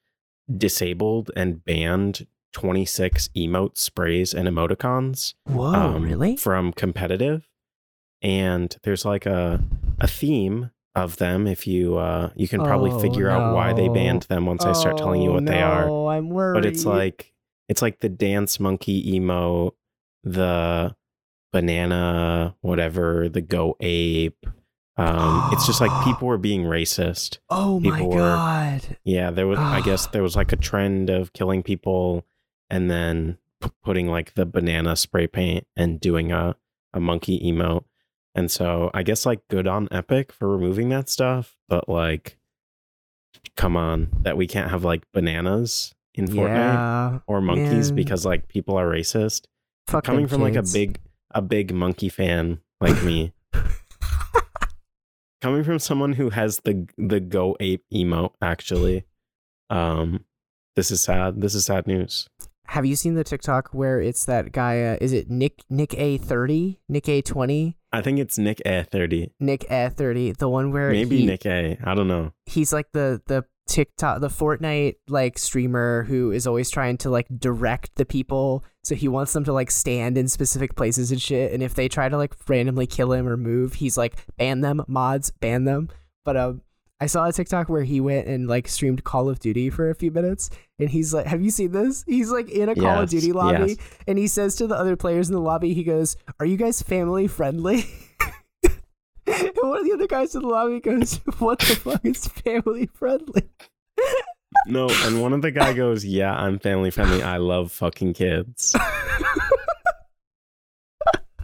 disabled 0.56 1.32
and 1.36 1.64
banned 1.64 2.26
26 2.54 3.30
emote 3.36 3.78
sprays 3.78 4.34
and 4.34 4.48
emoticons 4.48 5.34
Whoa, 5.46 5.74
um, 5.74 6.04
really? 6.04 6.38
from 6.38 6.72
competitive. 6.74 7.48
and 8.24 8.78
there's 8.84 9.06
like 9.06 9.28
a 9.28 9.64
a 10.00 10.08
theme 10.08 10.72
of 10.96 11.18
them 11.18 11.46
if 11.46 11.68
you 11.68 11.98
uh 11.98 12.32
you 12.36 12.48
can 12.48 12.64
probably 12.64 12.90
Oh, 12.92 13.00
figure 13.00 13.30
out 13.30 13.54
why 13.54 13.74
they 13.74 13.90
banned 13.90 14.24
them 14.24 14.48
once 14.48 14.66
I 14.66 14.74
start 14.74 14.98
telling 14.98 15.22
you 15.22 15.30
Oh, 15.30 15.34
what 15.36 15.46
they 15.46 15.62
are. 15.62 15.86
no, 15.88 16.08
I'm 16.08 16.30
worried. 16.32 16.56
But 16.56 16.66
it's 16.66 16.84
like 16.84 17.36
it's 17.70 17.84
like 17.84 18.00
the 18.00 18.10
dance 18.10 18.60
monkey 18.60 19.12
emote, 19.20 19.74
the 20.24 20.96
banana 21.52 22.56
whatever, 22.62 23.30
the 23.30 23.42
go 23.42 23.76
ape. 23.80 24.46
Um 24.98 25.50
it's 25.54 25.66
just 25.68 25.82
like 25.82 25.92
people 26.06 26.28
were 26.28 26.38
being 26.38 26.64
racist. 26.64 27.38
oh 27.50 27.80
my 27.80 27.92
people 27.98 28.10
were- 28.12 28.18
god. 28.18 28.98
Yeah, 29.04 29.32
there 29.32 29.48
was 29.48 29.60
I 29.60 29.82
guess 29.82 30.08
there 30.08 30.24
was 30.24 30.36
like 30.36 30.52
a 30.52 30.58
trend 30.58 31.10
of 31.10 31.34
killing 31.34 31.64
people 31.64 32.26
and 32.70 32.90
then 32.90 33.38
p- 33.62 33.70
putting 33.84 34.08
like 34.08 34.34
the 34.34 34.46
banana 34.46 34.96
spray 34.96 35.28
paint 35.28 35.66
and 35.76 36.00
doing 36.00 36.32
a 36.32 36.56
a 36.94 37.00
monkey 37.00 37.40
emote. 37.40 37.84
And 38.36 38.50
so 38.52 38.92
I 38.94 39.04
guess 39.04 39.26
like 39.26 39.48
good 39.50 39.68
on 39.68 39.88
Epic 39.92 40.32
for 40.32 40.48
removing 40.48 40.90
that 40.90 41.10
stuff, 41.10 41.58
but 41.68 41.88
like 41.90 42.38
come 43.56 43.76
on, 43.78 44.10
that 44.22 44.38
we 44.38 44.48
can't 44.48 44.70
have 44.72 44.84
like 44.84 45.04
bananas 45.14 45.94
in 46.14 46.26
Fortnite 46.28 46.48
Yeah. 46.74 47.20
or 47.28 47.42
monkeys 47.42 47.92
man. 47.92 47.96
because 47.96 48.26
like 48.26 48.48
people 48.48 48.78
are 48.78 48.88
racist. 48.88 49.46
Fuck 49.88 50.04
Coming 50.04 50.28
from 50.28 50.42
like 50.42 50.56
a 50.56 50.64
big 50.64 51.00
a 51.32 51.42
big 51.42 51.74
monkey 51.74 52.10
fan 52.10 52.60
like 52.80 53.02
me. 53.04 53.34
Coming 55.42 55.64
from 55.64 55.80
someone 55.80 56.14
who 56.14 56.32
has 56.32 56.62
the 56.62 56.88
the 56.98 57.20
go 57.20 57.56
ape 57.60 57.84
emote 57.94 58.34
actually. 58.42 59.06
Um 59.70 60.26
this 60.76 60.92
is 60.92 61.02
sad. 61.02 61.42
This 61.42 61.56
is 61.56 61.66
sad 61.66 61.88
news. 61.88 62.28
Have 62.68 62.86
you 62.86 62.96
seen 62.96 63.16
the 63.16 63.24
TikTok 63.24 63.70
where 63.74 64.02
it's 64.02 64.26
that 64.26 64.52
guy? 64.52 64.82
Uh, 64.84 64.98
is 65.00 65.14
it 65.14 65.30
Nick 65.30 65.62
Nick 65.70 65.94
A 65.98 66.18
thirty 66.18 66.82
Nick 66.90 67.08
A 67.08 67.22
twenty 67.22 67.77
I 67.92 68.02
think 68.02 68.20
it's 68.20 68.38
Nick 68.38 68.62
A 68.66 68.84
thirty. 68.84 69.32
Nick 69.40 69.66
A 69.70 69.90
thirty 69.90 70.32
the 70.34 70.50
one 70.50 70.72
where 70.72 70.92
Maybe 70.92 71.20
he- 71.20 71.26
Nick 71.26 71.46
A. 71.46 71.78
I 71.84 71.96
don't 71.96 72.08
know. 72.08 72.34
he's 72.46 72.74
like 72.74 72.88
the 72.94 73.22
the 73.28 73.46
TikTok 73.68 74.22
the 74.22 74.30
Fortnite 74.30 74.96
like 75.10 75.38
streamer 75.38 76.04
who 76.04 76.32
is 76.32 76.48
always 76.48 76.70
trying 76.70 76.98
to 77.00 77.10
like 77.10 77.28
direct 77.38 77.94
the 77.96 78.06
people 78.06 78.64
so 78.86 78.96
he 78.96 79.10
wants 79.10 79.34
them 79.34 79.44
to 79.44 79.52
like 79.52 79.70
stand 79.72 80.18
in 80.18 80.30
specific 80.30 80.78
places 80.78 81.12
and 81.12 81.22
shit 81.22 81.52
and 81.52 81.62
if 81.62 81.74
they 81.76 81.90
try 81.90 82.08
to 82.08 82.16
like 82.16 82.34
randomly 82.48 82.88
kill 82.88 83.12
him 83.12 83.28
or 83.28 83.36
move 83.36 83.74
he's 83.74 83.98
like 83.98 84.16
ban 84.38 84.62
them 84.62 84.82
mods 84.88 85.32
ban 85.42 85.66
them 85.66 85.90
but 86.24 86.38
um 86.38 86.62
I 87.00 87.06
saw 87.06 87.28
a 87.28 87.32
TikTok 87.32 87.70
where 87.70 87.84
he 87.84 88.00
went 88.02 88.28
and 88.28 88.48
like 88.48 88.68
streamed 88.68 89.04
Call 89.04 89.30
of 89.30 89.40
Duty 89.40 89.70
for 89.70 89.90
a 89.90 89.96
few 89.96 90.12
minutes 90.12 90.50
and 90.80 90.90
he's 90.90 91.14
like 91.14 91.28
have 91.28 91.42
you 91.42 91.52
seen 91.52 91.72
this 91.72 92.04
he's 92.08 92.32
like 92.32 92.50
in 92.50 92.70
a 92.70 92.76
Call 92.76 93.04
of 93.04 93.10
Duty 93.10 93.32
lobby 93.32 93.74
yes. 93.74 93.78
and 94.08 94.18
he 94.18 94.28
says 94.28 94.56
to 94.56 94.68
the 94.68 94.76
other 94.76 94.96
players 94.96 95.30
in 95.30 95.36
the 95.36 95.42
lobby 95.42 95.74
he 95.74 95.84
goes 95.84 96.18
are 96.40 96.46
you 96.46 96.58
guys 96.58 96.82
family 96.82 97.28
friendly 97.28 97.86
And 99.28 99.52
one 99.62 99.80
of 99.80 99.86
the 99.86 99.94
other 99.94 100.08
guys 100.08 100.36
in 100.36 100.42
the 100.42 100.48
lobby 100.48 100.80
goes, 100.80 101.16
"What 101.40 101.60
the 101.60 101.76
fuck 101.76 102.06
is 102.06 102.28
family 102.28 102.90
friendly?" 102.94 103.50
No, 104.66 104.90
and 104.90 105.22
one 105.22 105.34
of 105.34 105.42
the 105.42 105.52
guy 105.52 105.74
goes, 105.74 106.04
"Yeah, 106.04 106.34
I'm 106.34 106.58
family 106.58 106.90
friendly. 106.90 107.22
I 107.22 107.38
love 107.38 107.72
fucking 107.72 108.14
kids." 108.14 108.76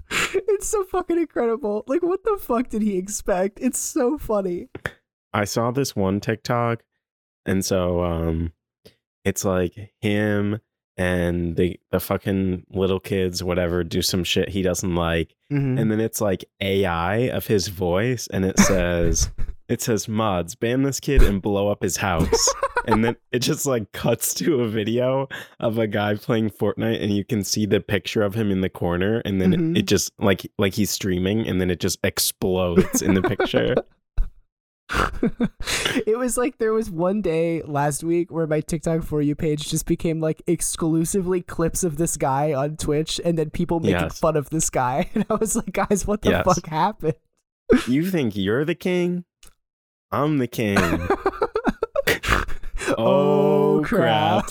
it's 0.10 0.68
so 0.68 0.84
fucking 0.86 1.20
incredible. 1.20 1.84
Like, 1.88 2.02
what 2.02 2.24
the 2.24 2.38
fuck 2.42 2.70
did 2.70 2.82
he 2.82 2.98
expect? 2.98 3.60
It's 3.62 3.78
so 3.78 4.18
funny. 4.18 4.70
I 5.34 5.46
saw 5.46 5.72
this 5.72 5.96
one 5.96 6.20
TikTok, 6.20 6.84
and 7.46 7.64
so 7.66 8.04
um, 8.04 8.54
it's 9.26 9.44
like 9.46 9.94
him 10.02 10.60
and 10.96 11.56
the 11.56 11.80
the 11.92 12.00
fucking 12.00 12.66
little 12.70 13.00
kids, 13.00 13.44
whatever, 13.44 13.84
do 13.84 14.02
some 14.02 14.24
shit 14.24 14.50
he 14.50 14.62
doesn't 14.62 14.94
like, 14.96 15.36
Mhm. 15.52 15.80
and 15.80 15.92
then 15.92 16.00
it's 16.00 16.22
like 16.22 16.46
AI 16.62 17.16
of 17.30 17.48
his 17.48 17.68
voice, 17.70 18.28
and 18.28 18.46
it 18.46 18.60
says, 18.60 19.32
it 19.68 19.82
says 19.82 20.08
mods 20.08 20.54
ban 20.56 20.84
this 20.84 21.00
kid 21.00 21.24
and 21.24 21.42
blow 21.42 21.68
up 21.70 21.82
his 21.82 21.98
house, 21.98 22.54
and 22.86 23.04
then 23.04 23.16
it 23.32 23.40
just 23.40 23.66
like 23.66 23.92
cuts 23.92 24.36
to 24.36 24.62
a 24.62 24.68
video 24.68 25.28
of 25.60 25.80
a 25.80 25.88
guy 25.88 26.14
playing 26.14 26.52
Fortnite, 26.52 27.02
and 27.02 27.12
you 27.12 27.26
can 27.26 27.44
see 27.44 27.66
the 27.66 27.80
picture 27.80 28.22
of 28.22 28.36
him 28.36 28.52
in 28.52 28.62
the 28.62 28.70
corner, 28.70 29.20
and 29.26 29.42
then 29.42 29.52
Mhm. 29.54 29.72
it, 29.76 29.80
it 29.80 29.88
just 29.88 30.12
like 30.20 30.46
like 30.60 30.76
he's 30.76 30.92
streaming, 30.92 31.48
and 31.48 31.60
then 31.60 31.72
it 31.72 31.80
just 31.80 31.98
explodes 32.04 33.02
in 33.02 33.16
the 33.16 33.24
picture. 33.24 33.74
it 36.06 36.18
was 36.18 36.38
like 36.38 36.58
there 36.58 36.74
was 36.74 36.90
one 36.92 37.22
day 37.22 37.62
last 37.64 38.04
week 38.04 38.32
where 38.32 38.46
my 38.48 38.60
TikTok 38.62 39.04
for 39.04 39.22
you 39.22 39.36
page 39.36 39.70
just 39.70 39.86
became 39.86 40.20
like 40.20 40.42
exclusively 40.48 41.42
clips 41.42 41.84
of 41.84 41.98
this 41.98 42.18
guy 42.18 42.54
on 42.54 42.76
Twitch 42.78 43.20
and 43.24 43.38
then 43.38 43.50
people 43.50 43.80
making 43.80 44.02
Yes. 44.02 44.20
fun 44.20 44.36
of 44.36 44.50
this 44.50 44.70
guy. 44.70 45.10
And 45.16 45.26
I 45.30 45.36
was 45.36 45.56
like, 45.56 45.72
guys, 45.74 46.06
what 46.06 46.22
the 46.22 46.32
Yes. 46.32 46.46
fuck 46.46 46.66
happened? 46.68 47.16
You 47.88 48.10
think 48.10 48.36
you're 48.36 48.66
the 48.66 48.76
king? 48.76 49.24
I'm 50.12 50.38
the 50.38 50.48
king. 50.48 50.78
oh, 52.98 53.80
Oh, 53.80 53.82
crap. 53.84 54.50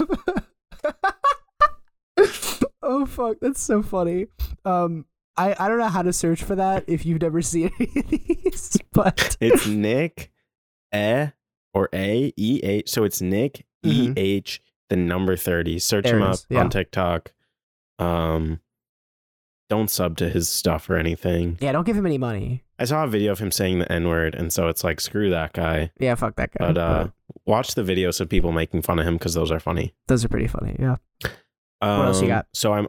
oh 2.82 3.06
fuck, 3.06 3.36
that's 3.40 3.60
so 3.62 3.82
funny. 3.82 4.26
Um 4.64 5.04
I, 5.36 5.54
I 5.58 5.68
don't 5.68 5.78
know 5.78 5.88
how 5.88 6.02
to 6.02 6.12
search 6.12 6.42
for 6.42 6.54
that 6.56 6.84
if 6.86 7.06
you've 7.06 7.22
never 7.22 7.40
seen 7.42 7.70
any 7.80 7.90
of 8.00 8.08
these, 8.10 8.78
but 8.92 9.36
It's 9.40 9.66
Nick 9.66 10.30
E 10.94 11.26
or 11.74 11.88
A 11.94 12.32
E 12.36 12.60
H. 12.62 12.88
So 12.90 13.04
it's 13.04 13.20
Nick 13.22 13.64
E 13.84 14.08
Mhm. 14.08 14.14
H 14.16 14.60
the 14.90 14.96
number 14.96 15.36
30. 15.36 15.78
Search 15.78 16.04
There 16.04 16.16
him 16.16 16.22
up 16.22 16.38
yeah. 16.50 16.60
on 16.60 16.70
TikTok. 16.70 17.32
Um 17.98 18.60
don't 19.70 19.88
sub 19.88 20.18
to 20.18 20.28
his 20.28 20.50
stuff 20.50 20.90
or 20.90 20.96
anything. 20.96 21.56
yeah, 21.60 21.72
don't 21.72 21.84
give 21.86 21.96
him 21.96 22.04
any 22.04 22.18
money. 22.18 22.62
I 22.78 22.84
saw 22.84 23.04
a 23.04 23.08
video 23.08 23.32
of 23.32 23.38
him 23.38 23.50
saying 23.50 23.78
the 23.78 23.90
N-word, 23.90 24.34
and 24.34 24.52
so 24.52 24.68
it's 24.68 24.84
like 24.84 25.00
screw 25.00 25.30
that 25.30 25.54
guy. 25.54 25.90
Yeah, 25.98 26.14
fuck 26.14 26.36
that 26.36 26.50
guy. 26.52 26.66
But 26.66 26.78
uh 26.78 27.08
watch 27.46 27.74
the 27.74 27.82
videos 27.82 28.20
of 28.20 28.28
people 28.28 28.52
making 28.52 28.82
fun 28.82 28.98
of 28.98 29.06
him 29.06 29.14
because 29.14 29.32
those 29.34 29.50
are 29.50 29.60
funny. 29.60 29.94
those 30.08 30.24
are 30.24 30.28
pretty 30.28 30.46
funny. 30.48 30.76
Yeah. 30.78 30.96
Um, 31.80 32.02
else 32.06 32.20
you 32.20 32.28
got? 32.28 32.46
So 32.52 32.72
I'm 32.74 32.86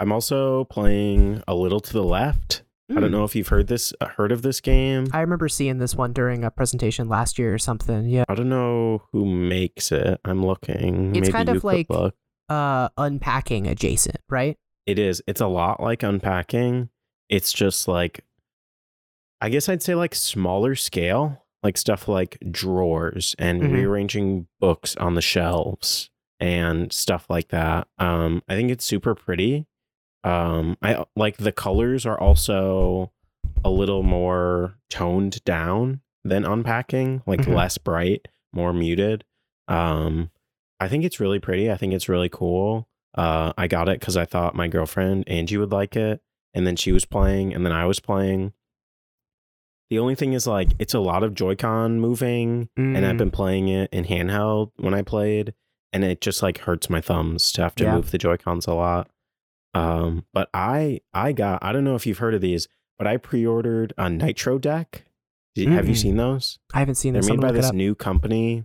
I'm 0.00 0.12
also 0.12 0.64
playing 0.64 1.42
a 1.48 1.54
little 1.54 1.80
to 1.80 1.92
the 1.92 2.04
left. 2.04 2.62
I 2.90 2.94
don't 2.94 3.10
Mm. 3.10 3.12
know 3.12 3.24
if 3.24 3.36
you've 3.36 3.48
heard 3.48 3.66
this 3.66 3.92
uh, 4.00 4.06
heard 4.06 4.32
of 4.32 4.40
this 4.42 4.60
game. 4.62 5.08
I 5.12 5.20
remember 5.20 5.48
seeing 5.48 5.76
this 5.78 5.94
one 5.94 6.12
during 6.14 6.42
a 6.44 6.50
presentation 6.50 7.08
last 7.08 7.38
year 7.38 7.52
or 7.52 7.58
something. 7.58 8.08
Yeah. 8.08 8.24
I 8.28 8.34
don't 8.34 8.48
know 8.48 9.02
who 9.12 9.26
makes 9.26 9.92
it. 9.92 10.20
I'm 10.24 10.42
looking. 10.44 11.10
It's 11.14 11.20
Maybe 11.28 11.32
kind 11.32 11.48
of 11.50 11.64
like- 11.64 11.90
look. 11.90 12.14
Uh, 12.48 12.88
unpacking 12.96 13.66
adjacent, 13.66 14.16
right? 14.30 14.56
It 14.86 14.98
is. 14.98 15.22
It's 15.26 15.42
a 15.42 15.46
lot 15.46 15.82
like 15.82 16.02
unpacking. 16.02 16.88
It's 17.28 17.52
just 17.52 17.86
like 17.88 18.24
I 19.40 19.50
guess 19.50 19.68
I'd 19.68 19.82
say 19.82 19.94
like 19.94 20.14
smaller 20.14 20.74
scale, 20.74 21.44
like 21.62 21.76
stuff 21.76 22.08
like 22.08 22.38
drawers 22.50 23.36
and 23.38 23.62
Mhm. 23.62 23.72
rearranging 23.74 24.46
books 24.60 24.96
on 24.96 25.14
the 25.14 25.20
shelves 25.20 26.08
and 26.40 26.90
stuff 26.90 27.26
like 27.28 27.48
that. 27.48 27.86
Um 27.98 28.42
I 28.48 28.54
think 28.54 28.70
it's 28.70 28.84
super 28.86 29.14
pretty. 29.14 29.66
Um 30.24 30.76
I 30.82 31.04
like 31.16 31.36
the 31.36 31.52
colors 31.52 32.04
are 32.06 32.18
also 32.18 33.12
a 33.64 33.70
little 33.70 34.02
more 34.02 34.76
toned 34.90 35.42
down 35.44 36.00
than 36.24 36.44
unpacking, 36.44 37.22
like 37.26 37.40
Mhm. 37.40 37.54
less 37.54 37.78
bright, 37.78 38.28
more 38.52 38.72
muted. 38.72 39.24
Um 39.68 40.30
I 40.80 40.88
think 40.88 41.04
it's 41.04 41.18
really 41.20 41.40
pretty. 41.40 41.70
I 41.70 41.76
think 41.76 41.92
it's 41.92 42.08
really 42.08 42.28
cool. 42.28 42.88
Uh, 43.16 43.52
I 43.58 43.66
got 43.66 43.88
it 43.88 43.98
because 43.98 44.16
I 44.16 44.24
thought 44.24 44.54
my 44.54 44.68
girlfriend 44.68 45.28
Angie 45.28 45.56
would 45.56 45.72
like 45.72 45.96
it, 45.96 46.20
and 46.54 46.64
then 46.66 46.76
she 46.76 46.92
was 46.92 47.04
playing, 47.04 47.52
and 47.52 47.66
then 47.66 47.72
I 47.72 47.84
was 47.84 47.98
playing. 47.98 48.52
The 49.90 49.98
only 49.98 50.14
thing 50.14 50.34
is 50.34 50.46
like 50.46 50.68
it's 50.78 50.94
a 50.94 51.00
lot 51.00 51.22
of 51.24 51.34
Joy-Con 51.34 51.98
moving, 52.00 52.68
and 52.76 52.98
I've 53.04 53.14
Mm. 53.16 53.18
been 53.18 53.30
playing 53.32 53.68
it 53.68 53.88
in 53.92 54.04
handheld 54.04 54.70
when 54.76 54.94
I 54.94 55.02
played, 55.02 55.54
and 55.92 56.04
it 56.04 56.20
just 56.20 56.42
like 56.42 56.58
hurts 56.58 56.88
my 56.90 57.00
thumbs 57.00 57.50
to 57.52 57.62
have 57.62 57.74
to 57.76 57.84
Yeah. 57.84 57.94
move 57.96 58.10
the 58.12 58.18
Joy-Cons 58.18 58.66
a 58.68 58.74
lot. 58.74 59.10
Um, 59.74 60.24
but 60.32 60.48
I 60.54 61.00
I 61.12 61.32
got 61.32 61.62
I 61.62 61.72
don't 61.72 61.84
know 61.84 61.94
if 61.94 62.06
you've 62.06 62.18
heard 62.18 62.34
of 62.34 62.40
these, 62.40 62.68
but 62.98 63.06
I 63.06 63.16
pre-ordered 63.16 63.92
a 63.98 64.08
Nitro 64.10 64.58
deck. 64.58 65.04
Do- 65.54 65.68
Have 65.70 65.88
you 65.88 65.94
seen 65.94 66.16
those? 66.16 66.58
I 66.74 66.78
haven't 66.80 66.94
seen 66.96 67.12
They're 67.14 67.22
made 67.22 67.40
by 67.40 67.48
it 67.48 67.52
this 67.52 67.72
new 67.72 67.94
company 67.94 68.64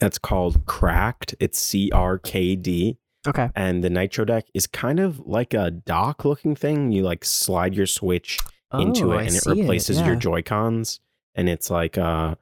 that's 0.00 0.18
called 0.18 0.64
Cracked. 0.66 1.34
It's 1.40 1.58
C 1.58 1.90
R 1.92 2.18
K 2.18 2.56
D. 2.56 2.98
Okay. 3.26 3.50
And 3.54 3.82
the 3.84 3.90
Nitro 3.90 4.24
deck 4.24 4.46
is 4.54 4.66
kind 4.66 5.00
of 5.00 5.20
like 5.26 5.52
a 5.54 5.70
dock 5.70 6.24
looking 6.24 6.54
thing. 6.54 6.92
You 6.92 7.02
like 7.02 7.24
slide 7.24 7.74
your 7.74 7.86
Switch 7.86 8.38
into 8.72 9.12
Oh, 9.12 9.12
it 9.12 9.16
I 9.18 9.22
and 9.24 9.34
it 9.34 9.46
replaces 9.46 9.98
your 10.00 10.14
yeah. 10.14 10.18
Joy 10.20 10.42
Cons. 10.42 11.00
And 11.34 11.48
it's 11.48 11.70
like 11.70 11.98
uh, 11.98 12.36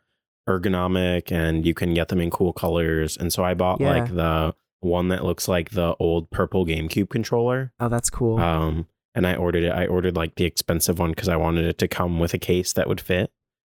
ergonomic 0.48 1.32
and 1.32 1.66
you 1.66 1.74
can 1.74 1.94
get 1.94 2.08
them 2.08 2.20
in 2.20 2.30
cool 2.30 2.52
colors. 2.52 3.16
And 3.16 3.32
so 3.32 3.42
I 3.44 3.54
bought 3.54 3.80
Yeah. 3.80 3.90
like 3.90 4.14
the 4.14 4.54
one 4.80 5.08
that 5.08 5.24
looks 5.24 5.48
like 5.48 5.70
the 5.70 5.96
old 5.98 6.30
purple 6.30 6.66
GameCube 6.66 7.08
controller. 7.10 7.72
Oh, 7.80 7.88
that's 7.88 8.10
cool. 8.10 8.38
Um, 8.38 8.86
and 9.14 9.26
I 9.26 9.34
ordered 9.34 9.64
it. 9.64 9.72
I 9.72 9.86
ordered 9.86 10.16
like 10.16 10.34
the 10.34 10.44
expensive 10.44 10.98
one 10.98 11.10
because 11.10 11.28
I 11.28 11.36
wanted 11.36 11.64
it 11.64 11.78
to 11.78 11.88
come 11.88 12.18
with 12.18 12.34
a 12.34 12.38
case 12.38 12.72
that 12.74 12.86
would 12.88 13.00
fit. 13.00 13.32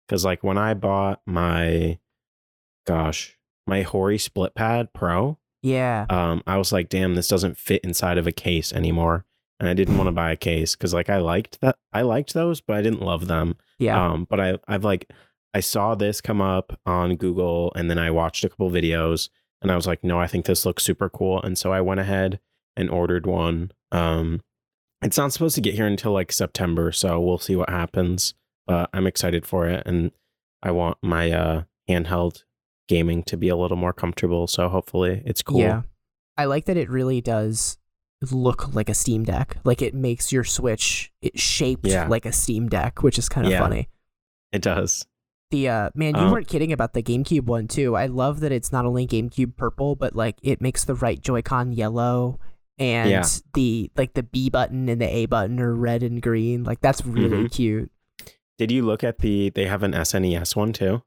Because 0.07 0.24
like 0.24 0.42
when 0.42 0.59
I 0.59 0.74
bought 0.74 1.20
my, 1.26 1.99
gosh, 2.86 3.38
my 3.66 3.82
Hori 3.82 4.18
Split 4.18 4.55
Pad 4.55 4.92
Pro, 4.92 5.38
yeah. 5.62 6.07
um, 6.11 6.42
I 6.46 6.57
was 6.57 6.72
like, 6.72 6.88
damn, 6.88 7.14
this 7.14 7.28
doesn't 7.28 7.59
fit 7.59 7.82
inside 7.84 8.18
of 8.18 8.26
a 8.26 8.32
case 8.32 8.72
anymore. 8.72 9.26
and 9.61 9.68
I 9.68 9.74
didn't 9.74 9.96
want 9.96 10.09
to 10.09 10.12
buy 10.12 10.30
a 10.32 10.36
case 10.36 10.74
because 10.76 10.94
like 10.94 11.11
I 11.11 11.18
liked 11.18 11.61
that 11.61 11.76
I 11.92 12.03
liked 12.03 12.34
those, 12.34 12.61
but 12.61 12.76
I 12.76 12.82
didn't 12.82 13.03
love 13.03 13.26
them. 13.26 13.57
Yeah. 13.78 14.03
Um, 14.03 14.26
but 14.28 14.40
I 14.40 14.59
I've 14.66 14.84
like 14.84 15.11
I 15.55 15.61
saw 15.61 15.94
this 15.94 16.20
come 16.20 16.40
up 16.40 16.78
on 16.86 17.16
Google 17.16 17.72
and 17.74 17.90
then 17.90 17.99
I 17.99 18.11
watched 18.11 18.44
a 18.44 18.49
couple 18.49 18.70
videos 18.70 19.28
and 19.62 19.70
I 19.70 19.76
was 19.76 19.86
like, 19.86 20.04
no, 20.04 20.18
I 20.20 20.26
think 20.26 20.46
this 20.46 20.64
looks 20.66 20.82
super 20.84 21.09
cool. 21.09 21.42
And 21.42 21.56
so 21.59 21.72
I 21.72 21.80
went 21.80 22.00
ahead 22.00 22.40
and 22.76 22.88
ordered 22.90 23.26
one. 23.26 23.72
Um, 23.92 24.40
it's 25.02 25.16
not 25.18 25.32
supposed 25.32 25.54
to 25.56 25.61
get 25.61 25.74
here 25.74 25.86
until 25.86 26.12
like 26.12 26.32
September, 26.32 26.92
so 26.92 27.20
we'll 27.20 27.38
see 27.38 27.56
what 27.56 27.70
happens. 27.70 28.34
But 28.66 28.90
I'm 28.92 29.06
excited 29.06 29.46
for 29.46 29.66
it, 29.68 29.82
and 29.86 30.11
I 30.62 30.70
want 30.72 30.98
my 31.02 31.30
uh, 31.30 31.62
handheld 31.88 32.44
gaming 32.88 33.22
to 33.24 33.36
be 33.36 33.48
a 33.48 33.56
little 33.56 33.76
more 33.76 33.92
comfortable. 33.92 34.46
So 34.46 34.68
hopefully, 34.68 35.22
it's 35.24 35.42
cool. 35.42 35.61
Yeah. 35.61 35.82
I 36.36 36.44
like 36.44 36.66
that 36.66 36.76
it 36.76 36.88
really 36.90 37.20
does 37.20 37.78
look 38.32 38.74
like 38.74 38.88
a 38.88 38.94
Steam 38.94 39.24
Deck. 39.24 39.56
Like 39.64 39.80
it 39.82 39.94
makes 39.94 40.32
your 40.32 40.44
Switch 40.44 41.12
it 41.22 41.38
shaped 41.38 41.86
Yeah. 41.86 42.09
like 42.09 42.26
a 42.26 42.32
Steam 42.32 42.68
Deck, 42.68 43.02
which 43.02 43.18
is 43.18 43.28
kind 43.28 43.46
of 43.46 43.52
Yeah. 43.52 43.61
funny. 43.61 43.88
It 44.52 44.62
does. 44.62 45.06
The 45.51 45.68
uh 45.68 45.90
man, 45.94 46.14
you 46.14 46.22
Um, 46.22 46.30
weren't 46.32 46.49
kidding 46.49 46.72
about 46.72 46.92
the 46.92 47.03
GameCube 47.03 47.46
one 47.46 47.68
too. 47.68 47.96
I 47.96 48.07
love 48.07 48.40
that 48.40 48.53
it's 48.53 48.70
not 48.70 48.84
only 48.84 49.07
GameCube 49.07 49.57
purple, 49.57 49.96
but 49.96 50.14
like 50.14 50.36
it 50.42 50.61
makes 50.61 50.84
the 50.84 50.94
right 50.94 51.20
Joy-Con 51.20 51.72
yellow 51.72 52.38
and 52.78 53.09
Yeah. 53.11 53.24
the 53.55 53.90
like 53.96 54.12
the 54.14 54.22
B 54.22 54.51
button 54.51 54.88
and 54.88 55.01
the 55.01 55.07
A 55.09 55.26
button 55.26 55.59
are 55.61 55.74
red 55.74 56.03
and 56.03 56.20
green. 56.20 56.64
Like 56.64 56.80
that's 56.80 57.05
really 57.07 57.44
Mhm. 57.44 57.53
cute. 57.53 57.90
Did 58.59 58.70
you 58.70 58.84
look 58.84 59.03
at 59.03 59.18
the? 59.20 59.51
They 59.51 59.66
have 59.66 59.82
an 59.82 59.94
SNES 59.94 60.55
one 60.55 60.72
too. 60.72 61.03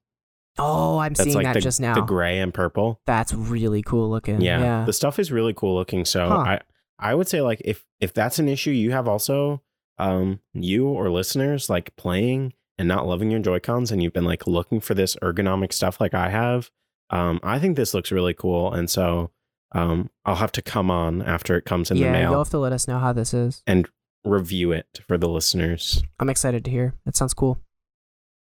Oh, 0.58 0.98
I'm 0.98 1.14
That's 1.14 1.24
seeing 1.24 1.36
like 1.36 1.46
that 1.46 1.54
the, 1.54 1.62
just 1.62 1.80
now. 1.80 1.94
the 1.96 2.02
gray 2.02 2.39
and 2.39 2.54
purple. 2.54 3.00
that's 3.06 3.34
really 3.34 3.82
cool 3.84 4.10
looking. 4.10 4.42
Yeah, 4.42 4.60
Yeah. 4.60 4.86
the 4.86 4.94
stuff 4.94 5.20
is 5.20 5.32
really 5.32 5.54
cool 5.54 5.76
looking. 5.76 6.04
So 6.04 6.28
Huh. 6.28 6.36
I 6.38 6.60
I 6.98 7.14
would 7.16 7.28
say 7.28 7.42
like 7.42 7.62
if 7.64 7.86
if 8.00 8.12
that's 8.14 8.39
an 8.39 8.50
issue 8.50 8.72
you 8.72 8.92
have 8.92 9.08
also 9.08 9.62
um 10.00 10.39
you 10.54 10.88
or 10.88 11.10
listeners 11.12 11.70
like 11.70 11.96
playing 11.96 12.54
and 12.82 12.88
not 12.88 13.06
loving 13.08 13.30
your 13.30 13.40
Joy 13.40 13.60
Cons 13.60 13.92
and 13.92 14.02
you've 14.02 14.12
been 14.12 14.26
like 14.26 14.48
looking 14.48 14.80
for 14.82 14.96
this 14.96 15.16
ergonomic 15.22 15.72
stuff 15.72 16.02
like 16.02 16.16
I 16.16 16.30
have, 16.30 16.72
um 17.12 17.40
I 17.44 17.60
think 17.60 17.78
this 17.78 17.94
looks 17.94 18.12
really 18.12 18.34
cool 18.34 18.74
and 18.74 18.90
so 18.90 19.30
um 19.74 20.10
I'll 20.26 20.36
have 20.38 20.52
to 20.54 20.64
come 20.64 20.90
on 20.90 21.22
after 21.22 21.56
it 21.56 21.64
comes 21.64 21.92
in 21.92 21.98
yeah, 21.98 22.08
the 22.08 22.12
mail. 22.12 22.32
you'll 22.32 22.40
have 22.40 22.50
to 22.50 22.58
let 22.58 22.74
us 22.74 22.88
know 22.88 22.98
how 22.98 23.14
this 23.14 23.36
is. 23.36 23.62
and 23.68 23.88
review 24.26 24.72
it 24.72 25.00
for 25.08 25.16
the 25.16 25.30
listeners. 25.30 26.02
I'm 26.20 26.30
excited 26.30 26.66
to 26.66 26.72
hear. 26.72 26.96
That 27.06 27.16
sounds 27.16 27.36
cool. 27.36 27.60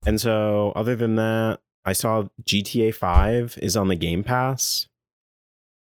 And 0.06 0.20
so 0.20 0.72
other 0.76 0.94
than 0.96 1.16
that, 1.16 1.58
I 1.84 1.92
saw 1.92 2.24
GTA 2.44 2.94
5 2.94 3.58
is 3.60 3.76
on 3.76 3.88
the 3.88 3.96
Game 3.96 4.22
Pass. 4.22 4.86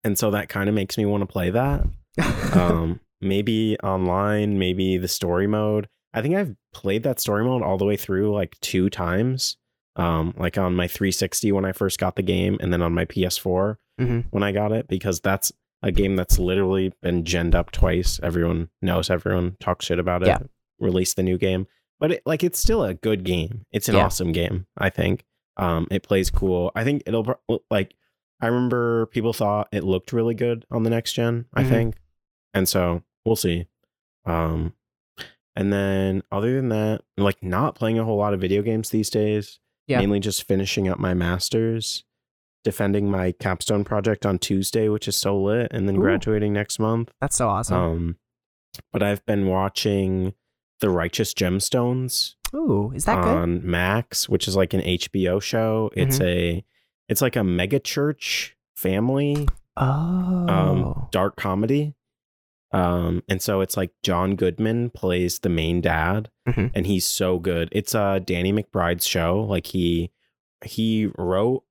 And 0.03 0.17
so 0.17 0.31
that 0.31 0.49
kind 0.49 0.69
of 0.69 0.75
makes 0.75 0.97
me 0.97 1.05
want 1.05 1.21
to 1.21 1.27
play 1.27 1.51
that. 1.51 1.85
um 2.55 2.99
maybe 3.21 3.77
online 3.83 4.57
maybe 4.57 4.97
the 4.97 5.07
story 5.07 5.47
mode 5.47 5.87
i 6.13 6.21
think 6.21 6.35
i've 6.35 6.55
played 6.73 7.03
that 7.03 7.19
story 7.19 7.43
mode 7.43 7.61
all 7.61 7.77
the 7.77 7.85
way 7.85 7.97
through 7.97 8.31
like 8.33 8.59
two 8.61 8.89
times 8.89 9.57
um 9.95 10.33
like 10.37 10.57
on 10.57 10.75
my 10.75 10.87
360 10.87 11.51
when 11.51 11.65
i 11.65 11.71
first 11.71 11.99
got 11.99 12.15
the 12.15 12.21
game 12.23 12.57
and 12.61 12.71
then 12.73 12.81
on 12.81 12.93
my 12.93 13.05
ps4 13.05 13.77
Mhm. 14.01 14.25
when 14.31 14.41
i 14.43 14.51
got 14.51 14.71
it 14.71 14.87
because 14.87 15.19
that's 15.19 15.51
a 15.83 15.91
game 15.91 16.15
that's 16.15 16.39
literally 16.39 16.93
been 17.01 17.23
genned 17.23 17.53
up 17.55 17.71
twice 17.71 18.19
everyone 18.23 18.69
knows 18.81 19.09
everyone 19.09 19.55
talks 19.59 19.85
shit 19.85 19.99
about 19.99 20.23
it 20.23 20.27
Yeah. 20.27 20.39
released 20.79 21.15
the 21.15 21.23
new 21.23 21.37
game 21.37 21.67
but 21.99 22.11
it, 22.13 22.23
like 22.25 22.43
it's 22.43 22.57
still 22.59 22.83
a 22.83 22.93
good 22.95 23.23
game 23.23 23.65
it's 23.71 23.87
an 23.89 23.95
Yeah. 23.95 24.05
awesome 24.05 24.31
game 24.31 24.65
i 24.77 24.89
think 24.89 25.25
um 25.57 25.87
it 25.91 26.01
plays 26.03 26.31
cool 26.31 26.71
i 26.75 26.83
think 26.83 27.03
it'll 27.05 27.39
like 27.69 27.93
i 28.41 28.47
remember 28.47 29.05
people 29.07 29.33
thought 29.33 29.67
it 29.71 29.83
looked 29.83 30.11
really 30.11 30.33
good 30.33 30.65
on 30.71 30.81
the 30.83 30.89
next 30.89 31.13
gen 31.13 31.45
i 31.53 31.63
Mhm. 31.63 31.69
think 31.69 31.95
and 32.55 32.67
so 32.69 33.03
we'll 33.25 33.35
see. 33.35 33.65
Um, 34.25 34.73
and 35.55 35.71
then 35.71 36.23
other 36.31 36.55
than 36.55 36.69
that, 36.69 37.01
like 37.17 37.41
not 37.43 37.75
playing 37.75 37.99
a 37.99 38.03
whole 38.03 38.17
lot 38.17 38.33
of 38.33 38.41
video 38.41 38.61
games 38.61 38.89
these 38.89 39.09
days. 39.09 39.59
Yeah. 39.87 39.99
Mainly 39.99 40.19
just 40.21 40.47
finishing 40.47 40.87
up 40.87 40.97
my 40.97 41.13
masters, 41.13 42.05
defending 42.63 43.11
my 43.11 43.33
capstone 43.33 43.83
project 43.83 44.25
on 44.25 44.39
Tuesday, 44.39 44.87
which 44.87 45.07
is 45.09 45.17
so 45.17 45.37
lit, 45.37 45.67
and 45.71 45.87
then 45.87 45.97
Ooh. 45.97 45.99
graduating 46.01 46.53
next 46.53 46.79
month. 46.79 47.11
That's 47.19 47.35
so 47.35 47.49
awesome. 47.49 47.77
Um, 47.77 48.17
but 48.93 49.03
I've 49.03 49.25
been 49.25 49.47
watching 49.47 50.33
The 50.79 50.89
Righteous 50.89 51.33
Gemstones 51.33 52.35
Ooh, 52.55 52.91
is 52.95 53.03
that 53.05 53.21
good? 53.23 53.35
on 53.35 53.69
Max, 53.69 54.29
which 54.29 54.47
is 54.47 54.55
like 54.55 54.73
an 54.73 54.81
HBO 54.81 55.41
show. 55.41 55.91
It's 55.95 56.17
Mm-hmm. 56.19 56.27
a 56.59 56.65
it's 57.09 57.21
like 57.21 57.35
a 57.35 57.43
mega 57.43 57.79
church 57.79 58.55
family 58.75 59.47
Oh. 59.75 59.83
um, 60.47 61.07
dark 61.11 61.35
comedy. 61.35 61.93
Um, 62.73 63.23
and 63.29 63.41
so 63.41 63.61
it's 63.61 63.77
like 63.77 63.91
John 64.01 64.35
Goodman 64.35 64.89
plays 64.89 65.39
the 65.39 65.49
main 65.49 65.79
dad, 65.79 66.29
Mhm. 66.47 66.71
and 66.73 66.87
he's 66.87 67.05
so 67.05 67.37
good. 67.39 67.69
It's 67.71 67.93
uh 67.93 68.19
Danny 68.19 68.51
McBride's 68.51 69.05
show. 69.07 69.41
Like 69.47 69.67
he 69.67 70.11
he 70.65 71.07
wrote 71.17 71.63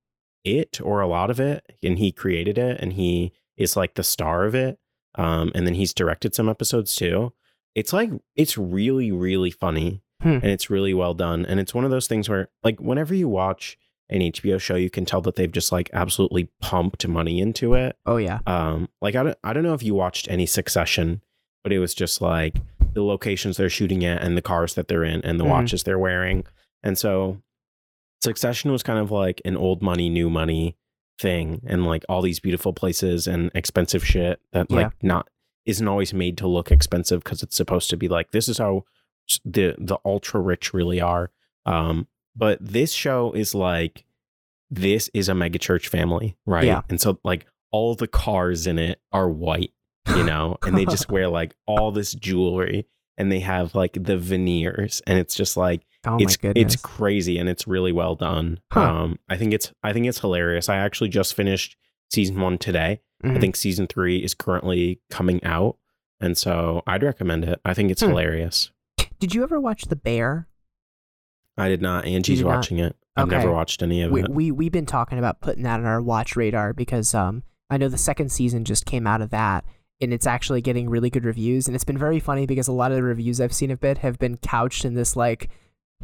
it 0.45 0.81
or 0.83 1.01
a 1.01 1.09
lot 1.09 1.31
of 1.31 1.41
it, 1.41 1.65
and 1.83 1.99
he 1.99 2.13
created 2.13 2.57
it, 2.59 2.79
and 2.81 2.93
he 2.93 3.33
is 3.57 3.77
like 3.77 3.95
the 3.95 4.03
star 4.05 4.45
of 4.45 4.55
it. 4.55 4.79
Um, 5.17 5.51
and 5.55 5.67
then 5.67 5.75
he's 5.75 5.93
directed 5.93 6.35
some 6.35 6.49
episodes 6.49 6.95
too. 6.95 7.33
It's 7.75 7.93
like 7.93 8.11
it's 8.37 8.57
really 8.57 9.11
really 9.11 9.51
funny, 9.51 10.03
Hmm. 10.23 10.29
and 10.43 10.45
it's 10.47 10.71
really 10.71 10.95
well 10.95 11.15
done. 11.15 11.45
And 11.47 11.59
it's 11.59 11.75
one 11.75 11.85
of 11.85 11.91
those 11.91 12.07
things 12.07 12.29
where 12.29 12.49
like 12.63 12.81
whenever 12.81 13.15
you 13.15 13.29
watch 13.29 13.77
an 14.11 14.21
HBO 14.21 14.61
show, 14.61 14.75
you 14.77 14.91
can 14.91 15.05
tell 15.05 15.21
that 15.23 15.37
they've 15.37 15.51
just 15.51 15.73
like 15.73 15.89
absolutely 15.93 16.49
pumped 16.61 17.07
money 17.09 17.41
into 17.41 17.75
it 17.75 17.97
oh 18.07 18.17
yeah. 18.19 18.41
um 18.47 18.89
like 19.01 19.15
I 19.17 19.23
don't, 19.23 19.39
I 19.45 19.53
don't 19.53 19.63
know 19.63 19.75
if 19.75 19.83
you 19.83 19.95
watched 19.95 20.29
any 20.29 20.47
succession 20.47 21.23
but 21.65 21.73
it 21.73 21.79
was 21.79 21.95
just 21.95 22.21
like 22.21 22.57
the 22.93 23.03
locations 23.03 23.57
they're 23.57 23.71
shooting 23.71 24.05
at 24.05 24.21
and 24.23 24.37
the 24.37 24.43
cars 24.43 24.75
that 24.75 24.89
they're 24.89 25.05
in 25.05 25.23
and 25.25 25.41
the 25.41 25.45
Mhm. 25.45 25.51
watches 25.51 25.83
they're 25.85 25.99
wearing 25.99 26.45
and 26.83 26.99
so 26.99 27.41
succession 28.23 28.71
was 28.71 28.83
kind 28.83 28.99
of 28.99 29.11
like 29.11 29.41
an 29.45 29.57
old 29.57 29.83
money 29.83 30.09
new 30.09 30.29
money 30.31 30.77
thing 31.21 31.61
and 31.67 31.87
like 31.87 32.05
all 32.09 32.23
these 32.23 32.41
beautiful 32.41 32.73
places 32.73 33.27
and 33.27 33.51
expensive 33.55 34.05
shit 34.05 34.41
that 34.53 34.67
Yeah. 34.71 34.77
like 34.77 34.93
not 35.03 35.29
isn't 35.65 35.87
always 35.87 36.13
made 36.13 36.37
to 36.39 36.47
look 36.49 36.71
expensive 36.73 37.23
because 37.23 37.43
it's 37.43 37.57
supposed 37.57 37.89
to 37.91 37.97
be 37.97 38.09
like 38.09 38.33
this 38.33 38.49
is 38.49 38.59
how 38.59 38.85
the 39.45 39.75
the 39.79 39.99
ultra 40.05 40.41
rich 40.41 40.75
really 40.75 41.01
are 41.01 41.31
um 41.67 42.09
but 42.37 42.59
this 42.61 42.93
show 42.93 43.33
is 43.33 43.55
like 43.55 44.05
this 44.71 45.11
is 45.15 45.29
a 45.29 45.35
mega 45.35 45.59
church 45.59 45.89
family 45.89 46.37
right 46.47 46.65
Yeah. 46.65 46.83
and 46.89 47.01
so 47.01 47.19
like 47.25 47.47
all 47.71 47.95
the 47.95 48.09
cars 48.09 48.67
in 48.67 48.79
it 48.79 49.01
are 49.13 49.29
white 49.29 49.73
you 50.17 50.25
know 50.31 50.57
and 50.63 50.77
they 50.77 50.85
just 50.85 51.11
wear 51.11 51.29
like 51.29 51.55
all 51.67 51.91
this 51.93 52.13
jewelry 52.15 52.87
and 53.19 53.31
they 53.31 53.41
have 53.41 53.75
like 53.75 53.93
the 54.03 54.17
veneers 54.17 55.03
and 55.07 55.19
it's 55.19 55.35
just 55.35 55.57
like 55.57 55.83
Oh 56.05 56.17
it's 56.19 56.37
it's 56.43 56.75
crazy 56.77 57.39
and 57.39 57.49
it's 57.49 57.69
really 57.69 57.93
well 57.93 58.17
done 58.17 58.59
Huh. 58.73 58.81
um 58.83 59.19
i 59.29 59.37
think 59.37 59.53
it's 59.55 59.73
i 59.85 59.93
think 59.93 60.07
it's 60.07 60.19
hilarious 60.21 60.69
i 60.69 60.77
actually 60.77 61.11
just 61.11 61.35
finished 61.35 61.77
season 62.11 62.41
one 62.41 62.59
today 62.59 63.01
i 63.23 63.29
Mhm. 63.29 63.41
think 63.41 63.55
season 63.57 63.87
three 63.87 64.17
is 64.19 64.35
currently 64.35 65.01
coming 65.11 65.43
out 65.45 65.77
and 66.21 66.37
so 66.37 66.83
i'd 66.89 67.03
recommend 67.05 67.45
it 67.45 67.61
i 67.65 67.73
think 67.75 67.91
it's 67.93 68.03
Hmm. 68.03 68.09
hilarious 68.09 68.73
Did 69.21 69.33
you 69.35 69.45
ever 69.45 69.61
watch 69.61 69.83
The 69.85 69.95
Bear? 69.95 70.49
I 71.59 71.69
did 71.69 71.83
not 71.83 72.05
angie's 72.05 72.39
did 72.39 72.47
not? 72.47 72.57
watching 72.57 72.79
it 72.79 72.97
i've 73.17 73.27
Okay. 73.29 73.37
never 73.39 73.53
watched 73.53 73.83
any 73.83 74.03
of 74.03 74.11
We, 74.11 74.23
it 74.23 74.31
we 74.31 74.51
we've 74.51 74.73
been 74.73 74.87
talking 74.87 75.19
about 75.19 75.41
putting 75.41 75.63
that 75.65 75.81
on 75.81 75.87
our 75.87 76.01
watch 76.03 76.37
radar 76.37 76.73
because 76.73 77.15
um 77.15 77.43
I 77.71 77.79
know 77.79 77.89
the 77.89 77.97
second 77.97 78.31
season 78.31 78.67
just 78.67 78.85
came 78.85 79.07
out 79.07 79.23
of 79.23 79.31
that 79.31 79.65
and 80.01 80.13
it's 80.13 80.27
actually 80.27 80.61
getting 80.61 80.91
really 80.91 81.09
good 81.09 81.25
reviews 81.25 81.67
and 81.67 81.75
it's 81.75 81.85
been 81.85 81.97
very 81.97 82.21
funny 82.21 82.45
because 82.45 82.69
a 82.69 82.73
lot 82.73 82.91
of 82.91 82.97
the 82.99 83.03
reviews 83.03 83.41
I've 83.41 83.55
seen 83.55 83.71
of 83.71 83.83
it 83.83 83.99
have 83.99 84.19
been 84.19 84.37
couched 84.37 84.85
in 84.85 84.93
this 84.95 85.17
like 85.17 85.49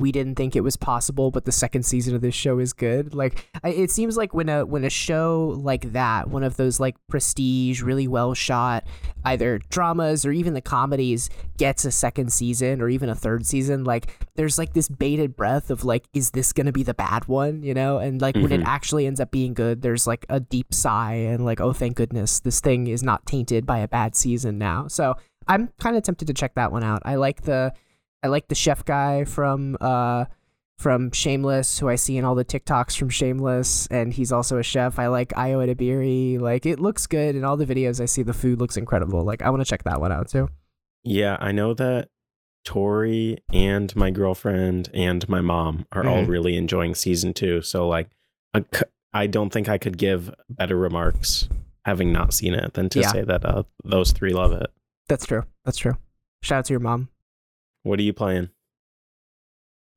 we 0.00 0.12
didn't 0.12 0.34
think 0.36 0.54
it 0.56 0.60
was 0.62 0.76
possible 0.76 1.30
but 1.30 1.44
the 1.44 1.52
second 1.52 1.82
season 1.84 2.14
of 2.14 2.20
this 2.20 2.34
show 2.34 2.58
is 2.58 2.72
good. 2.72 3.14
Like 3.14 3.46
I, 3.62 3.70
it 3.70 3.90
seems 3.90 4.16
like 4.16 4.34
when 4.34 4.48
a 4.48 4.64
when 4.66 4.84
a 4.84 4.90
show 4.90 5.58
like 5.62 5.92
that 5.92 6.28
one 6.28 6.42
of 6.44 6.56
those 6.56 6.78
like 6.80 6.96
prestige 7.08 7.82
really 7.82 8.06
well 8.08 8.34
shot 8.34 8.84
either 9.24 9.58
dramas 9.70 10.24
or 10.24 10.32
even 10.32 10.54
the 10.54 10.60
comedies 10.60 11.28
gets 11.56 11.84
a 11.84 11.90
second 11.90 12.32
season 12.32 12.80
or 12.80 12.88
even 12.88 13.08
a 13.08 13.14
third 13.14 13.44
season 13.44 13.84
like 13.84 14.24
there's 14.36 14.56
like 14.58 14.72
this 14.72 14.88
bated 14.88 15.36
breath 15.36 15.70
of 15.70 15.84
like 15.84 16.04
is 16.14 16.30
this 16.30 16.52
gonna 16.52 16.72
be 16.72 16.82
the 16.82 16.94
bad 16.94 17.26
one 17.26 17.62
you 17.62 17.74
know? 17.74 17.98
And 17.98 18.20
like 18.20 18.36
when 18.36 18.52
it 18.52 18.60
Mhm. 18.60 18.66
actually 18.66 19.06
ends 19.06 19.20
up 19.20 19.30
being 19.30 19.54
good 19.54 19.82
there's 19.82 20.06
like 20.06 20.24
a 20.28 20.38
deep 20.40 20.72
sigh 20.72 21.14
and 21.14 21.44
like 21.44 21.60
oh 21.60 21.72
thank 21.72 21.96
goodness 21.96 22.40
this 22.40 22.60
thing 22.60 22.86
is 22.86 23.02
not 23.02 23.26
tainted 23.26 23.66
by 23.66 23.78
a 23.78 23.88
bad 23.88 24.14
season 24.16 24.58
now. 24.58 24.86
So 24.88 25.16
i'm 25.48 25.68
kind 25.80 25.96
of 25.96 26.02
tempted 26.02 26.26
to 26.28 26.34
check 26.34 26.54
that 26.54 26.70
one 26.72 26.84
out. 26.84 27.00
I 27.04 27.14
like 27.16 27.42
the 27.42 27.72
i 28.22 28.28
like 28.28 28.48
the 28.48 28.54
chef 28.54 28.84
guy 28.84 29.24
from 29.24 29.76
uh 29.80 30.24
from 30.78 31.10
Shameless, 31.10 31.80
who 31.80 31.88
I 31.88 31.96
see 31.96 32.16
in 32.18 32.24
all 32.24 32.36
the 32.36 32.44
TikToks 32.44 32.96
from 32.96 33.08
Shameless, 33.08 33.88
and 33.88 34.12
he's 34.12 34.30
also 34.30 34.58
a 34.58 34.62
chef. 34.62 35.00
I 35.00 35.08
like 35.08 35.30
Ayo 35.30 35.58
Edebiri. 35.66 36.38
Like 36.40 36.66
it 36.66 36.78
looks 36.78 37.08
good 37.08 37.34
in 37.34 37.42
all 37.42 37.56
the 37.56 37.66
videos 37.66 38.00
I 38.00 38.04
see. 38.04 38.22
The 38.22 38.32
food 38.32 38.60
looks 38.60 38.76
incredible. 38.76 39.24
Like 39.24 39.42
I 39.42 39.50
want 39.50 39.60
to 39.60 39.64
check 39.68 39.82
that 39.82 40.00
one 40.00 40.12
out 40.12 40.28
too. 40.28 40.48
yeah 41.04 41.36
i 41.40 41.50
know 41.52 41.74
that 41.74 42.08
tori 42.64 43.38
and 43.52 43.94
my 43.96 44.10
girlfriend 44.10 44.90
and 44.92 45.28
my 45.28 45.40
mom 45.40 45.86
are 45.92 46.06
all 46.06 46.22
Mhm. 46.24 46.28
really 46.28 46.56
enjoying 46.56 46.94
season 46.94 47.32
two 47.32 47.62
so 47.62 47.88
like 47.88 48.08
I 49.14 49.26
don't 49.26 49.50
think 49.50 49.68
i 49.68 49.78
could 49.78 49.96
give 49.96 50.34
better 50.50 50.76
remarks 50.76 51.48
having 51.84 52.12
not 52.12 52.34
seen 52.34 52.54
it 52.54 52.74
than 52.74 52.88
to 52.90 53.00
Yeah. 53.00 53.08
say 53.12 53.22
that 53.22 53.44
uh, 53.44 53.62
those 53.84 54.12
three 54.12 54.32
love 54.32 54.52
it 54.52 54.66
That's 55.08 55.24
true. 55.24 55.44
That's 55.64 55.78
true. 55.78 55.96
Shout 56.42 56.58
out 56.58 56.64
to 56.66 56.72
your 56.74 56.80
mom. 56.80 57.08
What 57.82 57.98
are 57.98 58.02
you 58.02 58.12
playing? 58.12 58.50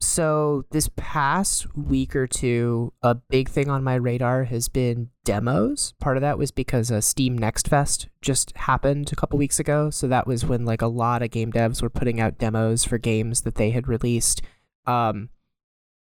So, 0.04 0.66
this 0.72 0.90
past 0.96 1.76
week 1.78 2.16
or 2.16 2.26
two, 2.26 2.92
a 3.04 3.14
big 3.14 3.48
thing 3.48 3.70
on 3.70 3.84
my 3.84 3.94
radar 3.94 4.46
has 4.46 4.68
been 4.68 5.10
demos. 5.24 5.94
Part 6.00 6.18
of 6.18 6.22
that 6.22 6.40
was 6.40 6.50
because 6.50 6.90
a 6.90 7.04
Steam 7.04 7.38
Next 7.38 7.68
Fest 7.68 8.10
just 8.20 8.58
happened 8.58 9.12
a 9.12 9.16
couple 9.16 9.38
weeks 9.38 9.60
ago. 9.60 9.92
So, 9.92 10.08
that 10.08 10.26
was 10.26 10.44
when 10.44 10.66
like 10.66 10.82
a 10.82 10.88
lot 10.88 11.22
of 11.22 11.30
game 11.30 11.52
devs 11.52 11.84
were 11.84 11.90
putting 11.90 12.20
out 12.20 12.40
demos 12.40 12.84
for 12.84 12.98
games 12.98 13.42
that 13.42 13.56
they 13.56 13.70
had 13.70 13.88
released. 13.88 14.42
Um, 14.88 15.30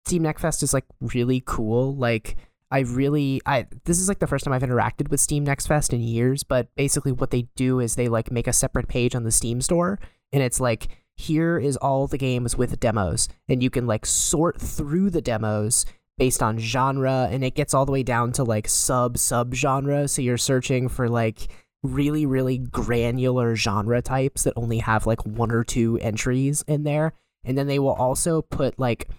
Steam 0.06 0.22
Next 0.22 0.44
Fest 0.44 0.62
is 0.62 0.76
like 0.76 0.86
really 1.02 1.42
cool. 1.44 1.96
Like, 1.96 2.38
I 2.70 2.80
really 2.80 3.42
I 3.46 3.66
this 3.86 4.00
is 4.00 4.08
like 4.08 4.20
the 4.20 4.28
first 4.28 4.46
time 4.46 4.54
I've 4.54 4.62
interacted 4.62 5.10
with 5.10 5.20
Steam 5.20 5.44
Next 5.44 5.68
Fest 5.68 5.94
in 5.94 6.02
years, 6.02 6.44
but 6.44 6.68
basically 6.76 7.12
what 7.12 7.32
they 7.32 7.44
do 7.56 7.80
is 7.80 7.96
they 7.96 8.10
like 8.10 8.32
make 8.32 8.48
a 8.48 8.54
separate 8.54 8.88
page 8.88 9.16
on 9.16 9.24
the 9.24 9.32
Steam 9.32 9.62
store 9.62 10.00
and 10.34 10.44
it's 10.44 10.60
like 10.60 10.90
here 11.18 11.58
is 11.58 11.76
all 11.78 12.08
the 12.08 12.18
games 12.18 12.56
with 12.56 12.80
demos. 12.80 13.28
And 13.50 13.62
you 13.62 13.70
can 13.70 13.88
like 13.88 14.06
sort 14.06 14.62
through 14.62 15.10
the 15.10 15.22
demos 15.22 15.86
based 16.18 16.42
on 16.42 16.58
genre 16.58 17.28
and 17.32 17.44
it 17.44 17.56
gets 17.56 17.74
all 17.74 17.86
the 17.86 17.92
way 17.92 18.04
down 18.04 18.32
to 18.34 18.44
like 18.44 18.68
sub 18.68 19.18
sub 19.18 19.54
genre. 19.54 20.08
So 20.08 20.22
you're 20.22 20.38
searching 20.38 20.88
for 20.88 21.10
like 21.10 21.48
really 21.84 22.26
really 22.26 22.58
granular 22.58 23.56
genre 23.56 24.02
types 24.02 24.44
that 24.44 24.54
only 24.56 24.80
have 24.80 25.06
like 25.06 25.24
one 25.26 25.52
or 25.52 25.64
two 25.64 25.98
entries 26.02 26.64
in 26.68 26.84
there. 26.84 27.14
And 27.44 27.58
then 27.58 27.68
they 27.68 27.80
will 27.80 27.94
also 27.94 28.42
put 28.42 28.80
like 28.80 29.10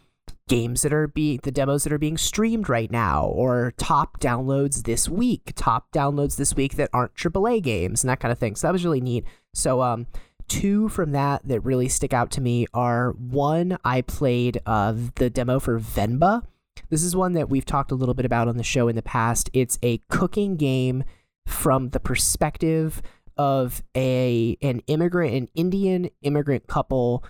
games 0.49 0.83
that 0.83 0.93
are 0.93 1.09
being 1.09 1.41
the 1.43 1.51
demos 1.51 1.85
that 1.85 1.93
are 1.93 1.99
being 1.99 2.17
streamed 2.17 2.69
right 2.69 2.91
now 2.91 3.27
or 3.27 3.73
top 3.77 4.19
downloads 4.19 4.85
this 4.85 5.09
week 5.09 5.53
top 5.55 5.91
downloads 5.93 6.37
this 6.37 6.55
week 6.55 6.77
that 6.77 6.89
aren't 6.93 7.15
aaa 7.15 7.63
games 7.63 8.03
and 8.03 8.11
that 8.11 8.21
kind 8.21 8.33
of 8.33 8.39
thing. 8.39 8.55
So 8.55 8.67
that 8.67 8.73
was 8.73 8.85
really 8.85 9.01
neat. 9.01 9.25
So 9.55 9.83
um 9.83 10.07
two 10.49 10.89
from 10.89 11.13
that 11.13 11.47
that 11.47 11.61
really 11.61 11.89
stick 11.89 12.13
out 12.13 12.31
to 12.33 12.41
me 12.41 12.67
are 12.75 13.13
one, 13.13 13.79
I 13.85 14.03
played 14.03 14.61
uh, 14.67 14.95
the 15.17 15.31
demo 15.31 15.61
for 15.61 15.79
Venba. 15.79 16.43
This 16.91 17.03
is 17.03 17.15
one 17.15 17.35
that 17.35 17.49
we've 17.49 17.67
talked 17.67 17.91
a 17.91 17.95
little 17.95 18.15
bit 18.15 18.25
about 18.25 18.49
on 18.49 18.57
the 18.57 18.63
show 18.63 18.89
in 18.89 18.97
the 18.97 19.03
past. 19.03 19.51
It's 19.53 19.79
a 19.83 19.99
cooking 20.09 20.57
game 20.57 21.05
from 21.47 21.91
the 21.91 22.01
perspective 22.01 23.03
of 23.37 23.83
a 23.97 24.57
an 24.63 24.81
immigrant, 24.87 25.35
an 25.35 25.49
Indian 25.55 26.11
immigrant 26.23 26.67
couple 26.67 27.25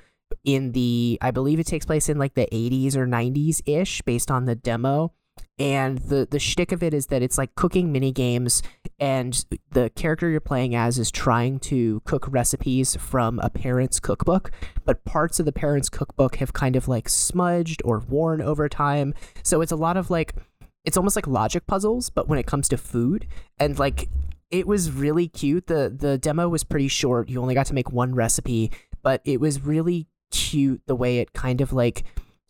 in 0.45 0.73
the 0.73 1.19
I 1.21 1.31
believe 1.31 1.59
it 1.59 1.67
takes 1.67 1.87
place 1.87 2.09
in 2.09 2.19
like 2.19 2.35
the 2.35 2.49
80s 2.53 2.97
or 2.97 3.07
90s 3.07 3.63
ish 3.67 4.03
based 4.03 4.31
on 4.31 4.45
the 4.45 4.55
demo 4.55 5.13
and 5.59 5.99
the 5.99 6.27
the 6.31 6.39
shtick 6.39 6.73
of 6.73 6.83
it 6.83 6.95
is 6.95 7.07
that 7.07 7.23
it's 7.23 7.39
like 7.39 7.55
cooking 7.55 7.93
mini 7.93 8.13
games, 8.13 8.63
and 8.99 9.45
the 9.71 9.91
character 9.91 10.29
you're 10.29 10.41
playing 10.41 10.75
as 10.75 10.99
is 10.99 11.11
trying 11.11 11.59
to 11.61 12.01
cook 12.05 12.27
recipes 12.29 12.97
from 12.97 13.39
a 13.41 13.51
parent's 13.51 14.01
cookbook, 14.01 14.51
but 14.85 15.05
parts 15.05 15.41
of 15.41 15.47
the 15.47 15.53
parent's 15.53 15.89
cookbook 15.89 16.37
have 16.37 16.53
kind 16.53 16.77
of 16.77 16.89
like 16.89 17.09
smudged 17.09 17.83
or 17.85 17.99
worn 17.99 18.41
over 18.41 18.69
time. 18.69 19.15
So 19.43 19.61
it's 19.61 19.73
a 19.73 19.77
lot 19.77 19.97
of 19.97 20.11
like 20.11 20.35
it's 20.85 20.97
almost 20.97 21.17
like 21.17 21.27
logic 21.27 21.67
puzzles, 21.67 22.11
but 22.11 22.29
when 22.29 22.39
it 22.39 22.47
comes 22.47 22.69
to 22.69 22.77
food, 22.77 23.27
and 23.59 23.79
like 23.79 24.09
it 24.51 24.67
was 24.67 24.91
really 24.91 25.29
cute. 25.29 25.67
the 25.67 25.95
The 25.95 26.19
demo 26.19 26.49
was 26.49 26.65
pretty 26.65 26.89
short; 26.89 27.29
you 27.29 27.41
only 27.41 27.55
got 27.55 27.67
to 27.67 27.75
make 27.75 27.93
one 27.93 28.15
recipe, 28.15 28.71
but 29.03 29.21
it 29.25 29.41
was 29.41 29.63
really 29.63 30.07
cute 30.31 30.83
the 30.87 30.95
way 30.95 31.19
it 31.19 31.33
kind 31.33 31.61
of 31.61 31.73
like 31.73 32.05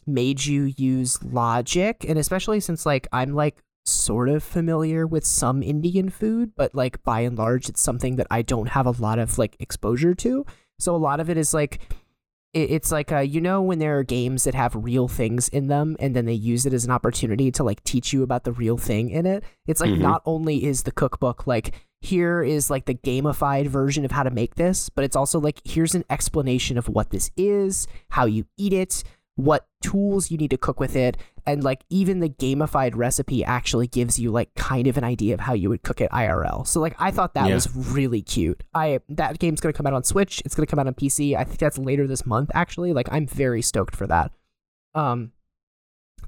made 0.08 0.44
you 0.44 0.72
use 0.76 1.22
logic 1.22 2.04
and 2.08 2.18
especially 2.18 2.60
since 2.60 2.86
like 2.86 3.06
I'm 3.12 3.34
like 3.34 3.62
sort 3.84 4.28
of 4.28 4.42
familiar 4.42 5.06
with 5.06 5.24
some 5.24 5.62
Indian 5.62 6.10
food, 6.10 6.52
but 6.56 6.74
like 6.74 7.02
by 7.02 7.20
and 7.20 7.38
large 7.38 7.68
it's 7.68 7.80
something 7.80 8.16
that 8.16 8.26
I 8.30 8.42
don't 8.42 8.70
have 8.70 8.86
a 8.86 8.90
lot 8.90 9.18
of 9.18 9.38
like 9.38 9.56
exposure 9.60 10.14
to. 10.16 10.44
So 10.78 10.94
a 10.94 10.98
lot 10.98 11.20
of 11.20 11.30
it 11.30 11.36
is 11.36 11.54
like 11.54 11.80
it's 12.54 12.90
like 12.90 13.12
uh, 13.12 13.18
you 13.18 13.40
know 13.40 13.60
when 13.60 13.78
there 13.78 13.98
are 13.98 14.02
games 14.02 14.44
that 14.44 14.54
have 14.54 14.74
real 14.74 15.06
things 15.06 15.48
in 15.50 15.68
them 15.68 15.96
and 16.00 16.16
then 16.16 16.24
they 16.24 16.32
use 16.32 16.64
it 16.64 16.72
as 16.72 16.84
an 16.84 16.90
opportunity 16.90 17.50
to 17.50 17.62
like 17.62 17.82
teach 17.84 18.12
you 18.12 18.22
about 18.22 18.44
the 18.44 18.52
real 18.52 18.78
thing 18.78 19.10
in 19.10 19.26
it 19.26 19.44
it's 19.66 19.82
like 19.82 19.90
mm-hmm. 19.90 20.02
not 20.02 20.22
only 20.24 20.64
is 20.64 20.84
the 20.84 20.90
cookbook 20.90 21.46
like 21.46 21.74
here 22.00 22.42
is 22.42 22.70
like 22.70 22.86
the 22.86 22.94
gamified 22.94 23.66
version 23.66 24.04
of 24.04 24.12
how 24.12 24.22
to 24.22 24.30
make 24.30 24.54
this 24.54 24.88
but 24.88 25.04
it's 25.04 25.16
also 25.16 25.38
like 25.38 25.60
here's 25.64 25.94
an 25.94 26.04
explanation 26.08 26.78
of 26.78 26.88
what 26.88 27.10
this 27.10 27.30
is 27.36 27.86
how 28.10 28.24
you 28.24 28.46
eat 28.56 28.72
it 28.72 29.04
what 29.38 29.68
tools 29.80 30.32
you 30.32 30.36
need 30.36 30.50
to 30.50 30.56
cook 30.56 30.80
with 30.80 30.96
it 30.96 31.16
and 31.46 31.62
like 31.62 31.84
even 31.90 32.18
the 32.18 32.28
gamified 32.28 32.96
recipe 32.96 33.44
actually 33.44 33.86
gives 33.86 34.18
you 34.18 34.32
like 34.32 34.52
kind 34.56 34.88
of 34.88 34.96
an 34.96 35.04
idea 35.04 35.32
of 35.32 35.38
how 35.38 35.52
you 35.52 35.68
would 35.68 35.84
cook 35.84 36.00
it 36.00 36.10
IRL. 36.10 36.66
So 36.66 36.80
like 36.80 36.96
I 36.98 37.12
thought 37.12 37.34
that 37.34 37.46
yeah. 37.46 37.54
was 37.54 37.72
really 37.72 38.20
cute. 38.20 38.64
I 38.74 38.98
that 39.08 39.38
game's 39.38 39.60
going 39.60 39.72
to 39.72 39.76
come 39.76 39.86
out 39.86 39.92
on 39.92 40.02
Switch, 40.02 40.42
it's 40.44 40.56
going 40.56 40.66
to 40.66 40.70
come 40.70 40.80
out 40.80 40.88
on 40.88 40.94
PC. 40.94 41.36
I 41.36 41.44
think 41.44 41.60
that's 41.60 41.78
later 41.78 42.08
this 42.08 42.26
month 42.26 42.50
actually. 42.52 42.92
Like 42.92 43.08
I'm 43.12 43.28
very 43.28 43.62
stoked 43.62 43.94
for 43.94 44.08
that. 44.08 44.32
Um 44.96 45.30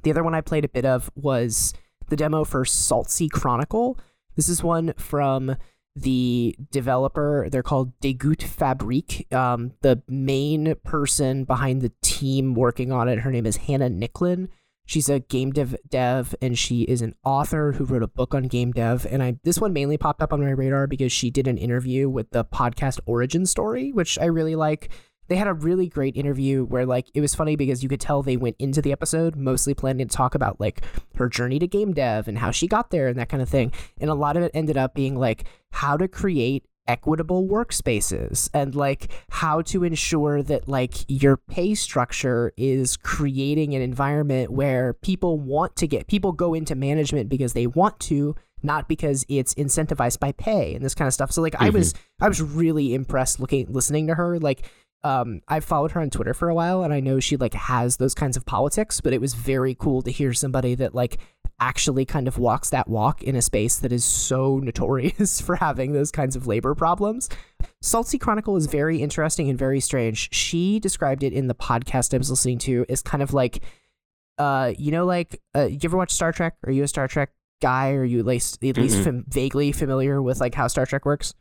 the 0.05 0.13
other 0.13 0.23
one 0.23 0.37
I 0.37 0.41
played 0.41 0.65
a 0.65 0.69
bit 0.69 0.85
of 0.85 1.11
was 1.17 1.75
the 2.11 2.17
demo 2.17 2.45
for 2.45 2.65
Saltsea 2.65 3.29
Chronicle. 3.29 3.99
This 4.37 4.49
is 4.49 4.63
one 4.63 4.93
from 4.97 5.57
the 5.97 6.57
developer. 6.71 7.49
They're 7.51 7.63
called 7.63 7.99
Die 8.01 8.13
Gute 8.13 8.39
Fabrik. 8.41 9.33
Um, 9.33 9.73
the 9.83 10.03
main 10.09 10.75
person 10.85 11.45
behind 11.45 11.83
the 11.83 11.93
team 12.03 12.55
working 12.55 12.93
on 12.93 13.09
it, 13.09 13.21
her 13.21 13.31
name 13.31 13.47
is 13.47 13.57
Hannah 13.57 13.91
Nicklin. 13.91 14.49
She's 14.87 15.09
a 15.09 15.21
game 15.21 15.53
dev, 15.53 15.77
dev 15.89 16.35
and 16.43 16.59
she 16.59 16.83
is 16.83 17.01
an 17.01 17.15
author 17.25 17.73
who 17.73 17.85
wrote 17.85 18.03
a 18.03 18.09
book 18.09 18.35
on 18.35 18.49
game 18.49 18.73
dev. 18.73 19.07
And 19.09 19.23
I 19.23 19.37
this 19.45 19.61
one 19.61 19.73
mainly 19.73 19.97
popped 19.97 20.21
up 20.21 20.33
on 20.33 20.41
my 20.41 20.51
radar 20.51 20.89
because 20.89 21.13
she 21.13 21.31
did 21.31 21.47
an 21.47 21.59
interview 21.59 22.09
with 22.09 22.31
the 22.31 22.45
podcast 22.45 22.99
Origin 23.07 23.47
Story, 23.47 23.93
which 23.93 24.19
I 24.19 24.25
really 24.25 24.57
like 24.57 24.91
they 25.31 25.37
had 25.37 25.47
a 25.47 25.55
really 25.55 25.89
great 25.89 26.17
interview 26.17 26.65
where 26.65 26.85
like 26.85 27.09
it 27.15 27.21
was 27.21 27.37
funny 27.37 27.55
because 27.55 27.85
you 27.85 27.89
could 27.89 28.01
tell 28.01 28.21
they 28.21 28.37
went 28.37 28.57
into 28.59 28.83
the 28.83 28.91
episode 28.91 29.37
mostly 29.37 29.73
planning 29.73 30.07
to 30.09 30.15
talk 30.15 30.35
about 30.35 30.61
like 30.61 30.83
her 31.15 31.29
journey 31.29 31.61
to 31.61 31.69
game 31.69 31.93
dev 31.93 32.27
and 32.27 32.37
how 32.37 32.51
she 32.51 32.67
got 32.67 32.91
there 32.91 33.07
and 33.07 33.17
that 33.17 33.29
kind 33.29 33.41
of 33.41 33.49
thing. 33.49 33.73
And 34.01 34.11
a 34.11 34.15
lot 34.15 34.37
of 34.37 34.43
it 34.43 34.51
ended 34.55 34.77
up 34.77 34.93
being 34.93 35.15
like 35.15 35.45
how 35.71 35.97
to 35.97 36.09
create 36.09 36.67
equitable 36.89 37.47
workspaces 37.47 38.51
and 38.53 38.75
like 38.75 39.13
how 39.31 39.63
to 39.63 39.85
ensure 39.85 40.43
that 40.43 40.67
like 40.67 40.95
your 41.07 41.37
pay 41.37 41.77
structure 41.77 42.53
is 42.57 42.97
creating 42.97 43.73
an 43.73 43.83
environment 43.83 44.51
where 44.51 44.95
people 44.95 45.39
want 45.39 45.77
to 45.77 45.87
get 45.87 46.09
people 46.09 46.33
go 46.33 46.55
into 46.55 46.75
management 46.75 47.29
because 47.29 47.53
they 47.53 47.69
want 47.69 48.01
to 48.01 48.35
not 48.63 48.89
because 48.89 49.25
it's 49.29 49.55
incentivized 49.55 50.19
by 50.19 50.33
pay 50.33 50.75
and 50.75 50.85
this 50.85 50.95
kind 50.95 51.07
of 51.07 51.15
stuff 51.15 51.31
so 51.31 51.41
like 51.41 51.53
mm-hmm. 51.53 51.67
i 51.67 51.71
was 51.71 51.95
i 52.21 52.27
was 52.27 52.43
really 52.43 52.93
impressed 52.93 53.39
looking 53.39 53.67
listening 53.71 54.09
to 54.09 54.15
her 54.17 54.41
like 54.41 54.69
um, 55.03 55.41
I've 55.49 55.65
followed 55.65 55.93
her 55.93 56.01
on 56.01 56.11
Twitter 56.11 56.35
for 56.35 56.49
a 56.49 56.55
while, 56.55 56.83
and 56.83 56.93
I 56.93 57.01
know 57.01 57.21
she 57.21 57.37
like 57.37 57.55
has 57.55 57.97
those 57.97 58.15
kinds 58.15 58.37
of 58.37 58.45
politics. 58.45 59.01
But 59.01 59.13
it 59.13 59.21
was 59.21 59.35
very 59.35 59.75
cool 59.75 60.03
to 60.03 60.11
hear 60.11 60.33
somebody 60.33 60.75
that 60.77 60.95
like 60.95 61.19
actually 61.61 62.05
kind 62.05 62.27
of 62.27 62.39
walks 62.39 62.71
that 62.71 62.89
walk 62.89 63.23
in 63.23 63.37
a 63.37 63.43
space 63.43 63.77
that 63.79 63.93
is 63.93 64.05
so 64.05 64.59
notorious 64.63 65.41
for 65.41 65.57
having 65.57 65.93
those 65.93 66.11
kinds 66.11 66.37
of 66.37 66.47
labor 66.47 66.75
problems. 66.75 67.29
Saltsea 67.83 68.21
Chronicle 68.21 68.57
is 68.57 68.67
very 68.67 69.03
interesting 69.03 69.49
and 69.49 69.59
very 69.59 69.81
strange. 69.81 70.33
She 70.35 70.81
described 70.81 71.23
it 71.23 71.33
in 71.33 71.49
the 71.49 71.55
podcast 71.55 72.15
I 72.15 72.19
was 72.19 72.31
listening 72.31 72.59
to 72.61 72.85
as 72.89 73.03
kind 73.03 73.23
of 73.23 73.33
like, 73.33 73.63
uh, 74.39 74.73
you 74.79 74.91
know, 74.91 75.05
like, 75.05 75.41
uh, 75.55 75.67
you 75.67 75.79
ever 75.85 75.97
watch 75.97 76.13
Star 76.13 76.33
Trek? 76.33 76.57
Are 76.65 76.73
you 76.73 76.83
a 76.83 76.89
Star 76.89 77.09
Trek 77.09 77.31
guy? 77.61 77.93
Are 77.93 78.05
you 78.05 78.19
at 78.19 78.27
least 78.27 78.63
at 78.65 78.77
least 78.77 79.03
fam- 79.05 79.25
vaguely 79.29 79.73
familiar 79.73 80.21
with 80.21 80.41
like 80.41 80.55
how 80.55 80.67
Star 80.67 80.87
Trek 80.87 81.05
works? 81.05 81.35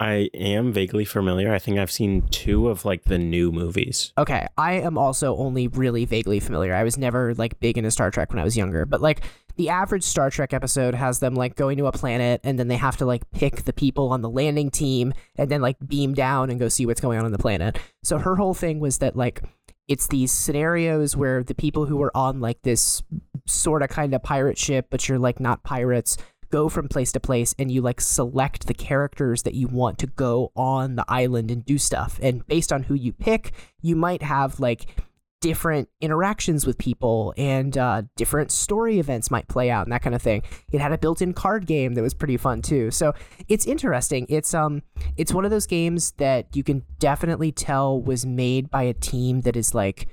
I 0.00 0.30
am 0.32 0.72
vaguely 0.72 1.04
familiar. 1.04 1.52
I 1.52 1.58
think 1.58 1.78
I've 1.78 1.90
seen 1.90 2.22
two 2.30 2.68
of 2.68 2.86
like 2.86 3.04
the 3.04 3.18
new 3.18 3.52
movies. 3.52 4.14
Okay, 4.16 4.46
I 4.56 4.74
am 4.74 4.96
also 4.96 5.36
only 5.36 5.68
really 5.68 6.06
vaguely 6.06 6.40
familiar. 6.40 6.72
I 6.74 6.84
was 6.84 6.96
never 6.96 7.34
like 7.34 7.60
big 7.60 7.76
into 7.76 7.90
Star 7.90 8.10
Trek 8.10 8.30
when 8.30 8.38
I 8.38 8.44
was 8.44 8.56
younger, 8.56 8.86
but 8.86 9.02
like 9.02 9.20
the 9.56 9.68
average 9.68 10.02
Star 10.02 10.30
Trek 10.30 10.54
episode 10.54 10.94
has 10.94 11.18
them 11.18 11.34
like 11.34 11.54
going 11.54 11.76
to 11.76 11.86
a 11.86 11.92
planet 11.92 12.40
and 12.44 12.58
then 12.58 12.68
they 12.68 12.78
have 12.78 12.96
to 12.96 13.04
like 13.04 13.30
pick 13.32 13.64
the 13.64 13.74
people 13.74 14.08
on 14.08 14.22
the 14.22 14.30
landing 14.30 14.70
team 14.70 15.12
and 15.36 15.50
then 15.50 15.60
like 15.60 15.76
beam 15.86 16.14
down 16.14 16.48
and 16.48 16.58
go 16.58 16.68
see 16.68 16.86
what's 16.86 17.02
going 17.02 17.18
on 17.18 17.26
on 17.26 17.32
the 17.32 17.38
planet. 17.38 17.78
So 18.02 18.16
her 18.16 18.36
whole 18.36 18.54
thing 18.54 18.80
was 18.80 18.98
that 18.98 19.16
like 19.16 19.42
it's 19.86 20.06
these 20.06 20.32
scenarios 20.32 21.14
where 21.14 21.42
the 21.42 21.54
people 21.54 21.84
who 21.84 22.00
are 22.00 22.16
on 22.16 22.40
like 22.40 22.62
this 22.62 23.02
sort 23.46 23.82
of 23.82 23.90
kind 23.90 24.14
of 24.14 24.22
pirate 24.22 24.56
ship, 24.56 24.86
but 24.88 25.08
you're 25.08 25.18
like 25.18 25.40
not 25.40 25.62
pirates, 25.62 26.16
go 26.50 26.68
from 26.68 26.88
place 26.88 27.12
to 27.12 27.20
place 27.20 27.54
and 27.58 27.70
you 27.70 27.80
like 27.80 28.00
select 28.00 28.66
the 28.66 28.74
characters 28.74 29.42
that 29.44 29.54
you 29.54 29.68
want 29.68 29.98
to 29.98 30.06
go 30.06 30.52
on 30.56 30.96
the 30.96 31.04
island 31.08 31.50
and 31.50 31.64
do 31.64 31.78
stuff. 31.78 32.18
And 32.22 32.46
based 32.46 32.72
on 32.72 32.84
who 32.84 32.94
you 32.94 33.12
pick, 33.12 33.52
you 33.80 33.96
might 33.96 34.22
have 34.22 34.60
like 34.60 34.86
different 35.40 35.88
interactions 36.00 36.66
with 36.66 36.76
people 36.76 37.32
and 37.36 37.76
uh, 37.78 38.02
different 38.16 38.50
story 38.50 38.98
events 38.98 39.30
might 39.30 39.48
play 39.48 39.70
out 39.70 39.86
and 39.86 39.92
that 39.92 40.02
kind 40.02 40.14
of 40.14 40.20
thing. 40.20 40.42
It 40.70 40.80
had 40.80 40.92
a 40.92 40.98
built-in 40.98 41.32
card 41.32 41.66
game 41.66 41.94
that 41.94 42.02
was 42.02 42.14
pretty 42.14 42.36
fun 42.36 42.62
too. 42.62 42.90
So 42.90 43.14
it's 43.48 43.66
interesting. 43.66 44.26
It's 44.28 44.52
um 44.52 44.82
it's 45.16 45.32
one 45.32 45.44
of 45.44 45.50
those 45.50 45.66
games 45.66 46.12
that 46.18 46.54
you 46.54 46.62
can 46.62 46.84
definitely 46.98 47.52
tell 47.52 48.00
was 48.00 48.26
made 48.26 48.70
by 48.70 48.82
a 48.82 48.94
team 48.94 49.40
that 49.42 49.56
is 49.56 49.74
like 49.74 50.08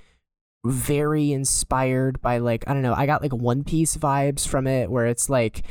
very 0.65 1.31
inspired 1.31 2.21
by 2.21 2.37
like 2.37 2.63
I 2.67 2.73
don't 2.73 2.81
know, 2.81 2.93
I 2.93 3.05
got 3.05 3.21
like 3.21 3.33
One 3.33 3.63
Piece 3.63 3.97
vibes 3.97 4.47
from 4.47 4.65
it 4.65 4.89
where 4.89 5.05
it's 5.05 5.29
like 5.29 5.65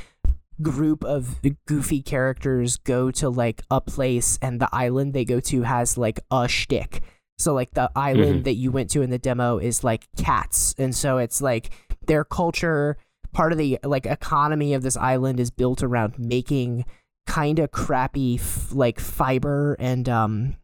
group 0.62 1.04
of 1.04 1.40
goofy 1.66 2.02
characters 2.02 2.76
go 2.78 3.11
to 3.11 3.28
like 3.28 3.62
a 3.70 3.80
place 3.80 4.38
and 4.40 4.61
the 4.61 4.68
island 4.72 5.12
they 5.12 5.24
go 5.24 5.40
to 5.40 5.62
has 5.62 5.98
like 5.98 6.20
a 6.30 6.48
shtick. 6.48 7.02
So 7.38 7.52
like 7.52 7.72
the 7.74 7.90
island 7.94 8.40
Mhm. 8.40 8.44
that 8.44 8.54
you 8.54 8.70
went 8.70 8.88
to 8.90 9.02
in 9.02 9.11
the 9.11 9.18
demo 9.18 9.59
is 9.59 9.84
like 9.84 10.07
cats. 10.16 10.74
And 10.78 10.94
so 10.94 11.18
it's 11.18 11.42
like 11.42 11.70
their 12.07 12.24
culture, 12.24 12.96
part 13.32 13.52
of 13.52 13.59
the 13.59 13.78
like 13.84 14.07
economy 14.07 14.72
of 14.72 14.82
this 14.82 14.96
island 14.96 15.38
is 15.38 15.50
built 15.50 15.82
around 15.82 16.18
making 16.18 16.86
kind 17.26 17.59
of 17.59 17.70
crappy 17.72 18.36
f- 18.36 18.72
like 18.72 18.98
fiber 19.00 19.76
and 19.78 20.09
um 20.09 20.57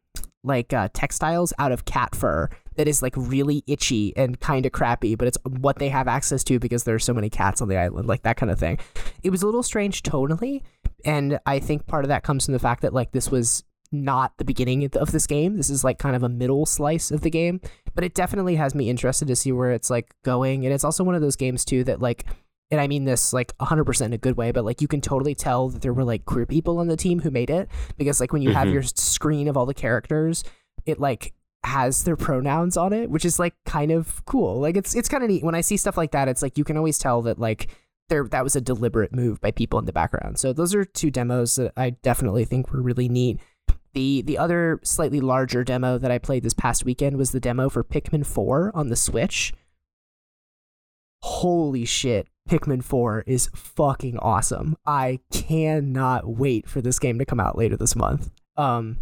like 0.44 0.72
uh, 0.72 0.88
textiles 0.94 1.52
out 1.58 1.70
of 1.72 1.84
cat 1.84 2.14
fur 2.14 2.48
that 2.76 2.88
is 2.88 3.02
like 3.02 3.14
really 3.16 3.62
itchy 3.66 4.16
and 4.16 4.38
kind 4.40 4.64
of 4.66 4.72
crappy, 4.72 5.14
but 5.14 5.28
it's 5.28 5.38
what 5.44 5.78
they 5.78 5.88
have 5.88 6.08
access 6.08 6.42
to 6.44 6.58
because 6.58 6.84
there 6.84 6.94
are 6.94 6.98
so 7.00 7.12
many 7.14 7.30
cats 7.30 7.60
on 7.60 7.68
the 7.68 7.76
island, 7.76 8.08
like 8.08 8.22
that 8.22 8.36
kind 8.36 8.50
of 8.50 8.58
thing. 8.58 8.78
It 9.22 9.30
was 9.30 9.42
a 9.42 9.46
little 9.46 9.62
strange 9.62 10.02
tonally, 10.02 10.62
and 11.04 11.38
I 11.46 11.58
think 11.58 11.86
part 11.86 12.04
of 12.04 12.08
that 12.08 12.22
comes 12.22 12.44
from 12.46 12.52
the 12.52 12.58
fact 12.58 12.82
that 12.82 12.92
like 12.94 13.12
this 13.12 13.30
was 13.30 13.64
not 13.94 14.32
the 14.38 14.44
beginning 14.44 14.88
of 14.96 15.12
this 15.12 15.26
game. 15.26 15.56
This 15.58 15.68
is 15.68 15.84
like 15.84 15.98
kind 15.98 16.16
of 16.16 16.22
a 16.22 16.28
middle 16.28 16.64
slice 16.64 17.10
of 17.10 17.20
the 17.20 17.28
game, 17.30 17.60
but 17.94 18.04
it 18.04 18.14
definitely 18.14 18.56
has 18.56 18.74
me 18.74 18.88
interested 18.88 19.28
to 19.28 19.36
see 19.36 19.52
where 19.52 19.72
it's 19.72 19.90
like 19.90 20.14
going. 20.24 20.64
And 20.64 20.72
it's 20.72 20.84
also 20.84 21.04
one 21.04 21.14
of 21.14 21.20
those 21.20 21.36
games 21.36 21.64
too 21.64 21.84
that 21.84 22.00
like 22.00 22.24
and 22.70 22.80
I 22.80 22.86
mean 22.88 23.04
this 23.04 23.34
like 23.34 23.54
100% 23.58 24.00
in 24.06 24.14
a 24.14 24.18
good 24.18 24.38
way, 24.38 24.50
but 24.50 24.64
like 24.64 24.80
you 24.80 24.88
can 24.88 25.02
totally 25.02 25.34
tell 25.34 25.68
that 25.68 25.82
there 25.82 25.92
were 25.92 26.04
like 26.04 26.24
queer 26.24 26.46
people 26.46 26.78
on 26.78 26.86
the 26.86 26.96
team 26.96 27.20
who 27.20 27.30
made 27.30 27.50
it 27.50 27.68
because 27.98 28.18
like 28.18 28.32
when 28.32 28.40
you 28.40 28.54
have 28.54 28.68
Mhm. 28.68 28.72
your 28.72 28.82
screen 28.82 29.46
of 29.46 29.58
all 29.58 29.66
the 29.66 29.74
characters, 29.74 30.42
it 30.86 30.98
like 30.98 31.34
has 31.64 32.04
their 32.04 32.16
pronouns 32.16 32.76
on 32.76 32.92
it, 32.92 33.10
which 33.10 33.24
is 33.24 33.38
like 33.38 33.54
kind 33.64 33.90
of 33.90 34.24
cool. 34.24 34.60
Like 34.60 34.76
it's 34.76 34.94
it's 34.94 35.08
kind 35.08 35.22
of 35.22 35.30
neat 35.30 35.44
when 35.44 35.54
I 35.54 35.60
see 35.60 35.76
stuff 35.76 35.96
like 35.96 36.12
that. 36.12 36.28
It's 36.28 36.42
like 36.42 36.58
you 36.58 36.64
can 36.64 36.76
always 36.76 36.98
tell 36.98 37.22
that 37.22 37.38
like 37.38 37.68
there 38.08 38.24
that 38.28 38.44
was 38.44 38.56
a 38.56 38.60
deliberate 38.60 39.14
move 39.14 39.40
by 39.40 39.50
people 39.50 39.78
in 39.78 39.84
the 39.84 39.92
background. 39.92 40.38
So 40.38 40.52
those 40.52 40.74
are 40.74 40.84
two 40.84 41.10
demos 41.10 41.56
that 41.56 41.72
I 41.76 41.90
definitely 41.90 42.44
think 42.44 42.72
were 42.72 42.82
really 42.82 43.08
neat. 43.08 43.40
The 43.94 44.22
the 44.22 44.38
other 44.38 44.80
slightly 44.82 45.20
larger 45.20 45.64
demo 45.64 45.98
that 45.98 46.10
I 46.10 46.18
played 46.18 46.42
this 46.42 46.54
past 46.54 46.84
weekend 46.84 47.16
was 47.16 47.30
the 47.30 47.40
demo 47.40 47.68
for 47.68 47.84
Pikmin 47.84 48.26
4 48.26 48.72
on 48.74 48.88
the 48.88 48.96
Switch. 48.96 49.54
Holy 51.22 51.84
shit, 51.84 52.28
Pikmin 52.48 52.82
4 52.82 53.22
is 53.26 53.48
fucking 53.54 54.18
awesome. 54.18 54.76
I 54.84 55.20
cannot 55.30 56.26
wait 56.26 56.68
for 56.68 56.80
this 56.80 56.98
game 56.98 57.18
to 57.18 57.24
come 57.24 57.38
out 57.38 57.56
later 57.56 57.76
this 57.76 57.94
month. 57.94 58.30
Um 58.56 58.98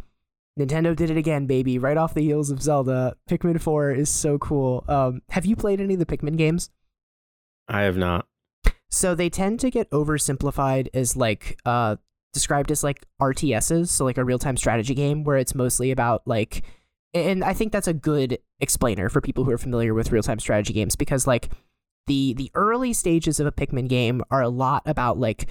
Nintendo 0.61 0.95
did 0.95 1.11
it 1.11 1.17
again, 1.17 1.47
baby, 1.47 1.79
right 1.79 1.97
off 1.97 2.15
the 2.15 2.23
heels 2.23 2.51
of 2.51 2.63
Zelda. 2.63 3.17
Pikmin 3.29 3.61
4 3.61 3.93
is 3.93 4.11
so 4.11 4.39
cool. 4.39 4.85
Um 4.89 5.23
have 5.31 5.47
you 5.47 5.57
played 5.57 5.81
any 5.81 5.95
of 5.95 6.01
the 6.01 6.07
Pikmin 6.07 6.37
games? 6.37 6.71
I 7.69 7.83
have 7.83 7.97
not. 7.97 8.27
So 8.91 9.15
they 9.15 9.31
tend 9.31 9.61
to 9.61 9.71
get 9.71 9.91
oversimplified 9.91 10.89
as 10.95 11.17
like 11.17 11.59
uh 11.65 11.97
described 12.33 12.71
as 12.71 12.85
like 12.85 13.05
RTSs, 13.21 13.89
so 13.89 14.05
like 14.05 14.19
a 14.19 14.25
real-time 14.25 14.57
strategy 14.57 14.95
game 14.95 15.25
where 15.25 15.37
it's 15.37 15.55
mostly 15.55 15.91
about 15.91 16.23
like 16.27 16.65
and 17.13 17.43
I 17.43 17.55
think 17.55 17.73
that's 17.73 17.89
a 17.89 17.93
good 17.93 18.39
explainer 18.61 19.09
for 19.09 19.21
people 19.21 19.45
who 19.45 19.51
are 19.51 19.59
familiar 19.59 19.95
with 19.95 20.13
real-time 20.13 20.39
strategy 20.39 20.73
games 20.73 20.95
because 20.95 21.27
like 21.27 21.51
the 22.07 22.35
the 22.35 22.51
early 22.55 22.93
stages 22.93 23.41
of 23.41 23.47
a 23.47 23.53
Pikmin 23.53 23.89
game 23.89 24.23
are 24.31 24.43
a 24.43 24.49
lot 24.49 24.83
about 24.87 25.19
like 25.19 25.49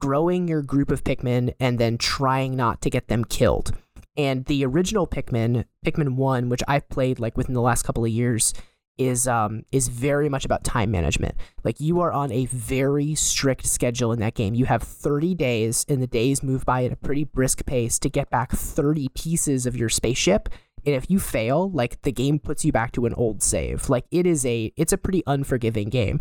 growing 0.00 0.48
your 0.48 0.62
group 0.62 0.90
of 0.90 1.04
Pikmin 1.04 1.54
and 1.60 1.78
then 1.78 1.98
trying 1.98 2.56
not 2.56 2.80
to 2.82 2.90
get 2.90 3.08
them 3.08 3.24
killed. 3.24 3.72
And 4.18 4.44
the 4.46 4.64
original 4.66 5.06
Pikmin, 5.06 5.64
Pikmin 5.86 6.16
1, 6.16 6.48
which 6.48 6.62
I've 6.66 6.88
played 6.88 7.20
like 7.20 7.36
within 7.36 7.54
the 7.54 7.62
last 7.62 7.84
couple 7.84 8.04
of 8.04 8.10
years, 8.10 8.52
is 8.98 9.28
um 9.28 9.62
is 9.70 9.86
very 9.86 10.28
much 10.28 10.44
about 10.44 10.64
time 10.64 10.90
management. 10.90 11.36
Like 11.62 11.78
you 11.78 12.00
are 12.00 12.12
on 12.12 12.32
a 12.32 12.46
very 12.46 13.14
strict 13.14 13.64
schedule 13.64 14.12
in 14.12 14.18
that 14.18 14.34
game. 14.34 14.54
You 14.54 14.64
have 14.64 14.82
30 14.82 15.36
days 15.36 15.86
and 15.88 16.02
the 16.02 16.08
days 16.08 16.42
move 16.42 16.64
by 16.66 16.84
at 16.84 16.92
a 16.92 16.96
pretty 16.96 17.22
brisk 17.22 17.64
pace 17.64 17.98
to 18.00 18.10
get 18.10 18.28
back 18.28 18.50
30 18.50 19.08
pieces 19.14 19.66
of 19.66 19.76
your 19.76 19.88
spaceship. 19.88 20.48
And 20.84 20.96
if 20.96 21.08
you 21.08 21.20
fail, 21.20 21.70
like 21.70 22.02
the 22.02 22.12
game 22.12 22.38
puts 22.38 22.64
you 22.64 22.72
back 22.72 22.92
to 22.92 23.06
an 23.06 23.14
old 23.14 23.42
save. 23.42 23.88
Like 23.88 24.06
it 24.10 24.26
is 24.26 24.44
a 24.44 24.72
it's 24.76 24.92
a 24.92 24.98
pretty 24.98 25.22
unforgiving 25.28 25.90
game. 25.90 26.20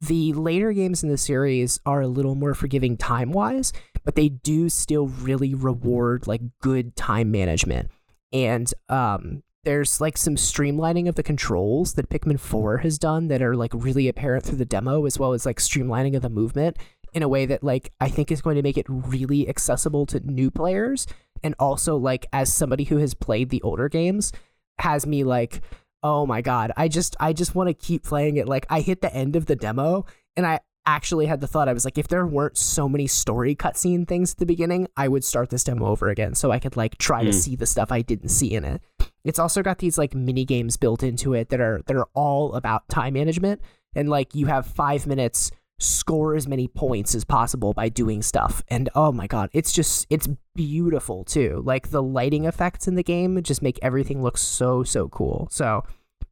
The 0.00 0.32
later 0.32 0.72
games 0.72 1.02
in 1.02 1.08
the 1.08 1.16
series 1.16 1.80
are 1.86 2.02
a 2.02 2.08
little 2.08 2.34
more 2.34 2.54
forgiving 2.54 2.96
time 2.96 3.32
wise, 3.32 3.72
but 4.04 4.14
they 4.16 4.28
do 4.28 4.68
still 4.68 5.06
really 5.06 5.54
reward 5.54 6.26
like 6.26 6.42
good 6.60 6.94
time 6.96 7.30
management. 7.30 7.90
And 8.32 8.72
um 8.88 9.42
there's 9.64 10.00
like 10.00 10.18
some 10.18 10.36
streamlining 10.36 11.08
of 11.08 11.14
the 11.14 11.22
controls 11.22 11.94
that 11.94 12.10
Pikmin 12.10 12.38
4 12.38 12.78
has 12.78 12.98
done 12.98 13.28
that 13.28 13.42
are 13.42 13.56
like 13.56 13.72
really 13.74 14.08
apparent 14.08 14.44
through 14.44 14.58
the 14.58 14.66
demo, 14.66 15.06
as 15.06 15.18
well 15.18 15.32
as 15.32 15.46
like 15.46 15.56
streamlining 15.56 16.14
of 16.14 16.22
the 16.22 16.28
movement 16.28 16.76
in 17.14 17.22
a 17.22 17.28
way 17.28 17.46
that 17.46 17.64
like 17.64 17.90
I 18.00 18.08
think 18.08 18.30
is 18.30 18.42
going 18.42 18.56
to 18.56 18.62
make 18.62 18.76
it 18.76 18.86
really 18.88 19.48
accessible 19.48 20.04
to 20.06 20.20
new 20.20 20.50
players. 20.50 21.06
And 21.42 21.54
also 21.58 21.96
like 21.96 22.26
as 22.32 22.52
somebody 22.52 22.84
who 22.84 22.98
has 22.98 23.14
played 23.14 23.50
the 23.50 23.62
older 23.62 23.88
games, 23.88 24.32
has 24.78 25.06
me 25.06 25.24
like, 25.24 25.62
oh 26.04 26.26
my 26.26 26.40
god, 26.42 26.70
I 26.76 26.86
just 26.86 27.16
I 27.18 27.32
just 27.32 27.56
want 27.56 27.68
to 27.68 27.74
keep 27.74 28.04
playing 28.04 28.36
it. 28.36 28.46
Like 28.46 28.66
I 28.70 28.80
hit 28.82 29.00
the 29.00 29.12
end 29.12 29.34
of 29.34 29.46
the 29.46 29.56
demo 29.56 30.04
and 30.36 30.46
I 30.46 30.60
actually 30.86 31.24
had 31.24 31.40
the 31.40 31.46
thought 31.46 31.66
I 31.66 31.72
was 31.72 31.86
like, 31.86 31.96
if 31.96 32.08
there 32.08 32.26
weren't 32.26 32.58
so 32.58 32.88
many 32.88 33.06
story 33.06 33.56
cutscene 33.56 34.06
things 34.06 34.32
at 34.32 34.38
the 34.38 34.44
beginning, 34.46 34.86
I 34.98 35.08
would 35.08 35.24
start 35.24 35.48
this 35.48 35.64
demo 35.64 35.86
over 35.86 36.10
again 36.10 36.34
so 36.34 36.50
I 36.52 36.58
could 36.58 36.76
like 36.76 36.98
try 36.98 37.24
to 37.24 37.30
Mm. 37.30 37.34
see 37.34 37.56
the 37.56 37.64
stuff 37.66 37.90
I 37.90 38.02
didn't 38.02 38.28
see 38.28 38.52
in 38.52 38.64
it. 38.64 38.82
It's 39.24 39.38
also 39.38 39.62
got 39.62 39.78
these 39.78 39.96
like 39.96 40.14
mini 40.14 40.44
games 40.44 40.76
built 40.76 41.02
into 41.02 41.32
it 41.32 41.48
that 41.48 41.60
are 41.60 41.80
that 41.86 41.96
are 41.96 42.06
all 42.14 42.52
about 42.54 42.86
time 42.88 43.14
management 43.14 43.62
and 43.96 44.10
like 44.10 44.34
you 44.34 44.44
have 44.46 44.66
5 44.66 45.06
minutes 45.06 45.50
score 45.78 46.34
as 46.34 46.46
many 46.46 46.68
points 46.68 47.14
as 47.14 47.24
possible 47.24 47.72
by 47.72 47.88
doing 47.88 48.22
stuff. 48.22 48.62
And 48.68 48.88
oh 48.94 49.12
my 49.12 49.26
god, 49.26 49.50
it's 49.52 49.72
just 49.72 50.06
it's 50.10 50.28
beautiful 50.54 51.24
too. 51.24 51.62
Like 51.64 51.90
the 51.90 52.02
lighting 52.02 52.44
effects 52.44 52.86
in 52.88 52.94
the 52.94 53.02
game 53.02 53.42
just 53.42 53.62
make 53.62 53.78
everything 53.82 54.22
look 54.22 54.38
so 54.38 54.82
so 54.84 55.08
cool. 55.08 55.48
So 55.50 55.82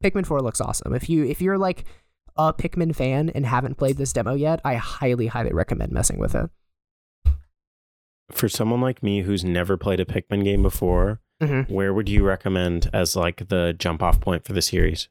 Pikmin 0.02 0.26
4 0.26 0.40
looks 0.40 0.60
awesome. 0.60 0.94
If 0.94 1.08
you 1.08 1.24
if 1.24 1.40
you're 1.42 1.58
like 1.58 1.84
a 2.36 2.52
Pikmin 2.54 2.94
fan 2.94 3.28
and 3.30 3.44
haven't 3.44 3.76
played 3.76 3.96
this 3.98 4.12
demo 4.12 4.34
yet, 4.34 4.60
I 4.64 4.76
highly 4.76 5.26
highly 5.26 5.52
recommend 5.52 5.92
messing 5.92 6.18
with 6.18 6.34
it. 6.34 6.48
For 8.30 8.48
someone 8.48 8.80
like 8.80 9.02
me 9.02 9.22
who's 9.22 9.44
never 9.44 9.76
played 9.76 10.00
a 10.00 10.04
Pikmin 10.06 10.42
game 10.44 10.62
before, 10.62 11.20
Mhm. 11.42 11.68
where 11.68 11.92
would 11.92 12.08
you 12.08 12.24
recommend 12.24 12.88
as 12.92 13.14
like 13.16 13.48
the 13.48 13.74
jump 13.78 14.02
off 14.02 14.20
point 14.20 14.44
for 14.44 14.52
the 14.54 14.62
series? 14.62 15.08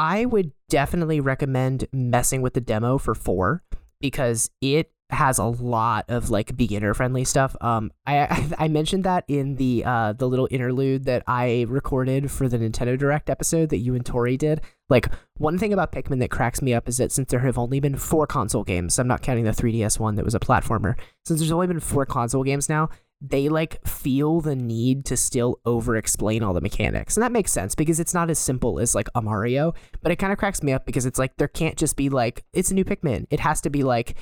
I 0.00 0.24
would 0.24 0.52
definitely 0.70 1.20
recommend 1.20 1.86
messing 1.92 2.40
with 2.40 2.54
the 2.54 2.60
demo 2.62 2.96
for 2.96 3.14
four 3.14 3.62
because 4.00 4.50
it 4.62 4.90
has 5.10 5.38
a 5.38 5.44
lot 5.44 6.06
of 6.08 6.30
like 6.30 6.56
beginner 6.56 6.94
friendly 6.94 7.26
stuff. 7.26 7.54
Um, 7.60 7.90
I, 8.06 8.50
I 8.58 8.68
mentioned 8.68 9.04
that 9.04 9.24
in 9.28 9.56
the 9.56 9.84
uh 9.84 10.14
the 10.14 10.26
little 10.26 10.48
interlude 10.50 11.04
that 11.04 11.22
I 11.26 11.66
recorded 11.68 12.30
for 12.30 12.48
the 12.48 12.56
Nintendo 12.56 12.98
Direct 12.98 13.28
episode 13.28 13.68
that 13.68 13.78
you 13.78 13.94
and 13.94 14.06
Tori 14.06 14.38
did. 14.38 14.62
Like 14.88 15.06
one 15.36 15.58
thing 15.58 15.74
about 15.74 15.92
Pikmin 15.92 16.20
that 16.20 16.30
cracks 16.30 16.62
me 16.62 16.72
up 16.72 16.88
is 16.88 16.96
that 16.96 17.12
since 17.12 17.30
there 17.30 17.40
have 17.40 17.58
only 17.58 17.78
been 17.78 17.96
four 17.96 18.26
console 18.26 18.64
games, 18.64 18.98
I'm 18.98 19.06
not 19.06 19.20
counting 19.20 19.44
the 19.44 19.50
3DS 19.50 20.00
one 20.00 20.14
that 20.14 20.24
was 20.24 20.34
a 20.34 20.40
platformer. 20.40 20.94
Since 21.26 21.40
there's 21.40 21.52
only 21.52 21.66
been 21.66 21.78
four 21.78 22.06
console 22.06 22.42
games 22.42 22.70
now, 22.70 22.88
they 23.20 23.48
like 23.48 23.86
feel 23.86 24.40
the 24.40 24.56
need 24.56 25.04
to 25.04 25.16
still 25.16 25.60
over 25.66 25.96
explain 25.96 26.42
all 26.42 26.54
the 26.54 26.60
mechanics. 26.60 27.16
And 27.16 27.22
that 27.22 27.32
makes 27.32 27.52
sense 27.52 27.74
because 27.74 28.00
it's 28.00 28.14
not 28.14 28.30
as 28.30 28.38
simple 28.38 28.80
as 28.80 28.94
like 28.94 29.08
a 29.14 29.20
Mario, 29.20 29.74
but 30.02 30.10
it 30.10 30.16
kind 30.16 30.32
of 30.32 30.38
cracks 30.38 30.62
me 30.62 30.72
up 30.72 30.86
because 30.86 31.04
it's 31.04 31.18
like 31.18 31.36
there 31.36 31.48
can't 31.48 31.76
just 31.76 31.96
be 31.96 32.08
like 32.08 32.44
it's 32.52 32.70
a 32.70 32.74
new 32.74 32.84
Pikmin. 32.84 33.26
It 33.30 33.40
has 33.40 33.60
to 33.62 33.70
be 33.70 33.82
like 33.82 34.16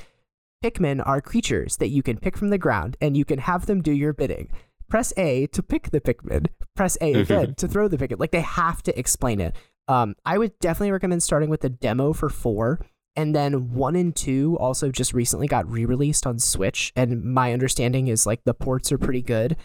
Pikmin 0.65 1.07
are 1.07 1.21
creatures 1.21 1.77
that 1.77 1.89
you 1.89 2.03
can 2.03 2.19
pick 2.19 2.37
from 2.37 2.49
the 2.49 2.59
ground 2.59 2.97
and 3.01 3.17
you 3.17 3.25
can 3.25 3.39
have 3.39 3.67
them 3.67 3.83
do 3.83 3.93
your 3.93 4.13
bidding. 4.13 4.51
Press 4.89 5.13
A 5.17 5.47
to 5.49 5.63
pick 5.63 5.91
the 5.91 6.01
Pikmin. 6.01 6.47
Press 6.75 6.99
A 7.01 7.13
again 7.21 7.55
to 7.55 7.69
throw 7.69 7.87
the 7.87 7.99
Pikmin. 7.99 8.19
Like 8.19 8.33
they 8.33 8.41
have 8.41 8.83
to 8.83 8.99
explain 8.99 9.41
it. 9.41 9.55
Um, 9.87 10.17
I 10.27 10.39
would 10.39 10.59
definitely 10.59 10.93
recommend 10.93 11.23
starting 11.23 11.51
with 11.51 11.61
the 11.61 11.71
demo 11.71 12.13
for 12.13 12.29
four. 12.29 12.81
And 13.19 13.35
then 13.35 13.75
one 13.75 13.97
and 13.97 14.15
two 14.15 14.57
also 14.61 14.93
just 14.93 15.13
recently 15.13 15.49
got 15.49 15.69
re 15.69 15.85
released 15.85 16.25
on 16.25 16.39
Switch. 16.39 16.93
And 16.95 17.25
my 17.25 17.53
understanding 17.53 18.07
is 18.07 18.27
like 18.27 18.45
the 18.45 18.55
ports 18.55 18.93
are 18.93 18.99
pretty 18.99 19.23
good. 19.23 19.57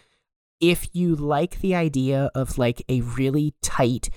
If 0.60 0.90
you 0.92 1.16
like 1.16 1.62
the 1.62 1.76
idea 1.76 2.32
of 2.34 2.58
like 2.58 2.84
a 2.90 3.02
really 3.02 3.54
tight, 3.62 4.10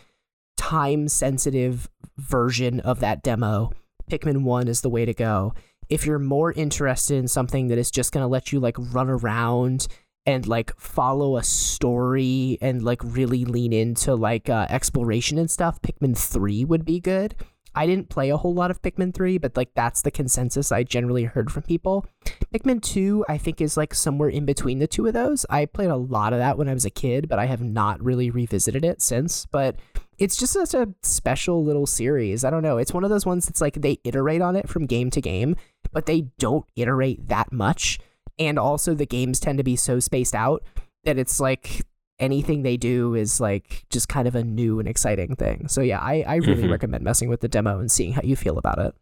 time 0.57 1.07
sensitive 1.07 1.87
version 2.17 2.81
of 2.81 3.01
that 3.01 3.23
demo, 3.23 3.73
Pikmin 4.11 4.43
1 4.43 4.69
is 4.69 4.81
the 4.81 4.89
way 4.89 5.05
to 5.05 5.13
go. 5.13 5.53
If 5.91 6.07
you're 6.07 6.19
more 6.19 6.53
interested 6.53 7.17
in 7.17 7.29
something 7.29 7.69
that 7.69 7.77
is 7.77 7.91
just 7.91 8.13
going 8.13 8.25
to 8.25 8.29
let 8.29 8.53
you 8.53 8.59
like 8.59 8.77
run 8.79 9.11
around 9.11 9.87
and 10.25 10.47
like 10.47 10.75
follow 10.81 11.37
a 11.37 11.45
story 11.45 12.57
and 12.63 12.83
like 12.83 13.03
really 13.05 13.45
lean 13.45 13.75
into 13.75 14.15
like 14.15 14.49
uh, 14.49 14.67
exploration 14.71 15.37
and 15.37 15.51
stuff, 15.51 15.83
Pikmin 15.83 16.17
3 16.17 16.65
would 16.65 16.87
be 16.87 17.01
good. 17.01 17.35
I 17.77 17.87
didn't 17.87 18.09
play 18.09 18.31
a 18.31 18.37
whole 18.39 18.55
lot 18.55 18.71
of 18.71 18.81
Pikmin 18.81 19.13
3, 19.15 19.39
but 19.39 19.57
like 19.57 19.75
that's 19.75 20.03
the 20.03 20.11
consensus 20.11 20.73
I 20.73 20.83
generally 20.83 21.25
heard 21.25 21.53
from 21.53 21.63
people. 21.63 22.07
Pikmin 22.53 22.83
2, 22.83 23.27
I 23.29 23.37
think, 23.37 23.61
is 23.61 23.77
like 23.77 23.95
somewhere 23.95 24.31
in 24.31 24.47
between 24.47 24.79
the 24.79 24.87
two 24.87 25.07
of 25.07 25.13
those. 25.13 25.45
I 25.51 25.67
played 25.67 25.91
a 25.91 25.97
lot 25.97 26.33
of 26.33 26.39
that 26.39 26.57
when 26.57 26.69
I 26.69 26.75
was 26.75 26.87
a 26.87 26.91
kid, 26.91 27.29
but 27.29 27.39
I 27.39 27.45
have 27.45 27.63
not 27.63 28.03
really 28.03 28.31
revisited 28.31 28.85
it 28.85 29.03
since. 29.03 29.45
But 29.45 29.77
it's 30.19 30.37
just 30.37 30.55
such 30.55 30.73
a 30.73 30.89
special 31.03 31.63
little 31.63 31.87
series. 31.87 32.45
I 32.45 32.51
don't 32.51 32.63
know. 32.63 32.79
It's 32.79 32.95
one 32.95 33.05
of 33.05 33.11
those 33.11 33.27
ones 33.27 33.47
that's 33.47 33.61
like 33.61 33.75
they 33.75 33.99
iterate 34.05 34.41
on 34.41 34.57
it 34.57 34.69
from 34.69 34.87
game 34.87 35.11
to 35.11 35.21
game. 35.21 35.55
but 35.93 36.07
they 36.07 36.23
don't 36.39 36.67
iterate 36.77 37.29
that 37.29 37.53
much. 37.53 37.99
And 38.39 38.59
also, 38.59 38.95
the 38.95 39.07
games 39.07 39.41
tend 39.41 39.59
to 39.59 39.65
be 39.65 39.77
so 39.77 39.99
spaced 40.01 40.35
out 40.35 40.63
that 41.05 41.19
it's 41.19 41.41
like 41.41 41.83
anything 42.19 42.63
they 42.63 42.77
do 42.77 43.15
is 43.15 43.41
like 43.41 43.85
just 43.91 44.09
kind 44.09 44.27
of 44.27 44.35
a 44.35 44.43
new 44.43 44.79
and 44.79 44.89
exciting 44.89 45.37
thing. 45.37 45.69
So 45.69 45.81
yeah, 45.81 46.01
I, 46.01 46.25
I 46.27 46.37
really 46.37 46.63
mm-hmm. 46.63 46.73
recommend 46.73 47.05
messing 47.05 47.29
with 47.29 47.41
the 47.41 47.49
demo 47.49 47.79
and 47.79 47.91
seeing 47.91 48.13
how 48.13 48.23
you 48.25 48.37
feel 48.37 48.59
about 48.59 48.79
it. 48.79 48.95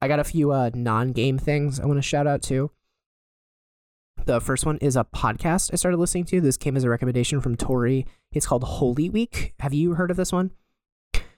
I 0.00 0.08
got 0.08 0.20
a 0.20 0.24
few 0.24 0.50
uh, 0.52 0.70
non-game 0.72 1.38
things 1.38 1.78
I 1.78 1.86
want 1.86 1.98
to 1.98 2.02
shout 2.02 2.26
out 2.26 2.42
to. 2.42 2.70
The 4.24 4.40
first 4.40 4.66
one 4.66 4.78
is 4.78 4.96
a 4.96 5.04
podcast 5.04 5.70
I 5.72 5.76
started 5.76 5.98
listening 5.98 6.24
to. 6.26 6.40
This 6.40 6.56
came 6.56 6.76
as 6.76 6.84
a 6.84 6.90
recommendation 6.90 7.40
from 7.40 7.56
Tori. 7.56 8.06
It's 8.32 8.46
called 8.46 8.64
Holy 8.64 9.10
Week. 9.10 9.54
Have 9.60 9.74
you 9.74 9.94
heard 9.94 10.10
of 10.10 10.16
this 10.16 10.32
one? 10.32 10.52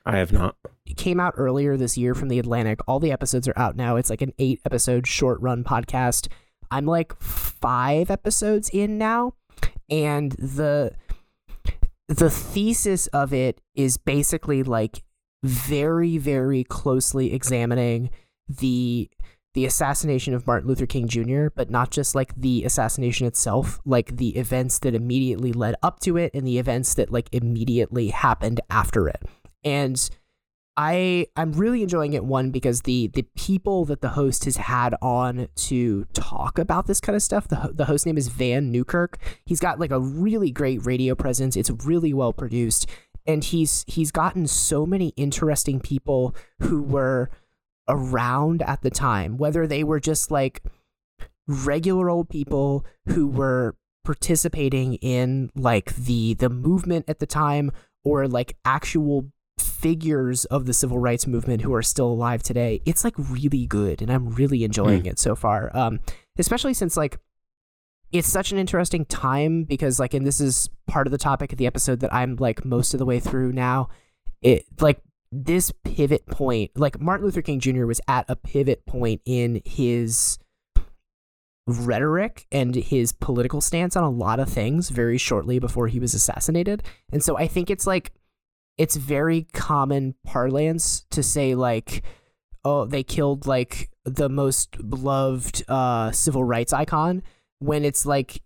I 0.05 0.19
have 0.19 0.33
not. 0.33 0.57
It 0.85 0.97
came 0.97 1.21
out 1.21 1.35
earlier 1.37 1.77
this 1.77 1.97
year 1.97 2.15
from 2.15 2.29
the 2.29 2.41
Atlantic. 2.41 2.81
All 2.89 2.99
the 2.99 3.13
episodes 3.13 3.47
are 3.47 3.57
out 3.57 3.77
now. 3.77 3.97
It's 3.97 4.11
like 4.11 4.21
an 4.21 4.33
eight 4.39 4.61
episode 4.65 5.07
short 5.07 5.41
run 5.41 5.63
podcast. 5.63 6.29
I'm 6.73 6.87
like 6.87 7.17
five 7.21 8.11
episodes 8.11 8.69
in 8.73 8.99
now, 8.99 9.35
and 9.93 10.33
the 10.33 10.93
the 12.09 12.31
thesis 12.31 13.07
of 13.09 13.33
it 13.33 13.61
is 13.75 13.97
basically 13.99 14.63
like 14.63 15.05
very 15.45 16.19
very 16.19 16.65
closely 16.65 17.33
examining 17.33 18.11
the 18.49 19.09
the 19.55 19.67
assassination 19.67 20.33
of 20.33 20.47
Martin 20.47 20.67
Luther 20.67 20.87
King 20.87 21.07
Jr., 21.09 21.49
but 21.55 21.69
not 21.69 21.91
just 21.91 22.15
like 22.15 22.35
the 22.35 22.65
assassination 22.65 23.27
itself, 23.27 23.81
like 23.85 24.17
the 24.17 24.31
events 24.31 24.79
that 24.79 24.95
immediately 24.95 25.53
led 25.53 25.75
up 25.83 26.01
to 26.01 26.17
it 26.17 26.31
and 26.33 26.47
the 26.47 26.59
events 26.59 26.95
that 26.95 27.13
like 27.13 27.29
immediately 27.33 28.09
happened 28.09 28.63
after 28.71 29.09
it. 29.09 29.23
And 29.63 30.09
I 30.77 31.27
I'm 31.37 31.53
really 31.53 31.83
enjoying 31.83 32.15
it 32.15 32.25
one 32.25 32.51
because 32.51 32.83
the 32.83 33.09
the 33.09 33.27
people 33.37 33.85
that 33.87 34.01
the 34.01 34.11
host 34.11 34.47
has 34.47 34.57
had 34.57 34.95
on 35.03 35.49
to 35.55 36.05
talk 36.15 36.59
about 36.59 36.87
this 36.87 37.01
kind 37.01 37.15
of 37.15 37.23
stuff. 37.23 37.49
The 37.49 37.73
the 37.75 37.85
host 37.85 38.07
name 38.07 38.17
is 38.17 38.29
Vann 38.29 38.73
Newkirk. 38.73 39.19
He's 39.45 39.61
got 39.61 39.79
like 39.79 39.91
a 39.91 40.01
really 40.01 40.51
great 40.51 40.85
radio 40.87 41.15
presence. 41.15 41.57
It's 41.57 41.71
really 41.71 42.15
well 42.15 42.33
produced 42.33 42.89
and 43.27 43.45
he's 43.45 43.85
he's 43.87 44.11
gotten 44.11 44.47
so 44.47 44.87
many 44.87 45.09
interesting 45.17 45.81
people 45.81 46.35
who 46.61 46.83
were 46.83 47.31
around 47.89 48.63
at 48.63 48.83
the 48.83 48.91
time, 48.91 49.37
whether 49.37 49.67
they 49.67 49.85
were 49.85 50.01
just 50.01 50.31
like 50.31 50.63
regular 51.47 52.09
old 52.09 52.29
people 52.29 52.85
who 53.07 53.27
were 53.27 53.77
participating 54.05 54.95
in 54.97 55.51
like 55.55 55.95
the 55.95 56.35
the 56.35 56.49
movement 56.49 57.05
at 57.09 57.19
the 57.19 57.27
time 57.27 57.71
or 58.05 58.27
like 58.27 58.57
actual 58.65 59.31
figures 59.83 60.45
of 60.47 60.67
the 60.67 60.73
civil 60.73 60.99
rights 60.99 61.27
movement 61.27 61.63
who 61.63 61.75
are 61.75 61.83
still 61.83 62.07
alive 62.07 62.43
today. 62.43 62.81
It's 62.87 63.05
like 63.05 63.15
really 63.19 63.67
good 63.67 64.01
and 64.01 64.11
I'm 64.11 64.31
really 64.31 64.65
enjoying 64.65 65.03
mm. 65.03 65.09
it 65.09 65.19
so 65.19 65.35
far. 65.35 65.77
Um 65.77 66.01
especially 66.39 66.73
since 66.73 66.97
like 66.97 67.19
it's 68.13 68.29
such 68.29 68.53
an 68.53 68.59
interesting 68.59 69.05
time 69.07 69.65
because 69.65 69.99
like 69.99 70.15
and 70.15 70.27
this 70.27 70.41
is 70.41 70.71
part 70.87 71.07
of 71.07 71.11
the 71.11 71.19
topic 71.19 71.53
of 71.53 71.59
the 71.59 71.67
episode 71.67 72.01
that 72.01 72.15
I'm 72.15 72.37
like 72.37 72.65
most 72.65 72.95
of 72.95 72.99
the 72.99 73.07
way 73.07 73.19
through 73.19 73.53
now. 73.53 73.89
It 74.41 74.65
like 74.81 75.01
this 75.33 75.73
pivot 75.85 76.27
point, 76.27 76.71
like 76.77 77.01
Martin 77.01 77.25
Luther 77.25 77.43
King 77.43 77.59
Jr. 77.59 77.87
was 77.87 78.01
at 78.07 78.27
a 78.29 78.37
pivot 78.37 78.85
point 78.87 79.23
in 79.25 79.63
his 79.65 80.39
rhetoric 81.67 82.47
and 82.53 82.75
his 82.75 83.13
political 83.13 83.61
stance 83.61 83.97
on 83.97 84.05
a 84.05 84.11
lot 84.11 84.41
of 84.41 84.49
things 84.49 84.91
very 84.91 85.17
shortly 85.17 85.59
before 85.59 85.89
he 85.89 85.99
was 85.99 86.13
assassinated. 86.13 86.83
And 87.13 87.23
so 87.23 87.39
I 87.39 87.47
think 87.47 87.71
it's 87.71 87.87
like 87.87 88.13
it's 88.79 88.97
very 88.97 89.47
common 89.53 90.15
parlance 90.25 91.05
to 91.11 91.23
say 91.23 91.55
like 91.55 92.03
oh 92.65 92.85
they 92.85 93.03
killed 93.03 93.47
like 93.47 93.91
the 94.05 94.29
most 94.29 94.77
beloved 94.89 95.63
uh 95.69 96.11
civil 96.11 96.45
rights 96.45 96.73
icon 96.73 97.23
when 97.59 97.85
it's 97.85 98.05
like 98.05 98.43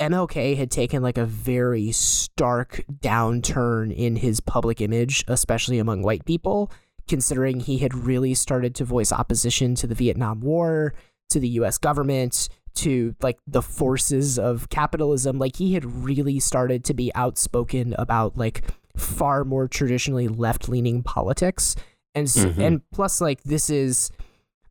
MLK 0.00 0.56
had 0.56 0.70
taken 0.70 1.02
like 1.02 1.18
a 1.18 1.24
very 1.24 1.92
stark 1.92 2.84
downturn 3.00 3.94
in 3.94 4.16
his 4.16 4.40
public 4.40 4.80
image, 4.80 5.24
especially 5.28 5.78
among 5.78 6.02
white 6.02 6.24
people, 6.24 6.70
considering 7.08 7.60
he 7.60 7.78
had 7.78 7.94
really 7.94 8.34
started 8.34 8.74
to 8.74 8.84
voice 8.84 9.12
opposition 9.12 9.74
to 9.76 9.86
the 9.86 9.94
Vietnam 9.94 10.40
War, 10.40 10.94
to 11.30 11.40
the 11.40 11.48
US 11.48 11.78
government, 11.78 12.48
to 12.76 13.14
like 13.22 13.38
the 13.46 13.62
forces 13.62 14.38
of 14.38 14.68
capitalism. 14.68 15.38
Like 15.38 15.56
he 15.56 15.74
had 15.74 16.04
really 16.04 16.40
started 16.40 16.84
to 16.86 16.94
be 16.94 17.14
outspoken 17.14 17.94
about 17.96 18.36
like 18.36 18.64
far 18.96 19.44
more 19.44 19.68
traditionally 19.68 20.28
left 20.28 20.68
leaning 20.68 21.02
politics. 21.02 21.76
And 22.14 22.26
mm-hmm. 22.26 22.60
and 22.60 22.90
plus 22.92 23.20
like 23.20 23.42
this 23.42 23.70
is 23.70 24.10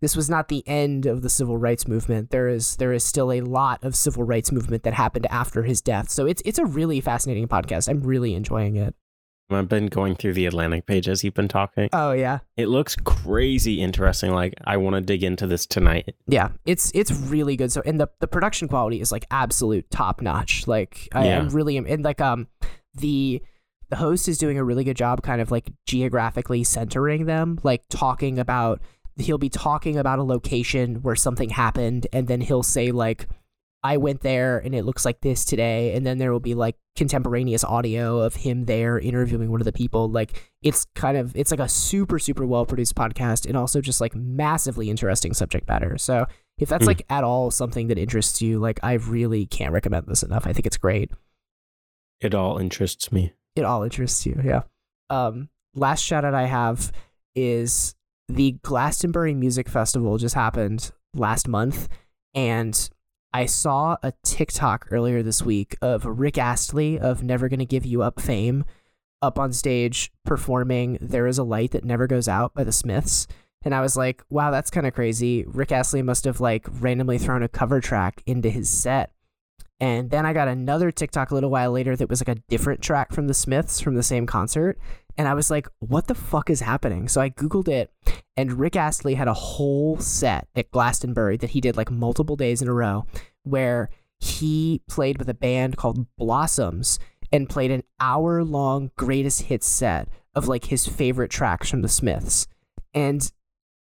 this 0.03 0.17
was 0.17 0.29
not 0.29 0.49
the 0.49 0.67
end 0.67 1.05
of 1.05 1.21
the 1.21 1.29
civil 1.29 1.57
rights 1.57 1.87
movement. 1.87 2.29
There 2.29 2.49
is 2.49 2.75
there 2.75 2.91
is 2.91 3.05
still 3.05 3.31
a 3.31 3.41
lot 3.41 3.83
of 3.83 3.95
civil 3.95 4.23
rights 4.23 4.51
movement 4.51 4.83
that 4.83 4.93
happened 4.93 5.25
after 5.27 5.63
his 5.63 5.81
death. 5.81 6.09
So 6.09 6.25
it's 6.25 6.41
it's 6.45 6.59
a 6.59 6.65
really 6.65 6.99
fascinating 6.99 7.47
podcast. 7.47 7.87
I'm 7.87 8.01
really 8.01 8.33
enjoying 8.33 8.75
it. 8.75 8.95
I've 9.49 9.69
been 9.69 9.87
going 9.87 10.15
through 10.15 10.33
the 10.33 10.45
Atlantic 10.45 10.85
page 10.85 11.07
as 11.07 11.23
you've 11.23 11.33
been 11.33 11.47
talking. 11.47 11.89
Oh 11.93 12.11
yeah. 12.11 12.39
It 12.57 12.67
looks 12.67 12.95
crazy 12.95 13.81
interesting. 13.81 14.31
Like 14.31 14.55
I 14.65 14.77
want 14.77 14.95
to 14.95 15.01
dig 15.01 15.23
into 15.23 15.47
this 15.47 15.65
tonight. 15.65 16.15
Yeah, 16.27 16.49
it's 16.65 16.91
it's 16.93 17.11
really 17.11 17.55
good. 17.55 17.71
So 17.71 17.81
and 17.85 17.99
the 17.99 18.09
the 18.19 18.27
production 18.27 18.67
quality 18.67 18.99
is 18.99 19.11
like 19.11 19.25
absolute 19.31 19.89
top 19.89 20.21
notch. 20.21 20.67
Like 20.67 21.07
I, 21.13 21.25
yeah. 21.25 21.39
am 21.39 21.49
really 21.49 21.77
and 21.77 22.03
like 22.03 22.19
um 22.19 22.47
the 22.95 23.41
the 23.93 23.99
host 23.99 24.27
is 24.27 24.39
doing 24.39 24.57
a 24.57 24.63
really 24.63 24.83
good 24.83 24.97
job 24.97 25.21
kind 25.21 25.39
of 25.39 25.51
like 25.51 25.71
geographically 25.85 26.63
centering 26.63 27.27
them, 27.27 27.59
like 27.61 27.83
talking 27.89 28.39
about 28.39 28.81
he'll 29.17 29.37
be 29.37 29.49
talking 29.49 29.99
about 29.99 30.17
a 30.17 30.23
location 30.23 30.95
where 31.03 31.15
something 31.15 31.49
happened 31.49 32.07
and 32.11 32.27
then 32.27 32.41
he'll 32.41 32.63
say 32.63 32.91
like 32.91 33.27
I 33.83 33.97
went 33.97 34.21
there 34.21 34.57
and 34.57 34.73
it 34.73 34.83
looks 34.83 35.05
like 35.05 35.21
this 35.21 35.45
today 35.45 35.93
and 35.93 36.07
then 36.07 36.17
there 36.17 36.31
will 36.31 36.39
be 36.39 36.55
like 36.55 36.75
contemporaneous 36.95 37.63
audio 37.63 38.17
of 38.17 38.33
him 38.33 38.65
there 38.65 38.97
interviewing 38.97 39.51
one 39.51 39.61
of 39.61 39.65
the 39.65 39.71
people. 39.71 40.09
Like 40.09 40.51
it's 40.63 40.85
kind 40.95 41.15
of 41.15 41.35
it's 41.35 41.51
like 41.51 41.59
a 41.59 41.69
super 41.69 42.17
super 42.17 42.47
well 42.47 42.65
produced 42.65 42.95
podcast 42.95 43.45
and 43.45 43.55
also 43.55 43.79
just 43.79 44.01
like 44.01 44.15
massively 44.15 44.89
interesting 44.89 45.35
subject 45.35 45.67
matter. 45.67 45.99
So 45.99 46.25
if 46.57 46.67
that's 46.67 46.85
mm. 46.85 46.87
like 46.87 47.05
at 47.11 47.23
all 47.23 47.51
something 47.51 47.89
that 47.89 47.99
interests 47.99 48.41
you 48.41 48.57
like 48.57 48.79
I 48.81 48.93
really 48.93 49.45
can't 49.45 49.71
recommend 49.71 50.07
this 50.07 50.23
enough. 50.23 50.47
I 50.47 50.53
think 50.53 50.65
it's 50.65 50.77
great. 50.77 51.11
It 52.21 52.33
all 52.33 52.57
interests 52.57 53.11
me 53.11 53.33
it 53.55 53.63
all 53.63 53.83
interests 53.83 54.25
you 54.25 54.39
yeah 54.43 54.61
um 55.09 55.49
last 55.75 56.01
shout 56.01 56.25
out 56.25 56.33
I 56.33 56.45
have 56.45 56.91
is 57.35 57.95
the 58.29 58.53
Glastonbury 58.63 59.33
Music 59.33 59.67
Festival 59.67 60.17
just 60.17 60.35
happened 60.35 60.91
last 61.13 61.47
month, 61.47 61.89
and 62.33 62.89
I 63.33 63.45
saw 63.45 63.97
a 64.01 64.13
TikTok 64.23 64.87
earlier 64.91 65.23
this 65.23 65.41
week 65.41 65.75
of 65.81 66.05
Rick 66.05 66.37
Astley 66.37 66.99
of 66.99 67.23
Never 67.23 67.49
Gonna 67.49 67.65
Give 67.65 67.85
You 67.85 68.01
Up 68.01 68.19
fame 68.19 68.65
up 69.21 69.39
on 69.39 69.53
stage 69.53 70.11
performing 70.25 70.97
There 71.01 71.27
Is 71.27 71.37
a 71.37 71.43
Light 71.43 71.71
That 71.71 71.85
Never 71.85 72.07
Goes 72.07 72.27
Out 72.27 72.53
by 72.53 72.63
the 72.63 72.71
Smiths. 72.71 73.25
And 73.65 73.73
I 73.73 73.79
was 73.79 73.95
like, 73.95 74.21
wow, 74.29 74.51
that's 74.51 74.69
kind 74.69 74.85
of 74.85 74.93
crazy. 74.93 75.45
Rick 75.47 75.71
Astley 75.71 76.01
must 76.01 76.25
have 76.25 76.41
like 76.41 76.67
randomly 76.69 77.17
thrown 77.17 77.43
a 77.43 77.47
cover 77.47 77.79
track 77.79 78.21
into 78.25 78.49
his 78.49 78.69
set. 78.69 79.11
And 79.79 80.11
then 80.11 80.25
I 80.25 80.33
got 80.33 80.47
another 80.47 80.91
TikTok 80.91 81.31
a 81.31 81.33
little 81.33 81.49
while 81.49 81.71
later 81.71 81.95
that 81.95 82.09
was 82.09 82.21
like 82.21 82.37
a 82.37 82.41
different 82.47 82.81
track 82.81 83.11
from 83.11 83.27
the 83.27 83.33
Smiths 83.33 83.81
from 83.81 83.95
the 83.95 84.03
same 84.03 84.25
concert. 84.25 84.79
And 85.17 85.27
I 85.27 85.33
was 85.33 85.51
like, 85.51 85.67
what 85.79 86.07
the 86.07 86.15
fuck 86.15 86.49
is 86.49 86.61
happening? 86.61 87.07
So 87.07 87.21
I 87.21 87.29
Googled 87.29 87.67
it, 87.67 87.91
and 88.35 88.53
Rick 88.53 88.75
Astley 88.75 89.13
had 89.13 89.27
a 89.27 89.33
whole 89.33 89.99
set 89.99 90.47
at 90.55 90.71
Glastonbury 90.71 91.37
that 91.37 91.51
he 91.51 91.61
did 91.61 91.77
like 91.77 91.91
multiple 91.91 92.35
days 92.35 92.61
in 92.61 92.67
a 92.67 92.73
row 92.73 93.05
where 93.43 93.89
he 94.19 94.81
played 94.89 95.17
with 95.17 95.29
a 95.29 95.33
band 95.33 95.77
called 95.77 96.07
Blossoms 96.17 96.97
and 97.31 97.49
played 97.49 97.71
an 97.71 97.83
hour 97.99 98.43
long 98.43 98.91
greatest 98.95 99.43
hits 99.43 99.67
set 99.67 100.07
of 100.33 100.47
like 100.47 100.65
his 100.65 100.87
favorite 100.87 101.31
tracks 101.31 101.69
from 101.69 101.81
the 101.81 101.89
Smiths. 101.89 102.47
And 102.93 103.31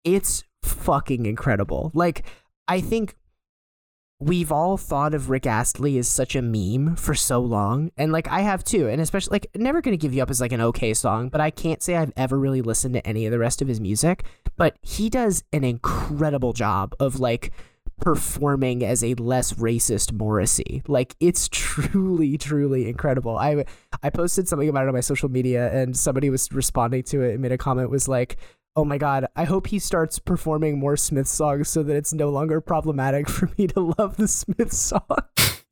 it's 0.04 0.44
fucking 0.64 1.26
incredible. 1.26 1.92
Like, 1.94 2.26
I 2.68 2.82
think 2.82 3.16
we've 4.20 4.52
all 4.52 4.78
thought 4.78 5.14
of 5.14 5.30
Rick 5.30 5.46
Astley 5.46 5.98
as 5.98 6.08
such 6.08 6.36
a 6.36 6.42
meme 6.42 6.96
for 6.96 7.14
so 7.14 7.40
long, 7.40 7.92
and 7.98 8.12
like 8.12 8.28
I 8.28 8.42
have 8.42 8.64
too, 8.64 8.88
and 8.88 9.02
especially 9.02 9.36
like 9.36 9.48
Never 9.56 9.82
Gonna 9.82 9.98
Give 9.98 10.14
You 10.14 10.24
Up 10.24 10.32
is 10.32 10.42
like 10.42 10.52
an 10.52 10.62
okay 10.62 10.94
song, 10.94 11.30
but 11.30 11.42
I 11.42 11.52
can't 11.52 11.84
say 11.84 11.96
I've 11.96 12.14
ever 12.16 12.38
really 12.38 12.62
listened 12.62 12.94
to 12.96 13.06
any 13.06 13.26
of 13.26 13.32
the 13.32 13.40
rest 13.40 13.62
of 13.62 13.68
his 13.68 13.82
music. 13.82 14.24
But 14.58 14.78
he 14.82 15.10
does 15.10 15.44
an 15.52 15.64
incredible 15.64 16.54
job 16.54 16.96
of 17.00 17.20
like 17.20 17.52
performing 18.00 18.84
as 18.84 19.04
a 19.04 19.14
less 19.16 19.54
racist 19.54 20.14
Morrissey. 20.14 20.82
Like 20.88 21.16
it's 21.20 21.48
truly, 21.52 22.38
truly 22.38 22.88
incredible. 22.88 23.38
I 23.38 23.66
I 24.02 24.10
posted 24.10 24.48
something 24.48 24.70
about 24.70 24.86
it 24.86 24.88
on 24.88 24.94
my 24.94 25.02
social 25.02 25.30
media, 25.30 25.72
and 25.74 25.96
somebody 25.96 26.30
was 26.30 26.52
responding 26.52 27.04
to 27.04 27.22
it 27.22 27.34
and 27.34 27.42
made 27.42 27.52
a 27.52 27.58
comment 27.58 27.90
was 27.90 28.08
like, 28.08 28.38
oh 28.76 28.86
my 28.86 28.98
god, 28.98 29.28
I 29.36 29.46
hope 29.46 29.68
he 29.68 29.80
starts 29.80 30.20
performing 30.20 30.80
more 30.80 30.98
Smith 30.98 31.28
songs 31.28 31.70
so 31.70 31.84
that 31.84 31.96
it's 31.96 32.14
no 32.14 32.30
longer 32.30 32.62
problematic 32.62 33.30
for 33.36 33.50
me 33.58 33.68
to 33.68 33.94
love 33.98 34.18
the 34.18 34.28
Smith 34.28 34.74
song. 34.74 35.02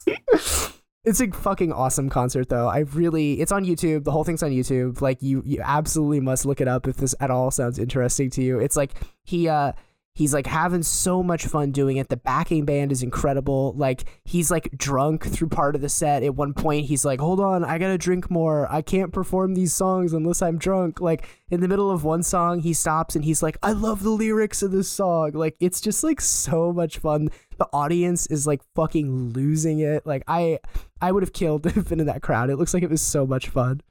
It's 1.06 1.20
a 1.20 1.30
fucking 1.30 1.74
awesome 1.74 2.10
concert 2.10 2.48
though. 2.48 2.70
I 2.70 2.80
really 2.80 3.42
it's 3.42 3.52
on 3.52 3.66
YouTube. 3.66 4.06
The 4.06 4.12
whole 4.12 4.24
thing's 4.24 4.42
on 4.42 4.52
YouTube. 4.52 5.02
Like 5.02 5.22
you 5.22 5.44
you 5.46 5.60
absolutely 5.62 6.22
must 6.22 6.46
look 6.46 6.62
it 6.62 6.68
up 6.70 6.88
if 6.88 6.96
this 6.96 7.14
at 7.20 7.30
all 7.30 7.52
sounds 7.52 7.78
interesting 7.78 8.30
to 8.32 8.42
you. 8.42 8.58
It's 8.60 8.78
like 8.78 8.94
he 9.24 9.50
uh 9.50 9.74
he's 10.14 10.34
like 10.34 10.48
having 10.48 10.84
so 10.84 11.24
much 11.24 11.46
fun 11.48 11.72
doing 11.72 11.98
it. 11.98 12.10
The 12.10 12.18
backing 12.18 12.66
band 12.66 12.92
is 12.92 13.02
incredible. 13.02 13.74
Like 13.76 14.06
he's 14.24 14.52
like 14.52 14.70
drunk 14.78 15.26
through 15.26 15.50
part 15.50 15.76
of 15.76 15.82
the 15.82 15.90
set. 15.90 16.24
At 16.24 16.36
one 16.36 16.54
point, 16.54 16.86
he's 16.86 17.04
like, 17.04 17.20
"Hold 17.20 17.40
on, 17.40 17.64
I 17.64 17.78
gotta 17.78 17.98
drink 17.98 18.30
more. 18.30 18.72
I 18.72 18.82
can't 18.82 19.12
perform 19.12 19.56
these 19.56 19.74
songs 19.74 20.14
unless 20.14 20.42
I'm 20.42 20.58
drunk." 20.58 21.02
Like 21.02 21.28
in 21.50 21.62
the 21.62 21.68
middle 21.68 21.92
of 21.92 22.04
one 22.04 22.24
song, 22.24 22.60
he 22.60 22.74
stops 22.74 23.16
and 23.16 23.26
he's 23.26 23.44
like, 23.44 23.58
"I 23.64 23.72
love 23.72 24.04
the 24.04 24.12
lyrics 24.12 24.62
of 24.64 24.72
this 24.72 24.90
song." 24.90 25.32
Like 25.34 25.56
it's 25.60 25.82
just 25.82 26.04
like 26.04 26.22
so 26.22 26.72
much 26.72 27.00
fun. 27.00 27.30
The 27.58 27.68
audience 27.74 28.28
is 28.28 28.48
like 28.48 28.62
fucking 28.76 29.32
losing 29.34 29.80
it. 29.80 30.06
Like 30.06 30.24
I, 30.28 30.60
I 31.02 31.12
would 31.12 31.24
have 31.24 31.34
killed 31.34 31.66
have 31.74 31.90
been 31.90 32.00
in 32.00 32.08
that 32.08 32.22
crowd. 32.22 32.50
It 32.50 32.58
looks 32.58 32.74
like 32.74 32.84
it 32.84 32.90
was 32.90 33.02
so 33.02 33.26
much 33.26 33.50
fun. 33.50 33.82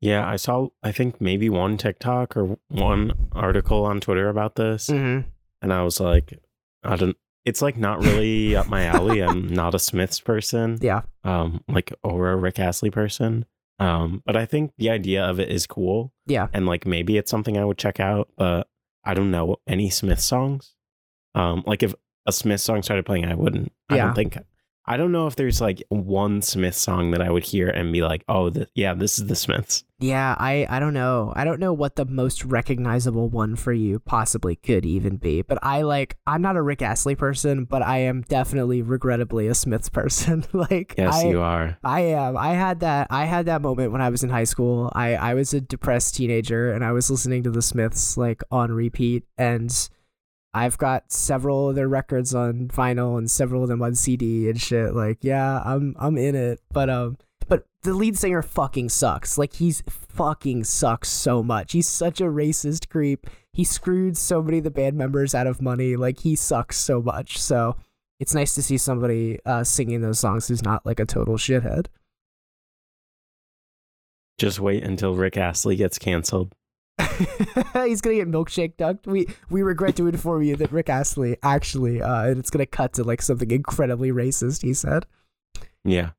Yeah, 0.00 0.28
I 0.28 0.36
saw, 0.36 0.68
I 0.82 0.92
think 0.92 1.20
maybe 1.20 1.48
one 1.48 1.76
TikTok 1.76 2.36
or 2.36 2.56
one 2.68 3.28
article 3.32 3.84
on 3.84 4.00
Twitter 4.00 4.28
about 4.28 4.54
this. 4.54 4.88
Mm-hmm. 4.88 5.28
And 5.62 5.72
I 5.72 5.82
was 5.82 5.98
like, 6.00 6.38
I 6.84 6.96
don't, 6.96 7.16
it's 7.44 7.62
like 7.62 7.76
not 7.76 8.04
really 8.04 8.54
up 8.54 8.68
my 8.68 8.84
alley. 8.84 9.22
I'm 9.22 9.48
not 9.52 9.74
a 9.74 9.78
Smiths 9.78 10.20
person. 10.20 10.78
Yeah. 10.80 11.02
Um, 11.24 11.64
like, 11.66 11.92
or 12.04 12.30
a 12.30 12.36
Rick 12.36 12.58
Astley 12.58 12.90
person. 12.90 13.44
Um, 13.80 14.22
but 14.24 14.36
I 14.36 14.44
think 14.44 14.72
the 14.78 14.90
idea 14.90 15.24
of 15.24 15.40
it 15.40 15.50
is 15.50 15.66
cool. 15.66 16.12
Yeah. 16.26 16.48
And 16.52 16.66
like 16.66 16.86
maybe 16.86 17.16
it's 17.16 17.30
something 17.30 17.56
I 17.56 17.64
would 17.64 17.78
check 17.78 18.00
out, 18.00 18.28
but 18.36 18.68
I 19.04 19.14
don't 19.14 19.30
know 19.30 19.56
any 19.66 19.90
Smith 19.90 20.20
songs. 20.20 20.74
Um, 21.34 21.62
like 21.66 21.82
if 21.82 21.94
a 22.26 22.32
Smith 22.32 22.60
song 22.60 22.82
started 22.82 23.06
playing, 23.06 23.24
I 23.24 23.34
wouldn't. 23.34 23.72
Yeah. 23.90 23.96
I 23.96 23.98
don't 23.98 24.14
think 24.14 24.38
I 24.84 24.96
don't 24.96 25.12
know 25.12 25.26
if 25.26 25.36
there's 25.36 25.60
like 25.60 25.82
one 25.90 26.40
Smith 26.40 26.74
song 26.74 27.10
that 27.10 27.20
I 27.20 27.30
would 27.30 27.44
hear 27.44 27.68
and 27.68 27.92
be 27.92 28.02
like, 28.02 28.24
oh, 28.26 28.48
th- 28.50 28.68
yeah, 28.74 28.94
this 28.94 29.18
is 29.18 29.26
the 29.26 29.36
Smiths. 29.36 29.84
Yeah, 30.00 30.36
I, 30.38 30.64
I 30.70 30.78
don't 30.78 30.94
know. 30.94 31.32
I 31.34 31.44
don't 31.44 31.58
know 31.58 31.72
what 31.72 31.96
the 31.96 32.04
most 32.04 32.44
recognizable 32.44 33.28
one 33.28 33.56
for 33.56 33.72
you 33.72 33.98
possibly 33.98 34.54
could 34.54 34.86
even 34.86 35.16
be. 35.16 35.42
But 35.42 35.58
I 35.60 35.82
like 35.82 36.16
I'm 36.24 36.40
not 36.40 36.56
a 36.56 36.62
Rick 36.62 36.82
Astley 36.82 37.16
person, 37.16 37.64
but 37.64 37.82
I 37.82 37.98
am 37.98 38.22
definitely 38.22 38.80
regrettably 38.80 39.48
a 39.48 39.54
Smiths 39.54 39.88
person. 39.88 40.44
like 40.52 40.94
Yes, 40.96 41.16
I, 41.16 41.28
you 41.28 41.40
are. 41.40 41.78
I 41.82 42.00
am. 42.00 42.36
I 42.36 42.50
had 42.50 42.80
that 42.80 43.08
I 43.10 43.24
had 43.24 43.46
that 43.46 43.60
moment 43.60 43.90
when 43.90 44.00
I 44.00 44.08
was 44.10 44.22
in 44.22 44.30
high 44.30 44.44
school. 44.44 44.92
I, 44.94 45.16
I 45.16 45.34
was 45.34 45.52
a 45.52 45.60
depressed 45.60 46.14
teenager 46.14 46.72
and 46.72 46.84
I 46.84 46.92
was 46.92 47.10
listening 47.10 47.42
to 47.42 47.50
the 47.50 47.62
Smiths 47.62 48.16
like 48.16 48.42
on 48.52 48.70
repeat 48.70 49.24
and 49.36 49.88
I've 50.54 50.78
got 50.78 51.12
several 51.12 51.70
of 51.70 51.74
their 51.74 51.88
records 51.88 52.34
on 52.34 52.68
vinyl 52.68 53.18
and 53.18 53.28
several 53.28 53.62
of 53.64 53.68
them 53.68 53.82
on 53.82 53.96
CD 53.96 54.48
and 54.48 54.60
shit. 54.60 54.94
Like, 54.94 55.18
yeah, 55.22 55.60
I'm 55.64 55.96
I'm 55.98 56.16
in 56.16 56.36
it. 56.36 56.60
But 56.72 56.88
um 56.88 57.18
but 57.48 57.64
the 57.82 57.94
lead 57.94 58.16
singer 58.18 58.42
fucking 58.42 58.88
sucks. 58.90 59.38
Like 59.38 59.54
he's 59.54 59.82
fucking 59.88 60.64
sucks 60.64 61.08
so 61.08 61.42
much. 61.42 61.72
He's 61.72 61.88
such 61.88 62.20
a 62.20 62.24
racist 62.24 62.88
creep. 62.88 63.26
He 63.52 63.64
screwed 63.64 64.16
so 64.16 64.42
many 64.42 64.58
of 64.58 64.64
the 64.64 64.70
band 64.70 64.96
members 64.96 65.34
out 65.34 65.46
of 65.46 65.62
money. 65.62 65.96
Like 65.96 66.20
he 66.20 66.36
sucks 66.36 66.76
so 66.76 67.00
much. 67.02 67.38
So 67.38 67.76
it's 68.20 68.34
nice 68.34 68.54
to 68.54 68.62
see 68.62 68.78
somebody 68.78 69.38
uh, 69.46 69.64
singing 69.64 70.00
those 70.00 70.18
songs 70.18 70.48
who's 70.48 70.62
not 70.62 70.84
like 70.84 71.00
a 71.00 71.06
total 71.06 71.36
shithead. 71.36 71.86
Just 74.38 74.60
wait 74.60 74.84
until 74.84 75.14
Rick 75.14 75.36
Astley 75.36 75.74
gets 75.76 75.98
canceled. 75.98 76.54
He's 77.74 78.00
gonna 78.00 78.16
get 78.16 78.28
milkshake 78.28 78.76
ducked. 78.76 79.06
We 79.06 79.28
we 79.50 79.62
regret 79.62 79.96
to 79.96 80.06
inform 80.06 80.42
you 80.42 80.56
that 80.56 80.72
Rick 80.72 80.88
Astley 80.88 81.36
actually, 81.42 82.02
uh, 82.02 82.24
and 82.24 82.38
it's 82.38 82.50
gonna 82.50 82.66
cut 82.66 82.92
to 82.94 83.04
like 83.04 83.22
something 83.22 83.50
incredibly 83.50 84.10
racist. 84.10 84.62
He 84.62 84.74
said, 84.74 85.06
Yeah. 85.84 86.10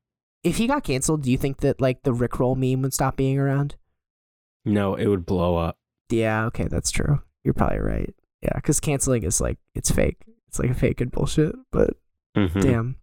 If 0.42 0.56
he 0.56 0.66
got 0.66 0.84
canceled, 0.84 1.22
do 1.22 1.30
you 1.30 1.38
think 1.38 1.58
that 1.58 1.80
like 1.80 2.02
the 2.02 2.12
Rickroll 2.14 2.56
meme 2.56 2.82
would 2.82 2.94
stop 2.94 3.16
being 3.16 3.38
around? 3.38 3.76
No, 4.64 4.94
it 4.94 5.06
would 5.06 5.26
blow 5.26 5.56
up. 5.56 5.76
Yeah, 6.10 6.46
okay, 6.46 6.66
that's 6.68 6.90
true. 6.90 7.20
You're 7.44 7.54
probably 7.54 7.78
right. 7.78 8.14
Yeah, 8.42 8.54
because 8.54 8.80
canceling 8.80 9.22
is 9.22 9.40
like 9.40 9.58
it's 9.74 9.90
fake. 9.90 10.18
It's 10.48 10.58
like 10.58 10.70
a 10.70 10.74
fake 10.74 11.00
and 11.00 11.10
bullshit. 11.12 11.54
But 11.70 11.90
Mhm. 12.36 12.60
damn, 12.62 12.96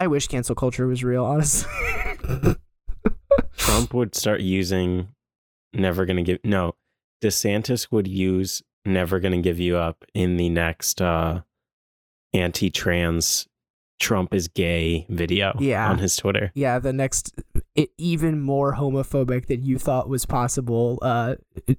I 0.00 0.06
wish 0.08 0.26
cancel 0.28 0.54
culture 0.54 0.86
was 0.86 1.02
real. 1.04 1.24
Honestly. 1.24 1.70
Trump 3.56 3.94
would 3.94 4.14
start 4.14 4.40
using 4.40 5.08
never 5.72 6.04
gonna 6.04 6.22
give 6.22 6.38
no. 6.44 6.74
DeSantis 7.22 7.88
would 7.90 8.06
use 8.08 8.62
never 8.84 9.20
gonna 9.20 9.40
give 9.40 9.58
you 9.60 9.76
up 9.76 10.04
in 10.14 10.36
the 10.36 10.48
next 10.48 11.00
uh 11.00 11.42
anti 12.34 12.70
trans 12.70 13.46
Trump 14.02 14.34
is 14.34 14.48
gay 14.48 15.06
video 15.08 15.54
Yeah. 15.60 15.88
on 15.88 15.98
his 15.98 16.16
Twitter. 16.16 16.50
yeah, 16.54 16.78
the 16.80 16.92
next 16.92 17.32
it, 17.76 17.90
even 17.98 18.40
more 18.40 18.74
homophobic 18.74 19.46
than 19.46 19.62
you 19.62 19.78
thought 19.78 20.08
was 20.08 20.26
possible 20.26 20.98
uh 21.02 21.36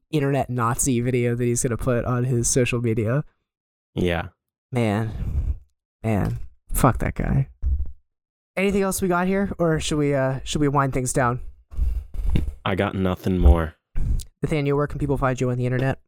internet 0.09 0.49
Nazi 0.49 1.01
video 1.01 1.35
that 1.35 1.43
he's 1.43 1.61
gonna 1.61 1.77
put 1.77 2.05
on 2.05 2.23
his 2.23 2.47
social 2.47 2.81
media. 2.81 3.23
Yeah. 3.93 4.29
Man, 4.71 5.11
man, 6.03 6.39
fuck 6.71 6.97
that 6.99 7.13
guy. 7.15 7.49
Anything 8.55 8.81
else 8.83 9.01
we 9.01 9.07
got 9.07 9.27
here, 9.27 9.51
or 9.59 9.79
should 9.79 9.97
we 9.97 10.15
uh 10.15 10.39
should 10.45 10.61
we 10.61 10.67
wind 10.69 10.93
things 10.93 11.11
down? 11.13 11.41
I 12.65 12.75
got 12.75 12.95
nothing 12.95 13.37
more. 13.37 13.75
Nathaniel, 14.41 14.77
where 14.77 14.87
can 14.87 14.97
people 14.99 15.17
find 15.17 15.39
you 15.39 15.49
on 15.51 15.57
the 15.57 15.65
internet? 15.65 15.99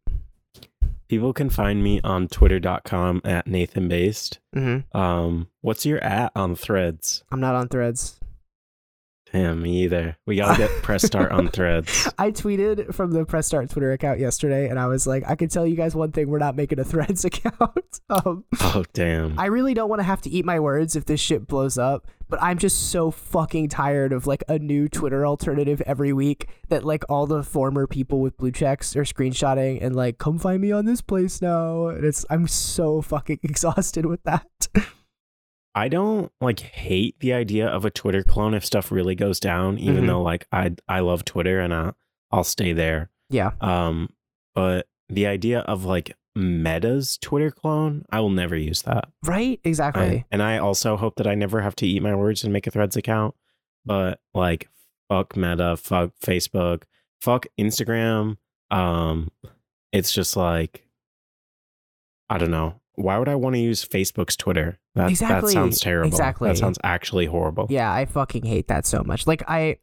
People 1.08 1.34
can 1.34 1.50
find 1.50 1.84
me 1.84 2.02
on 2.04 2.28
twitter.com 2.28 3.22
at 3.24 3.48
Nathan 3.48 3.88
Based. 3.88 4.40
Mm-hmm. 4.56 4.98
Um, 4.98 5.50
what's 5.62 5.86
your 5.86 6.04
at 6.04 6.32
on 6.36 6.56
threads? 6.56 7.24
I'm 7.32 7.40
not 7.40 7.56
on 7.56 7.68
Threads. 7.68 8.20
Damn, 9.36 9.62
me 9.62 9.84
either. 9.84 10.16
We 10.26 10.38
gotta 10.38 10.58
get 10.58 10.70
press 10.82 11.04
start 11.04 11.34
on 11.34 11.50
threads. 11.50 12.08
I 12.18 12.32
tweeted 12.32 12.94
from 12.96 13.12
the 13.12 13.26
Press 13.26 13.48
Start 13.48 13.70
Twitter 13.70 13.92
account 13.92 14.18
yesterday, 14.20 14.70
and 14.70 14.80
I 14.80 14.88
was 14.88 15.06
like, 15.06 15.24
I 15.28 15.36
can 15.36 15.50
tell 15.50 15.68
you 15.68 15.76
guys 15.76 15.94
one 15.94 16.14
thing: 16.14 16.30
we're 16.30 16.40
not 16.40 16.56
making 16.56 16.80
a 16.80 16.86
Threads 16.86 17.26
account. 17.26 18.00
um, 18.10 18.46
Oh 18.62 18.86
damn. 18.94 19.38
I 19.38 19.48
really 19.48 19.74
don't 19.74 19.90
want 19.90 20.00
to 20.00 20.04
have 20.04 20.22
to 20.22 20.30
eat 20.30 20.46
my 20.46 20.62
words 20.62 20.96
if 20.96 21.04
this 21.04 21.20
shit 21.20 21.48
blows 21.48 21.78
up, 21.78 22.08
but 22.30 22.42
I'm 22.42 22.58
just 22.58 22.92
so 22.92 23.12
fucking 23.12 23.68
tired 23.68 24.14
of 24.14 24.26
like 24.26 24.46
a 24.48 24.58
new 24.58 24.88
Twitter 24.88 25.28
alternative 25.28 25.82
every 25.86 26.14
week 26.14 26.48
that 26.70 26.86
like 26.86 27.04
all 27.10 27.28
the 27.28 27.44
former 27.44 27.88
people 27.88 28.22
with 28.22 28.38
blue 28.38 28.54
checks 28.54 28.96
are 28.96 29.04
screenshotting 29.04 29.80
and 29.82 29.98
like 29.98 30.18
come 30.18 30.40
find 30.40 30.62
me 30.62 30.72
on 30.72 30.86
this 30.86 31.02
place 31.02 31.42
now. 31.42 31.88
And 31.88 32.06
it's 32.06 32.26
I'm 32.30 32.48
so 32.48 33.02
fucking 33.02 33.40
exhausted 33.44 34.06
with 34.06 34.24
that. 34.24 34.46
I 35.78 35.90
don't 35.90 36.32
like 36.40 36.62
hate 36.62 37.20
the 37.20 37.34
idea 37.34 37.68
of 37.68 37.84
a 37.84 37.90
Twitter 37.92 38.24
clone 38.24 38.54
if 38.54 38.66
stuff 38.66 38.92
really 38.92 39.14
goes 39.16 39.40
down, 39.42 39.78
even 39.78 40.06
Mhm. 40.06 40.08
though 40.08 40.22
like 40.22 40.48
I 40.52 40.74
I 40.88 41.02
love 41.02 41.26
Twitter 41.26 41.60
and 41.60 41.74
I 41.74 41.92
I'll 42.32 42.44
stay 42.46 42.72
there. 42.74 43.12
yeah. 43.30 43.52
Um, 43.62 44.10
but 44.56 44.88
the 45.10 45.28
idea 45.28 45.60
of 45.62 45.84
like 45.86 46.16
Meta's 46.38 47.18
Twitter 47.18 47.52
clone, 47.52 48.04
I 48.10 48.20
will 48.22 48.30
never 48.30 48.56
use 48.58 48.82
that. 48.84 49.10
Right? 49.26 49.60
Exactly. 49.64 50.04
I- 50.04 50.26
and 50.32 50.42
I 50.42 50.58
also 50.58 50.98
hope 50.98 51.16
that 51.18 51.28
I 51.28 51.36
never 51.36 51.62
have 51.62 51.76
to 51.78 51.88
eat 51.88 52.02
my 52.02 52.16
words 52.16 52.44
and 52.44 52.52
make 52.54 52.68
a 52.68 52.72
Threads 52.72 52.96
account. 52.98 53.36
But 53.86 54.20
like, 54.34 54.70
fuck 55.10 55.36
Meta, 55.38 55.78
fuck 55.78 56.12
Facebook, 56.22 56.84
fuck 57.22 57.46
Instagram. 57.60 58.38
Um, 58.72 59.32
it's 59.94 60.12
just 60.14 60.36
like, 60.36 60.88
I 62.30 62.38
don't 62.38 62.52
know. 62.52 62.82
Why 62.96 63.18
would 63.18 63.30
I 63.30 63.36
want 63.36 63.56
to 63.56 63.62
use 63.62 63.86
Facebook's 63.86 64.36
Twitter? 64.36 64.80
That 64.96 65.10
Exactly. 65.10 65.54
that 65.54 65.54
sounds 65.54 65.80
terrible. 65.80 66.08
Exactly. 66.08 66.50
That 66.50 66.58
sounds 66.58 66.80
actually 66.84 67.26
horrible. 67.26 67.68
Yeah, 67.70 67.92
I 67.92 68.06
fucking 68.06 68.46
hate 68.46 68.68
that 68.70 68.86
so 68.86 69.04
much. 69.06 69.28
Like 69.28 69.44
I 69.48 69.78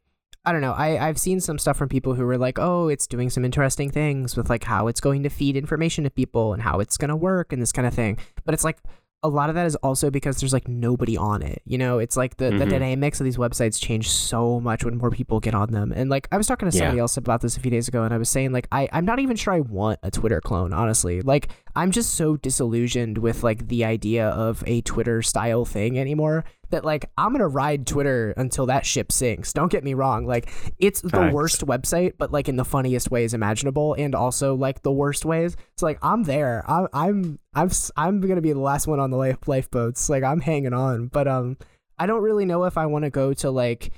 I 0.45 0.51
don't 0.53 0.61
know. 0.61 0.73
I 0.73 1.07
I've 1.09 1.19
seen 1.19 1.41
some 1.41 1.59
stuff 1.59 1.77
from 1.77 1.89
people 1.89 2.15
who 2.15 2.25
were 2.25 2.39
like, 2.39 2.59
"Oh, 2.59 2.89
it's 2.89 3.07
doing 3.07 3.31
some 3.31 3.45
interesting 3.45 3.91
things 3.91 4.37
with 4.37 4.51
like 4.51 4.65
how 4.65 4.89
it's 4.89 5.01
going 5.01 5.23
to 5.23 5.29
feed 5.29 5.57
information 5.57 6.03
to 6.05 6.11
people 6.11 6.53
and 6.53 6.63
how 6.63 6.81
it's 6.81 6.97
going 6.97 7.11
to 7.11 7.17
work 7.17 7.53
and 7.53 7.63
this 7.63 7.71
kind 7.73 7.87
of 7.87 7.95
thing." 7.95 8.19
But 8.45 8.55
it's 8.55 8.65
like 8.65 8.79
a 9.25 9.29
lot 9.29 9.49
of 9.49 9.55
that 9.55 9.67
is 9.67 9.77
also 9.77 10.11
because 10.11 10.41
there's 10.41 10.53
like 10.53 10.67
nobody 10.67 11.17
on 11.17 11.43
it. 11.43 11.63
You 11.65 11.79
know, 11.79 11.99
it's 12.01 12.17
like 12.17 12.39
the, 12.39 12.47
the 12.51 12.65
Mhm. 12.65 12.71
dynamics 12.71 13.21
of 13.21 13.25
these 13.25 13.37
websites 13.37 13.81
change 13.81 14.11
so 14.11 14.59
much 14.61 14.85
when 14.85 14.99
more 14.99 15.11
people 15.11 15.39
get 15.39 15.55
on 15.55 15.71
them. 15.71 15.93
And 15.95 16.11
like 16.11 16.27
I 16.33 16.37
was 16.37 16.47
talking 16.49 16.69
to 16.69 16.77
somebody 16.77 16.97
Yeah. 16.97 17.03
else 17.03 17.17
about 17.17 17.41
this 17.41 17.57
a 17.57 17.61
few 17.61 17.71
days 17.71 17.87
ago 17.87 18.03
and 18.03 18.13
I 18.13 18.19
was 18.19 18.29
saying 18.29 18.53
like 18.53 18.67
I, 18.73 18.89
I'm 18.93 19.05
not 19.05 19.21
even 19.21 19.37
sure 19.37 19.55
I 19.55 19.61
want 19.61 20.01
a 20.03 20.11
Twitter 20.11 20.41
clone, 20.41 20.73
honestly. 20.73 21.21
Like 21.23 21.49
I'm 21.77 21.91
just 21.93 22.15
so 22.15 22.37
disillusioned 22.37 23.19
with 23.19 23.43
like 23.45 23.69
the 23.69 23.85
idea 23.85 24.29
of 24.29 24.65
a 24.67 24.81
Twitter 24.83 25.23
style 25.23 25.65
thing 25.65 25.99
anymore 25.99 26.45
that 26.73 26.85
like 26.85 27.09
I'm 27.17 27.33
gonna 27.33 27.49
ride 27.49 27.87
Twitter 27.87 28.35
until 28.37 28.67
that 28.67 28.85
ship 28.85 29.13
sinks. 29.13 29.53
Don't 29.53 29.71
get 29.71 29.85
me 29.85 29.95
wrong. 29.95 30.27
Like 30.27 30.51
it's 30.79 31.01
the 31.01 31.31
worst 31.33 31.65
website, 31.65 32.15
but 32.19 32.33
like 32.33 32.49
in 32.49 32.57
the 32.57 32.65
funniest 32.65 33.11
ways 33.11 33.33
imaginable 33.33 33.95
and 33.95 34.15
also 34.15 34.55
like 34.55 34.83
the 34.83 34.93
worst 34.93 35.25
ways. 35.25 35.57
It's 35.75 35.83
like 35.83 35.99
I'm 36.03 36.25
there. 36.25 36.65
I'm 36.69 36.89
I'm 36.93 37.39
I'm 37.55 37.71
I'm 37.97 38.21
gonna 38.21 38.41
be 38.41 38.53
the 38.53 38.61
last 38.61 38.87
one 38.87 39.01
on 39.01 39.11
the 39.11 39.17
life 39.17 39.47
lifeboats. 39.47 40.09
Like 40.09 40.25
I'm 40.25 40.41
hanging 40.41 40.75
on. 40.75 41.07
But 41.07 41.29
um 41.29 41.57
I 41.99 42.07
don't 42.07 42.23
really 42.23 42.45
know 42.45 42.65
if 42.65 42.77
I 42.77 42.87
want 42.87 43.05
to 43.05 43.11
go 43.11 43.33
to 43.35 43.51
like 43.51 43.93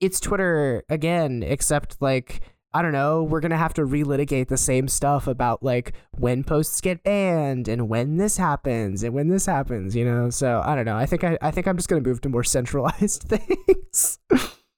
it's 0.00 0.20
Twitter 0.20 0.84
again, 0.88 1.42
except 1.42 2.00
like 2.00 2.40
I 2.72 2.82
don't 2.82 2.92
know, 2.92 3.24
we're 3.24 3.40
gonna 3.40 3.56
have 3.56 3.74
to 3.74 3.82
relitigate 3.82 4.46
the 4.48 4.56
same 4.56 4.86
stuff 4.88 5.26
about 5.26 5.62
like 5.62 5.92
when 6.12 6.44
posts 6.44 6.80
get 6.80 7.02
banned 7.02 7.66
and 7.66 7.88
when 7.88 8.16
this 8.16 8.36
happens 8.36 9.02
and 9.02 9.12
when 9.12 9.28
this 9.28 9.46
happens, 9.46 9.96
you 9.96 10.04
know. 10.04 10.30
So 10.30 10.62
I 10.64 10.74
don't 10.76 10.84
know. 10.84 10.96
I 10.96 11.06
think 11.06 11.24
I, 11.24 11.36
I 11.42 11.50
think 11.50 11.66
I'm 11.66 11.76
just 11.76 11.88
gonna 11.88 12.00
move 12.02 12.20
to 12.22 12.28
more 12.28 12.44
centralized 12.56 13.22
things. 13.24 14.18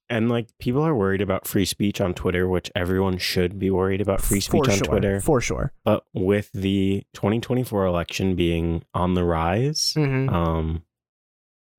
And 0.08 0.28
like 0.28 0.48
people 0.58 0.82
are 0.82 0.94
worried 0.94 1.22
about 1.22 1.46
free 1.46 1.64
speech 1.64 2.00
on 2.00 2.12
Twitter, 2.12 2.46
which 2.48 2.70
everyone 2.74 3.16
should 3.18 3.58
be 3.58 3.70
worried 3.70 4.00
about 4.02 4.20
free 4.20 4.40
speech 4.40 4.68
on 4.68 4.78
Twitter. 4.78 5.20
for 5.20 5.40
sure. 5.40 5.72
But 5.84 6.04
with 6.12 6.50
the 6.52 7.04
2024 7.14 7.86
election 7.86 8.34
being 8.34 8.84
on 8.94 9.14
the 9.14 9.24
rise, 9.24 9.94
Mhm. 9.96 10.30
um, 10.30 10.82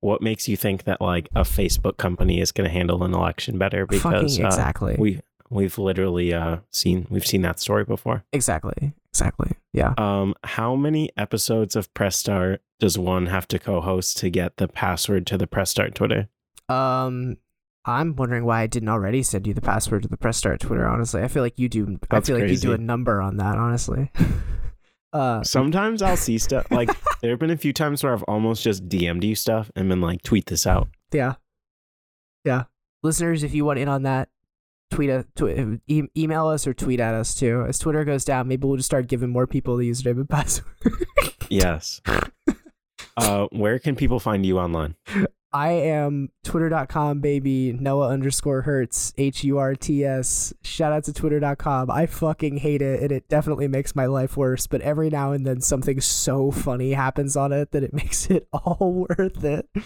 what 0.00 0.20
makes 0.20 0.48
you 0.48 0.56
think 0.56 0.82
that 0.84 1.00
like 1.00 1.28
a 1.36 1.42
Facebook 1.42 1.96
company 1.96 2.40
is 2.40 2.50
going 2.50 2.68
to 2.68 2.72
handle 2.72 3.04
an 3.04 3.14
election 3.14 3.56
better? 3.56 3.86
Because 3.86 4.02
Fucking 4.36 4.44
uh, 4.44 4.48
exactly, 4.48 4.96
we 4.98 5.20
we've 5.54 5.78
literally 5.78 6.34
uh, 6.34 6.58
seen 6.70 7.06
we've 7.08 7.26
seen 7.26 7.42
that 7.42 7.60
story 7.60 7.84
before. 7.84 8.24
exactly, 8.32 8.92
exactly. 9.08 9.52
Yeah. 9.72 9.94
Um, 9.96 10.34
how 10.44 10.74
many 10.76 11.10
episodes 11.16 11.76
of 11.76 11.92
Press 11.94 12.16
Start 12.16 12.62
does 12.80 12.98
one 12.98 13.26
have 13.26 13.48
to 13.48 13.58
co-host 13.58 14.18
to 14.18 14.30
get 14.30 14.56
the 14.58 14.68
password 14.68 15.26
to 15.28 15.38
the 15.38 15.46
Press 15.46 15.70
Start 15.70 15.94
Twitter? 15.94 16.28
Um, 16.68 17.36
I'm 17.84 18.16
wondering 18.16 18.44
why 18.44 18.62
I 18.62 18.66
didn't 18.66 18.88
already 18.88 19.22
send 19.22 19.46
you 19.46 19.54
the 19.54 19.60
password 19.60 20.02
to 20.02 20.08
the 20.08 20.16
Press 20.16 20.36
Start 20.36 20.60
Twitter. 20.60 20.86
Honestly, 20.86 21.22
I 21.22 21.28
feel 21.28 21.42
like 21.42 21.58
you 21.58 21.68
do. 21.68 21.98
That's 22.10 22.28
I 22.28 22.32
feel 22.32 22.40
like 22.40 22.50
you 22.50 22.56
do 22.58 22.72
a 22.72 22.78
number 22.78 23.20
on 23.20 23.36
that. 23.38 23.56
Honestly. 23.56 24.10
uh, 25.12 25.42
Sometimes 25.42 26.02
I'll 26.02 26.16
see 26.16 26.38
stuff 26.38 26.66
like 26.70 26.90
there 27.20 27.30
have 27.30 27.38
been 27.38 27.50
a 27.50 27.56
few 27.56 27.72
times 27.72 28.02
where 28.02 28.12
I've 28.12 28.22
almost 28.24 28.62
just 28.62 28.88
DM'd 28.88 29.24
you 29.24 29.34
stuff 29.34 29.70
and 29.76 29.88
been 29.88 30.00
like, 30.00 30.22
tweet 30.22 30.46
this 30.46 30.66
out. 30.66 30.88
yeah, 31.12 31.34
yeah. 32.44 32.64
Listeners, 33.02 33.42
if 33.42 33.52
you 33.54 33.66
want 33.66 33.78
in 33.78 33.88
on 33.88 34.04
that, 34.04 34.30
tweet 34.90 35.10
a 35.10 35.24
tw- 35.36 35.80
e- 35.86 36.02
email 36.16 36.46
us 36.46 36.66
or 36.66 36.74
tweet 36.74 37.00
at 37.00 37.14
us 37.14 37.34
too. 37.34 37.64
As 37.68 37.78
Twitter 37.78 38.04
goes 38.04 38.24
down, 38.24 38.48
maybe 38.48 38.66
we'll 38.66 38.76
just 38.76 38.86
start 38.86 39.06
giving 39.08 39.30
more 39.30 39.46
people 39.46 39.76
the 39.76 39.88
username 39.90 40.18
and 40.20 40.28
password. 40.28 40.66
Yes. 41.50 42.00
uh, 43.16 43.46
where 43.52 43.78
can 43.78 43.96
people 43.96 44.18
find 44.18 44.44
you 44.46 44.58
online? 44.58 44.96
I 45.52 45.70
am 45.72 46.30
twitter.com 46.42 47.20
baby 47.20 47.72
Noah 47.72 48.08
underscore 48.08 48.62
Hurts 48.62 49.12
H 49.18 49.44
U 49.44 49.58
R 49.58 49.74
T 49.76 50.04
S. 50.04 50.52
Shout 50.64 50.92
out 50.92 51.04
to 51.04 51.12
twitter.com. 51.12 51.90
I 51.90 52.06
fucking 52.06 52.56
hate 52.56 52.82
it 52.82 53.02
and 53.02 53.12
it 53.12 53.28
definitely 53.28 53.68
makes 53.68 53.94
my 53.94 54.06
life 54.06 54.36
worse. 54.36 54.66
But 54.66 54.80
every 54.80 55.10
now 55.10 55.30
and 55.32 55.46
then 55.46 55.60
something 55.60 56.00
so 56.00 56.50
funny 56.50 56.92
happens 56.92 57.36
on 57.36 57.52
it 57.52 57.70
that 57.70 57.84
it 57.84 57.92
makes 57.92 58.28
it 58.30 58.48
all 58.52 59.06
worth 59.08 59.44
it. 59.44 59.68
Um, 59.76 59.82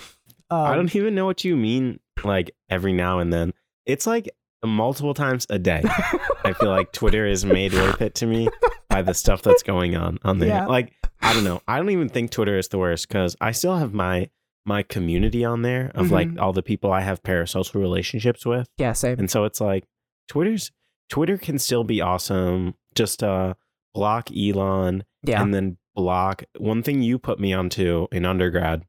I 0.51 0.75
don't 0.75 0.95
even 0.97 1.15
know 1.15 1.27
what 1.27 1.45
you 1.45 1.55
mean. 1.57 2.01
Like 2.25 2.53
every 2.71 2.95
now 2.95 3.19
and 3.19 3.31
then, 3.33 3.53
it's 3.85 4.07
like 4.07 4.31
multiple 4.65 5.15
times 5.15 5.47
a 5.51 5.59
day. 5.59 5.83
I 6.45 6.53
feel 6.53 6.71
like 6.71 6.93
Twitter 6.93 7.27
is 7.27 7.45
made 7.45 7.73
worth 7.73 8.01
it 8.03 8.15
to 8.17 8.27
me 8.27 8.49
by 8.89 9.03
the 9.03 9.15
stuff 9.15 9.43
that's 9.43 9.63
going 9.63 9.97
on 9.97 10.19
on 10.25 10.39
there. 10.39 10.49
Yeah. 10.49 10.67
Like 10.67 10.93
I 11.21 11.33
don't 11.35 11.45
know. 11.45 11.61
I 11.69 11.77
don't 11.79 11.91
even 11.91 12.09
think 12.09 12.31
Twitter 12.31 12.59
is 12.59 12.69
the 12.69 12.79
worst 12.79 13.09
because 13.09 13.37
I 13.41 13.53
still 13.53 13.77
have 13.77 13.93
my 13.95 14.31
my 14.67 14.83
community 14.83 15.45
on 15.45 15.63
there 15.63 15.91
of 15.95 16.11
like 16.11 16.29
Mhm. 16.29 16.41
all 16.41 16.53
the 16.53 16.63
people 16.63 16.93
I 16.93 17.01
have 17.01 17.23
parasocial 17.23 17.77
relationships 17.81 18.45
with, 18.45 18.69
yeah, 18.77 18.93
same. 18.93 19.19
and 19.19 19.31
so 19.31 19.45
it's 19.45 19.61
like 19.61 19.85
Twitter's 20.29 20.71
Twitter 21.09 21.39
can 21.39 21.59
still 21.59 21.85
be 21.85 22.01
awesome. 22.01 22.75
Just 22.95 23.23
uh 23.23 23.55
block 23.95 24.29
Elon 24.37 25.05
Yeah. 25.23 25.43
and 25.43 25.55
then 25.55 25.79
block 25.95 26.45
one 26.59 26.83
thing 26.83 27.01
you 27.03 27.19
put 27.19 27.41
me 27.41 27.53
onto 27.53 28.07
in 28.13 28.25
undergrad 28.27 28.85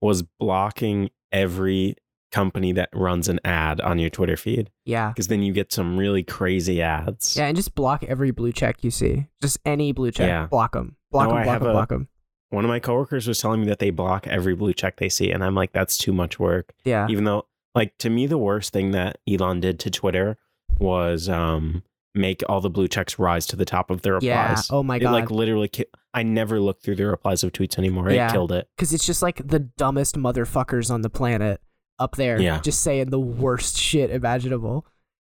was 0.00 0.22
blocking 0.40 1.10
every 1.32 1.96
company 2.34 2.72
that 2.72 2.88
runs 2.92 3.28
an 3.28 3.38
ad 3.44 3.80
on 3.80 3.98
your 3.98 4.10
Twitter 4.10 4.36
feed 4.36 4.70
yeah. 4.84 5.08
because 5.08 5.28
then 5.28 5.42
you 5.42 5.52
get 5.52 5.72
some 5.72 5.96
really 5.96 6.22
crazy 6.22 6.82
ads. 6.82 7.36
Yeah, 7.36 7.46
and 7.46 7.56
just 7.56 7.74
block 7.74 8.02
every 8.04 8.30
blue 8.32 8.52
check 8.52 8.82
you 8.82 8.90
see. 8.90 9.26
Just 9.40 9.58
any 9.64 9.92
blue 9.92 10.10
check. 10.10 10.26
Yeah. 10.28 10.46
Block 10.46 10.72
them. 10.72 10.96
Block 11.12 11.28
No, 11.28 11.34
them, 11.36 11.44
block 11.44 11.58
them, 11.60 11.68
a- 11.68 11.72
block 11.72 11.88
them. 11.90 12.08
One 12.50 12.64
of 12.64 12.68
my 12.68 12.78
coworkers 12.80 13.26
was 13.26 13.38
telling 13.40 13.60
me 13.60 13.66
that 13.68 13.78
they 13.78 13.90
block 13.90 14.26
every 14.26 14.54
blue 14.54 14.72
check 14.74 14.96
they 14.96 15.08
see 15.08 15.30
and 15.30 15.42
I'm 15.44 15.54
like 15.54 15.72
that's 15.72 15.96
too 15.96 16.12
much 16.12 16.38
work. 16.38 16.72
Yeah. 16.84 17.06
Even 17.08 17.24
though 17.24 17.46
like 17.74 17.96
to 17.98 18.10
me 18.10 18.26
the 18.26 18.38
worst 18.38 18.72
thing 18.72 18.90
that 18.92 19.18
Elon 19.28 19.60
did 19.60 19.78
to 19.80 19.90
Twitter 19.90 20.36
was 20.78 21.28
um 21.28 21.82
make 22.14 22.42
all 22.48 22.60
the 22.60 22.70
blue 22.70 22.86
checks 22.86 23.18
rise 23.18 23.44
to 23.46 23.56
the 23.56 23.64
top 23.64 23.90
of 23.90 24.02
their 24.02 24.18
Yeah. 24.20 24.48
replies. 24.50 24.70
Oh 24.70 24.82
my 24.84 24.96
It 24.96 25.00
god. 25.00 25.12
like 25.12 25.30
literally 25.30 25.66
ki- 25.68 25.86
I 26.12 26.22
never 26.22 26.60
look 26.60 26.80
through 26.80 26.94
the 26.96 27.06
replies 27.06 27.42
of 27.42 27.50
tweets 27.52 27.76
anymore. 27.76 28.08
It 28.08 28.30
killed 28.30 28.52
it. 28.52 28.68
because 28.76 28.92
it's 28.92 29.04
just 29.06 29.20
like 29.22 29.46
the 29.48 29.58
dumbest 29.58 30.16
motherfuckers 30.16 30.90
on 30.92 31.02
the 31.02 31.10
planet 31.10 31.60
up 31.98 32.16
there 32.16 32.40
Yeah. 32.40 32.60
just 32.60 32.82
saying 32.82 33.10
the 33.10 33.20
worst 33.20 33.76
shit 33.78 34.10
imaginable 34.10 34.86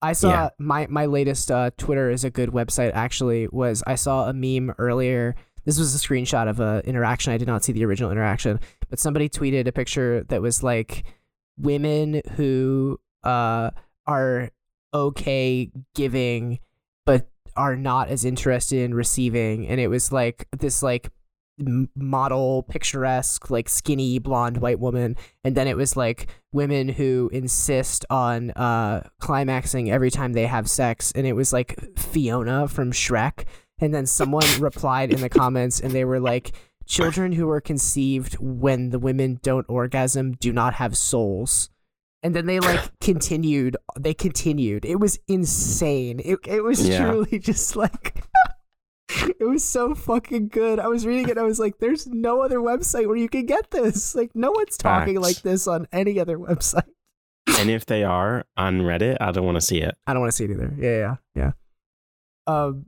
i 0.02 0.12
saw 0.12 0.30
Yeah. 0.30 0.48
my 0.58 0.86
my 0.88 1.06
latest 1.06 1.50
uh, 1.50 1.70
twitter 1.78 2.10
is 2.10 2.24
a 2.24 2.30
good 2.30 2.50
website 2.50 2.92
actually 2.94 3.48
was 3.50 3.82
i 3.86 3.94
saw 3.96 4.28
a 4.28 4.32
meme 4.32 4.74
earlier 4.78 5.34
this 5.64 5.78
was 5.78 5.94
a 5.94 5.98
screenshot 5.98 6.48
of 6.48 6.60
a 6.60 6.82
interaction 6.84 7.32
i 7.32 7.38
did 7.38 7.48
not 7.48 7.64
see 7.64 7.72
the 7.72 7.84
original 7.84 8.10
interaction 8.12 8.60
but 8.90 8.98
somebody 8.98 9.28
tweeted 9.28 9.66
a 9.66 9.72
picture 9.72 10.24
that 10.28 10.42
was 10.42 10.62
like 10.62 11.04
women 11.58 12.20
who 12.36 13.00
uh 13.24 13.70
are 14.06 14.50
okay 14.92 15.70
giving 15.94 16.58
but 17.06 17.28
are 17.56 17.76
not 17.76 18.08
as 18.08 18.24
interested 18.24 18.78
in 18.84 18.94
receiving 18.94 19.66
and 19.66 19.80
it 19.80 19.88
was 19.88 20.12
like 20.12 20.46
this 20.58 20.82
like 20.82 21.10
model 21.58 22.64
picturesque 22.64 23.48
like 23.50 23.68
skinny 23.68 24.18
blonde 24.18 24.58
white 24.58 24.80
woman. 24.80 25.16
And 25.44 25.54
then 25.56 25.68
it 25.68 25.76
was 25.76 25.96
like 25.96 26.28
women 26.52 26.88
who 26.88 27.30
insist 27.32 28.04
on 28.10 28.50
uh 28.52 29.08
climaxing 29.20 29.90
every 29.90 30.10
time 30.10 30.32
they 30.32 30.46
have 30.46 30.68
sex. 30.68 31.12
And 31.14 31.26
it 31.26 31.34
was 31.34 31.52
like 31.52 31.78
fiona 31.98 32.68
from 32.68 32.92
shrek. 32.92 33.44
And 33.80 33.94
then 33.94 34.06
someone 34.06 34.44
replied 34.60 35.12
in 35.12 35.20
the 35.20 35.28
comments 35.28 35.80
and 35.80 35.92
they 35.92 36.04
were 36.04 36.20
like 36.20 36.52
children 36.86 37.32
who 37.32 37.48
are 37.48 37.60
conceived 37.60 38.34
when 38.40 38.90
the 38.90 38.98
women 38.98 39.38
don't 39.42 39.66
orgasm 39.68 40.32
do 40.32 40.52
not 40.52 40.74
have 40.74 40.96
souls. 40.96 41.70
And 42.22 42.34
then 42.34 42.46
they 42.46 42.58
like 42.58 42.80
continued 43.00 43.76
they 43.98 44.14
continued. 44.14 44.84
It 44.84 44.96
was 44.98 45.18
insane. 45.28 46.20
It, 46.24 46.38
it 46.46 46.64
was 46.64 46.86
Yeah. 46.88 46.98
truly 47.10 47.38
just 47.40 47.76
like 47.76 48.24
it 49.38 49.46
was 49.46 49.62
so 49.64 49.94
fucking 49.94 50.48
good. 50.48 50.78
I 50.78 50.88
was 50.88 51.06
reading 51.06 51.28
it 51.28 51.38
i 51.38 51.42
was 51.42 51.58
like 51.58 51.78
there's 51.78 52.06
no 52.06 52.42
other 52.42 52.58
website 52.58 53.06
where 53.06 53.16
you 53.16 53.28
can 53.28 53.46
get 53.46 53.70
this. 53.70 54.14
Like 54.24 54.30
no 54.34 54.50
one's 54.52 54.76
talking 54.76 55.16
Facts. 55.16 55.26
like 55.26 55.42
this 55.42 55.66
on 55.66 55.86
any 55.92 56.18
other 56.20 56.38
website. 56.48 56.88
And 57.58 57.68
if 57.70 57.86
they 57.86 58.02
are 58.04 58.44
on 58.56 58.80
Reddit, 58.80 59.18
I 59.20 59.30
don't 59.32 59.44
want 59.44 59.56
to 59.56 59.60
see 59.60 59.80
it. 59.80 59.94
i 60.06 60.12
don't 60.12 60.20
want 60.22 60.32
to 60.32 60.36
see 60.36 60.44
it 60.44 60.50
either. 60.50 60.72
Yeah 60.78 60.98
yeah 60.98 61.16
yeah. 61.34 61.50
Um 62.46 62.86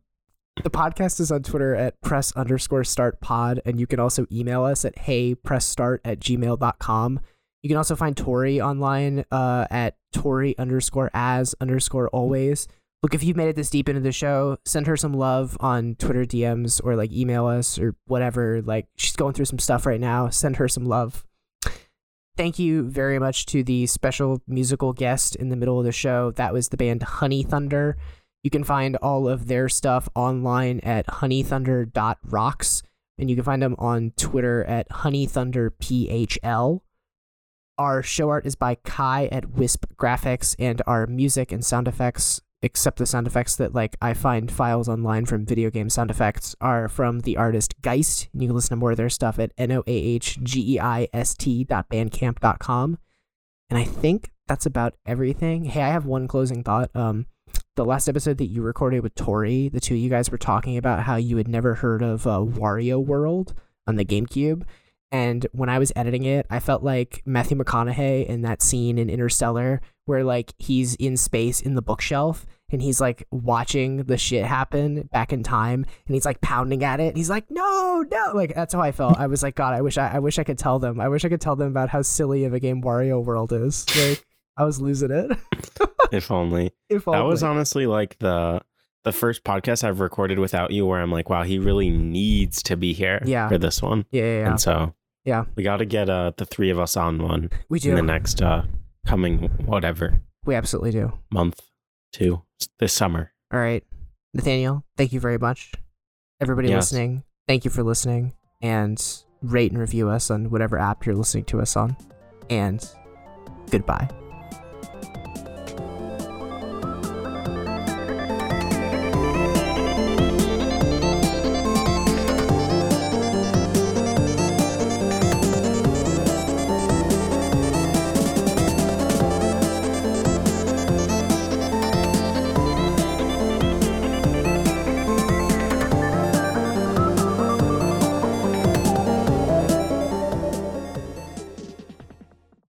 the 0.62 0.70
podcast 0.70 1.20
is 1.20 1.30
on 1.30 1.42
twitter 1.42 1.74
at 1.74 2.00
press 2.00 2.32
underscore 2.32 2.82
start 2.82 3.20
pod 3.20 3.60
and 3.66 3.78
you 3.78 3.86
can 3.86 4.00
also 4.00 4.24
email 4.32 4.64
us 4.64 4.86
at 4.86 4.98
hey 5.00 5.34
press 5.34 5.66
start 5.66 6.00
at 6.02 6.18
gmail.com 6.18 7.20
you 7.62 7.68
can 7.68 7.76
also 7.76 7.94
find 7.94 8.16
tori 8.16 8.58
online 8.58 9.24
uh, 9.30 9.66
at 9.70 9.96
tori 10.14 10.56
underscore 10.58 11.10
as 11.12 11.54
underscore 11.60 12.08
always 12.08 12.68
look 13.02 13.14
if 13.14 13.22
you've 13.22 13.36
made 13.36 13.48
it 13.48 13.56
this 13.56 13.70
deep 13.70 13.88
into 13.88 14.00
the 14.00 14.12
show 14.12 14.56
send 14.64 14.86
her 14.86 14.96
some 14.96 15.12
love 15.12 15.56
on 15.60 15.94
twitter 15.96 16.24
dms 16.24 16.80
or 16.84 16.96
like 16.96 17.12
email 17.12 17.46
us 17.46 17.78
or 17.78 17.94
whatever. 18.06 18.62
Like 18.62 18.86
she's 18.96 19.16
going 19.16 19.34
through 19.34 19.44
some 19.46 19.58
stuff 19.58 19.86
right 19.86 20.00
now. 20.00 20.28
Send 20.28 20.56
her 20.56 20.68
some 20.68 20.84
love. 20.84 21.24
Thank 22.36 22.58
you 22.58 22.82
very 22.82 23.18
much 23.18 23.46
to 23.46 23.62
the 23.64 23.86
special 23.86 24.42
musical 24.46 24.92
guest 24.92 25.36
in 25.36 25.48
the 25.48 25.56
middle 25.56 25.78
of 25.78 25.86
the 25.86 25.92
show. 25.92 26.32
That 26.32 26.52
was 26.52 26.68
the 26.68 26.76
band 26.76 27.00
Honeythunder. 27.00 27.94
You 28.42 28.50
can 28.50 28.62
find 28.62 28.96
all 28.96 29.26
of 29.26 29.46
their 29.48 29.68
stuff 29.68 30.08
online 30.14 30.80
at 30.80 31.06
honeythunder.rocks 31.06 32.82
and 33.18 33.30
you 33.30 33.36
can 33.36 33.44
find 33.44 33.62
them 33.62 33.74
on 33.78 34.12
twitter 34.16 34.64
at 34.64 34.88
honeythunderphl. 34.90 36.80
Our 37.78 38.02
show 38.02 38.30
art 38.30 38.46
is 38.46 38.54
by 38.54 38.76
Kai 38.76 39.26
at 39.26 39.50
Wisp 39.50 39.84
Graphics, 39.96 40.54
and 40.58 40.80
our 40.86 41.06
music 41.06 41.52
and 41.52 41.62
sound 41.62 41.86
effects, 41.86 42.40
except 42.62 42.98
the 42.98 43.06
sound 43.06 43.26
effects 43.26 43.56
that 43.56 43.74
like 43.74 43.96
I 44.00 44.14
find 44.14 44.50
files 44.50 44.88
online 44.88 45.26
from 45.26 45.46
video 45.46 45.70
game 45.70 45.90
sound 45.90 46.10
effects, 46.10 46.56
are 46.60 46.88
from 46.88 47.20
the 47.20 47.36
artist 47.36 47.80
Geist. 47.82 48.28
You 48.32 48.48
can 48.48 48.54
listen 48.56 48.70
to 48.70 48.76
more 48.76 48.92
of 48.92 48.96
their 48.96 49.10
stuff 49.10 49.38
at 49.38 49.52
n 49.58 49.72
o 49.72 49.82
a 49.86 49.92
h 49.92 50.38
g 50.42 50.74
e 50.74 50.80
i 50.80 51.08
s 51.12 51.34
t 51.34 51.64
dot 51.64 51.88
bandcamp 51.88 52.40
dot 52.40 52.58
com. 52.58 52.98
And 53.68 53.78
I 53.78 53.84
think 53.84 54.30
that's 54.48 54.66
about 54.66 54.94
everything. 55.04 55.64
Hey, 55.64 55.82
I 55.82 55.88
have 55.88 56.06
one 56.06 56.28
closing 56.28 56.62
thought. 56.62 56.90
Um, 56.94 57.26
the 57.74 57.84
last 57.84 58.08
episode 58.08 58.38
that 58.38 58.46
you 58.46 58.62
recorded 58.62 59.02
with 59.02 59.14
Tori, 59.14 59.68
the 59.68 59.80
two 59.80 59.94
of 59.94 60.00
you 60.00 60.08
guys 60.08 60.30
were 60.30 60.38
talking 60.38 60.76
about 60.76 61.02
how 61.02 61.16
you 61.16 61.36
had 61.36 61.48
never 61.48 61.74
heard 61.74 62.02
of 62.02 62.26
uh, 62.26 62.38
Wario 62.38 63.04
World 63.04 63.54
on 63.86 63.96
the 63.96 64.04
GameCube. 64.04 64.62
And 65.12 65.46
when 65.52 65.68
I 65.68 65.78
was 65.78 65.92
editing 65.94 66.24
it, 66.24 66.46
I 66.48 66.58
felt 66.58 66.82
like 66.82 67.22
Matthew 67.26 67.56
McConaughey 67.56 68.26
in 68.26 68.42
that 68.42 68.62
scene 68.62 68.98
in 68.98 69.10
Interstellar 69.10 69.80
where 70.06 70.24
like 70.24 70.54
he's 70.58 70.94
in 70.96 71.16
space 71.16 71.60
in 71.60 71.74
the 71.74 71.82
bookshelf 71.82 72.46
and 72.70 72.82
he's 72.82 73.00
like 73.00 73.26
watching 73.30 73.98
the 74.04 74.16
shit 74.16 74.44
happen 74.44 75.02
back 75.12 75.32
in 75.32 75.42
time 75.42 75.84
and 76.06 76.14
he's 76.14 76.24
like 76.24 76.40
pounding 76.40 76.82
at 76.82 76.98
it 76.98 77.08
and 77.08 77.16
he's 77.16 77.30
like 77.30 77.44
no 77.50 78.04
no 78.10 78.32
like 78.34 78.54
that's 78.54 78.74
how 78.74 78.80
I 78.80 78.90
felt 78.92 79.18
I 79.18 79.26
was 79.26 79.42
like 79.42 79.54
god 79.54 79.74
I 79.74 79.82
wish 79.82 79.98
I, 79.98 80.14
I 80.14 80.18
wish 80.18 80.38
I 80.38 80.44
could 80.44 80.58
tell 80.58 80.78
them 80.78 81.00
I 81.00 81.08
wish 81.08 81.24
I 81.24 81.28
could 81.28 81.40
tell 81.40 81.54
them 81.56 81.68
about 81.68 81.90
how 81.90 82.02
silly 82.02 82.44
of 82.44 82.54
a 82.54 82.60
game 82.60 82.82
Wario 82.82 83.22
World 83.24 83.52
is 83.52 83.86
like 83.96 84.24
I 84.56 84.64
was 84.64 84.80
losing 84.80 85.10
it 85.10 85.30
if 86.12 86.30
only. 86.30 86.72
If 86.88 87.06
only. 87.06 87.20
That 87.20 87.26
was 87.26 87.42
honestly 87.42 87.86
like 87.86 88.18
the 88.20 88.62
the 89.04 89.12
first 89.12 89.44
podcast 89.44 89.84
I've 89.84 90.00
recorded 90.00 90.38
without 90.40 90.72
you 90.72 90.84
where 90.86 91.00
I'm 91.00 91.12
like, 91.12 91.28
wow, 91.30 91.44
he 91.44 91.58
really 91.60 91.90
needs 91.90 92.62
to 92.64 92.76
be 92.76 92.92
here 92.92 93.22
Yeah. 93.24 93.48
for 93.48 93.56
this 93.58 93.80
one. 93.80 94.04
Yeah, 94.10 94.22
yeah, 94.24 94.38
yeah. 94.40 94.48
And 94.50 94.60
so 94.60 94.94
Yeah. 95.24 95.44
we 95.54 95.62
got 95.62 95.76
to 95.76 95.84
get 95.84 96.08
uh 96.08 96.32
the 96.36 96.44
three 96.46 96.70
of 96.70 96.78
us 96.78 96.96
on 96.96 97.18
one 97.22 97.50
we 97.68 97.78
do 97.78 97.90
in 97.90 97.96
the 97.96 98.02
next 98.02 98.42
uh 98.42 98.62
coming 99.06 99.48
whatever 99.64 100.20
We 100.44 100.54
absolutely 100.54 100.90
do. 100.92 101.12
month 101.30 101.60
two 102.12 102.42
this 102.78 102.92
summer. 102.92 103.32
All 103.52 103.60
right. 103.60 103.84
Nathaniel, 104.34 104.84
thank 104.96 105.12
you 105.12 105.20
very 105.20 105.38
much. 105.38 105.72
Everybody 106.40 106.68
Yes. 106.68 106.92
listening, 106.92 107.22
thank 107.48 107.64
you 107.64 107.70
for 107.70 107.82
listening. 107.82 108.34
And 108.60 109.02
rate 109.42 109.70
and 109.70 109.80
review 109.80 110.08
us 110.08 110.30
on 110.30 110.50
whatever 110.50 110.78
app 110.78 111.06
you're 111.06 111.14
listening 111.14 111.44
to 111.44 111.60
us 111.60 111.76
on. 111.76 111.96
And 112.50 112.84
goodbye. 113.70 114.08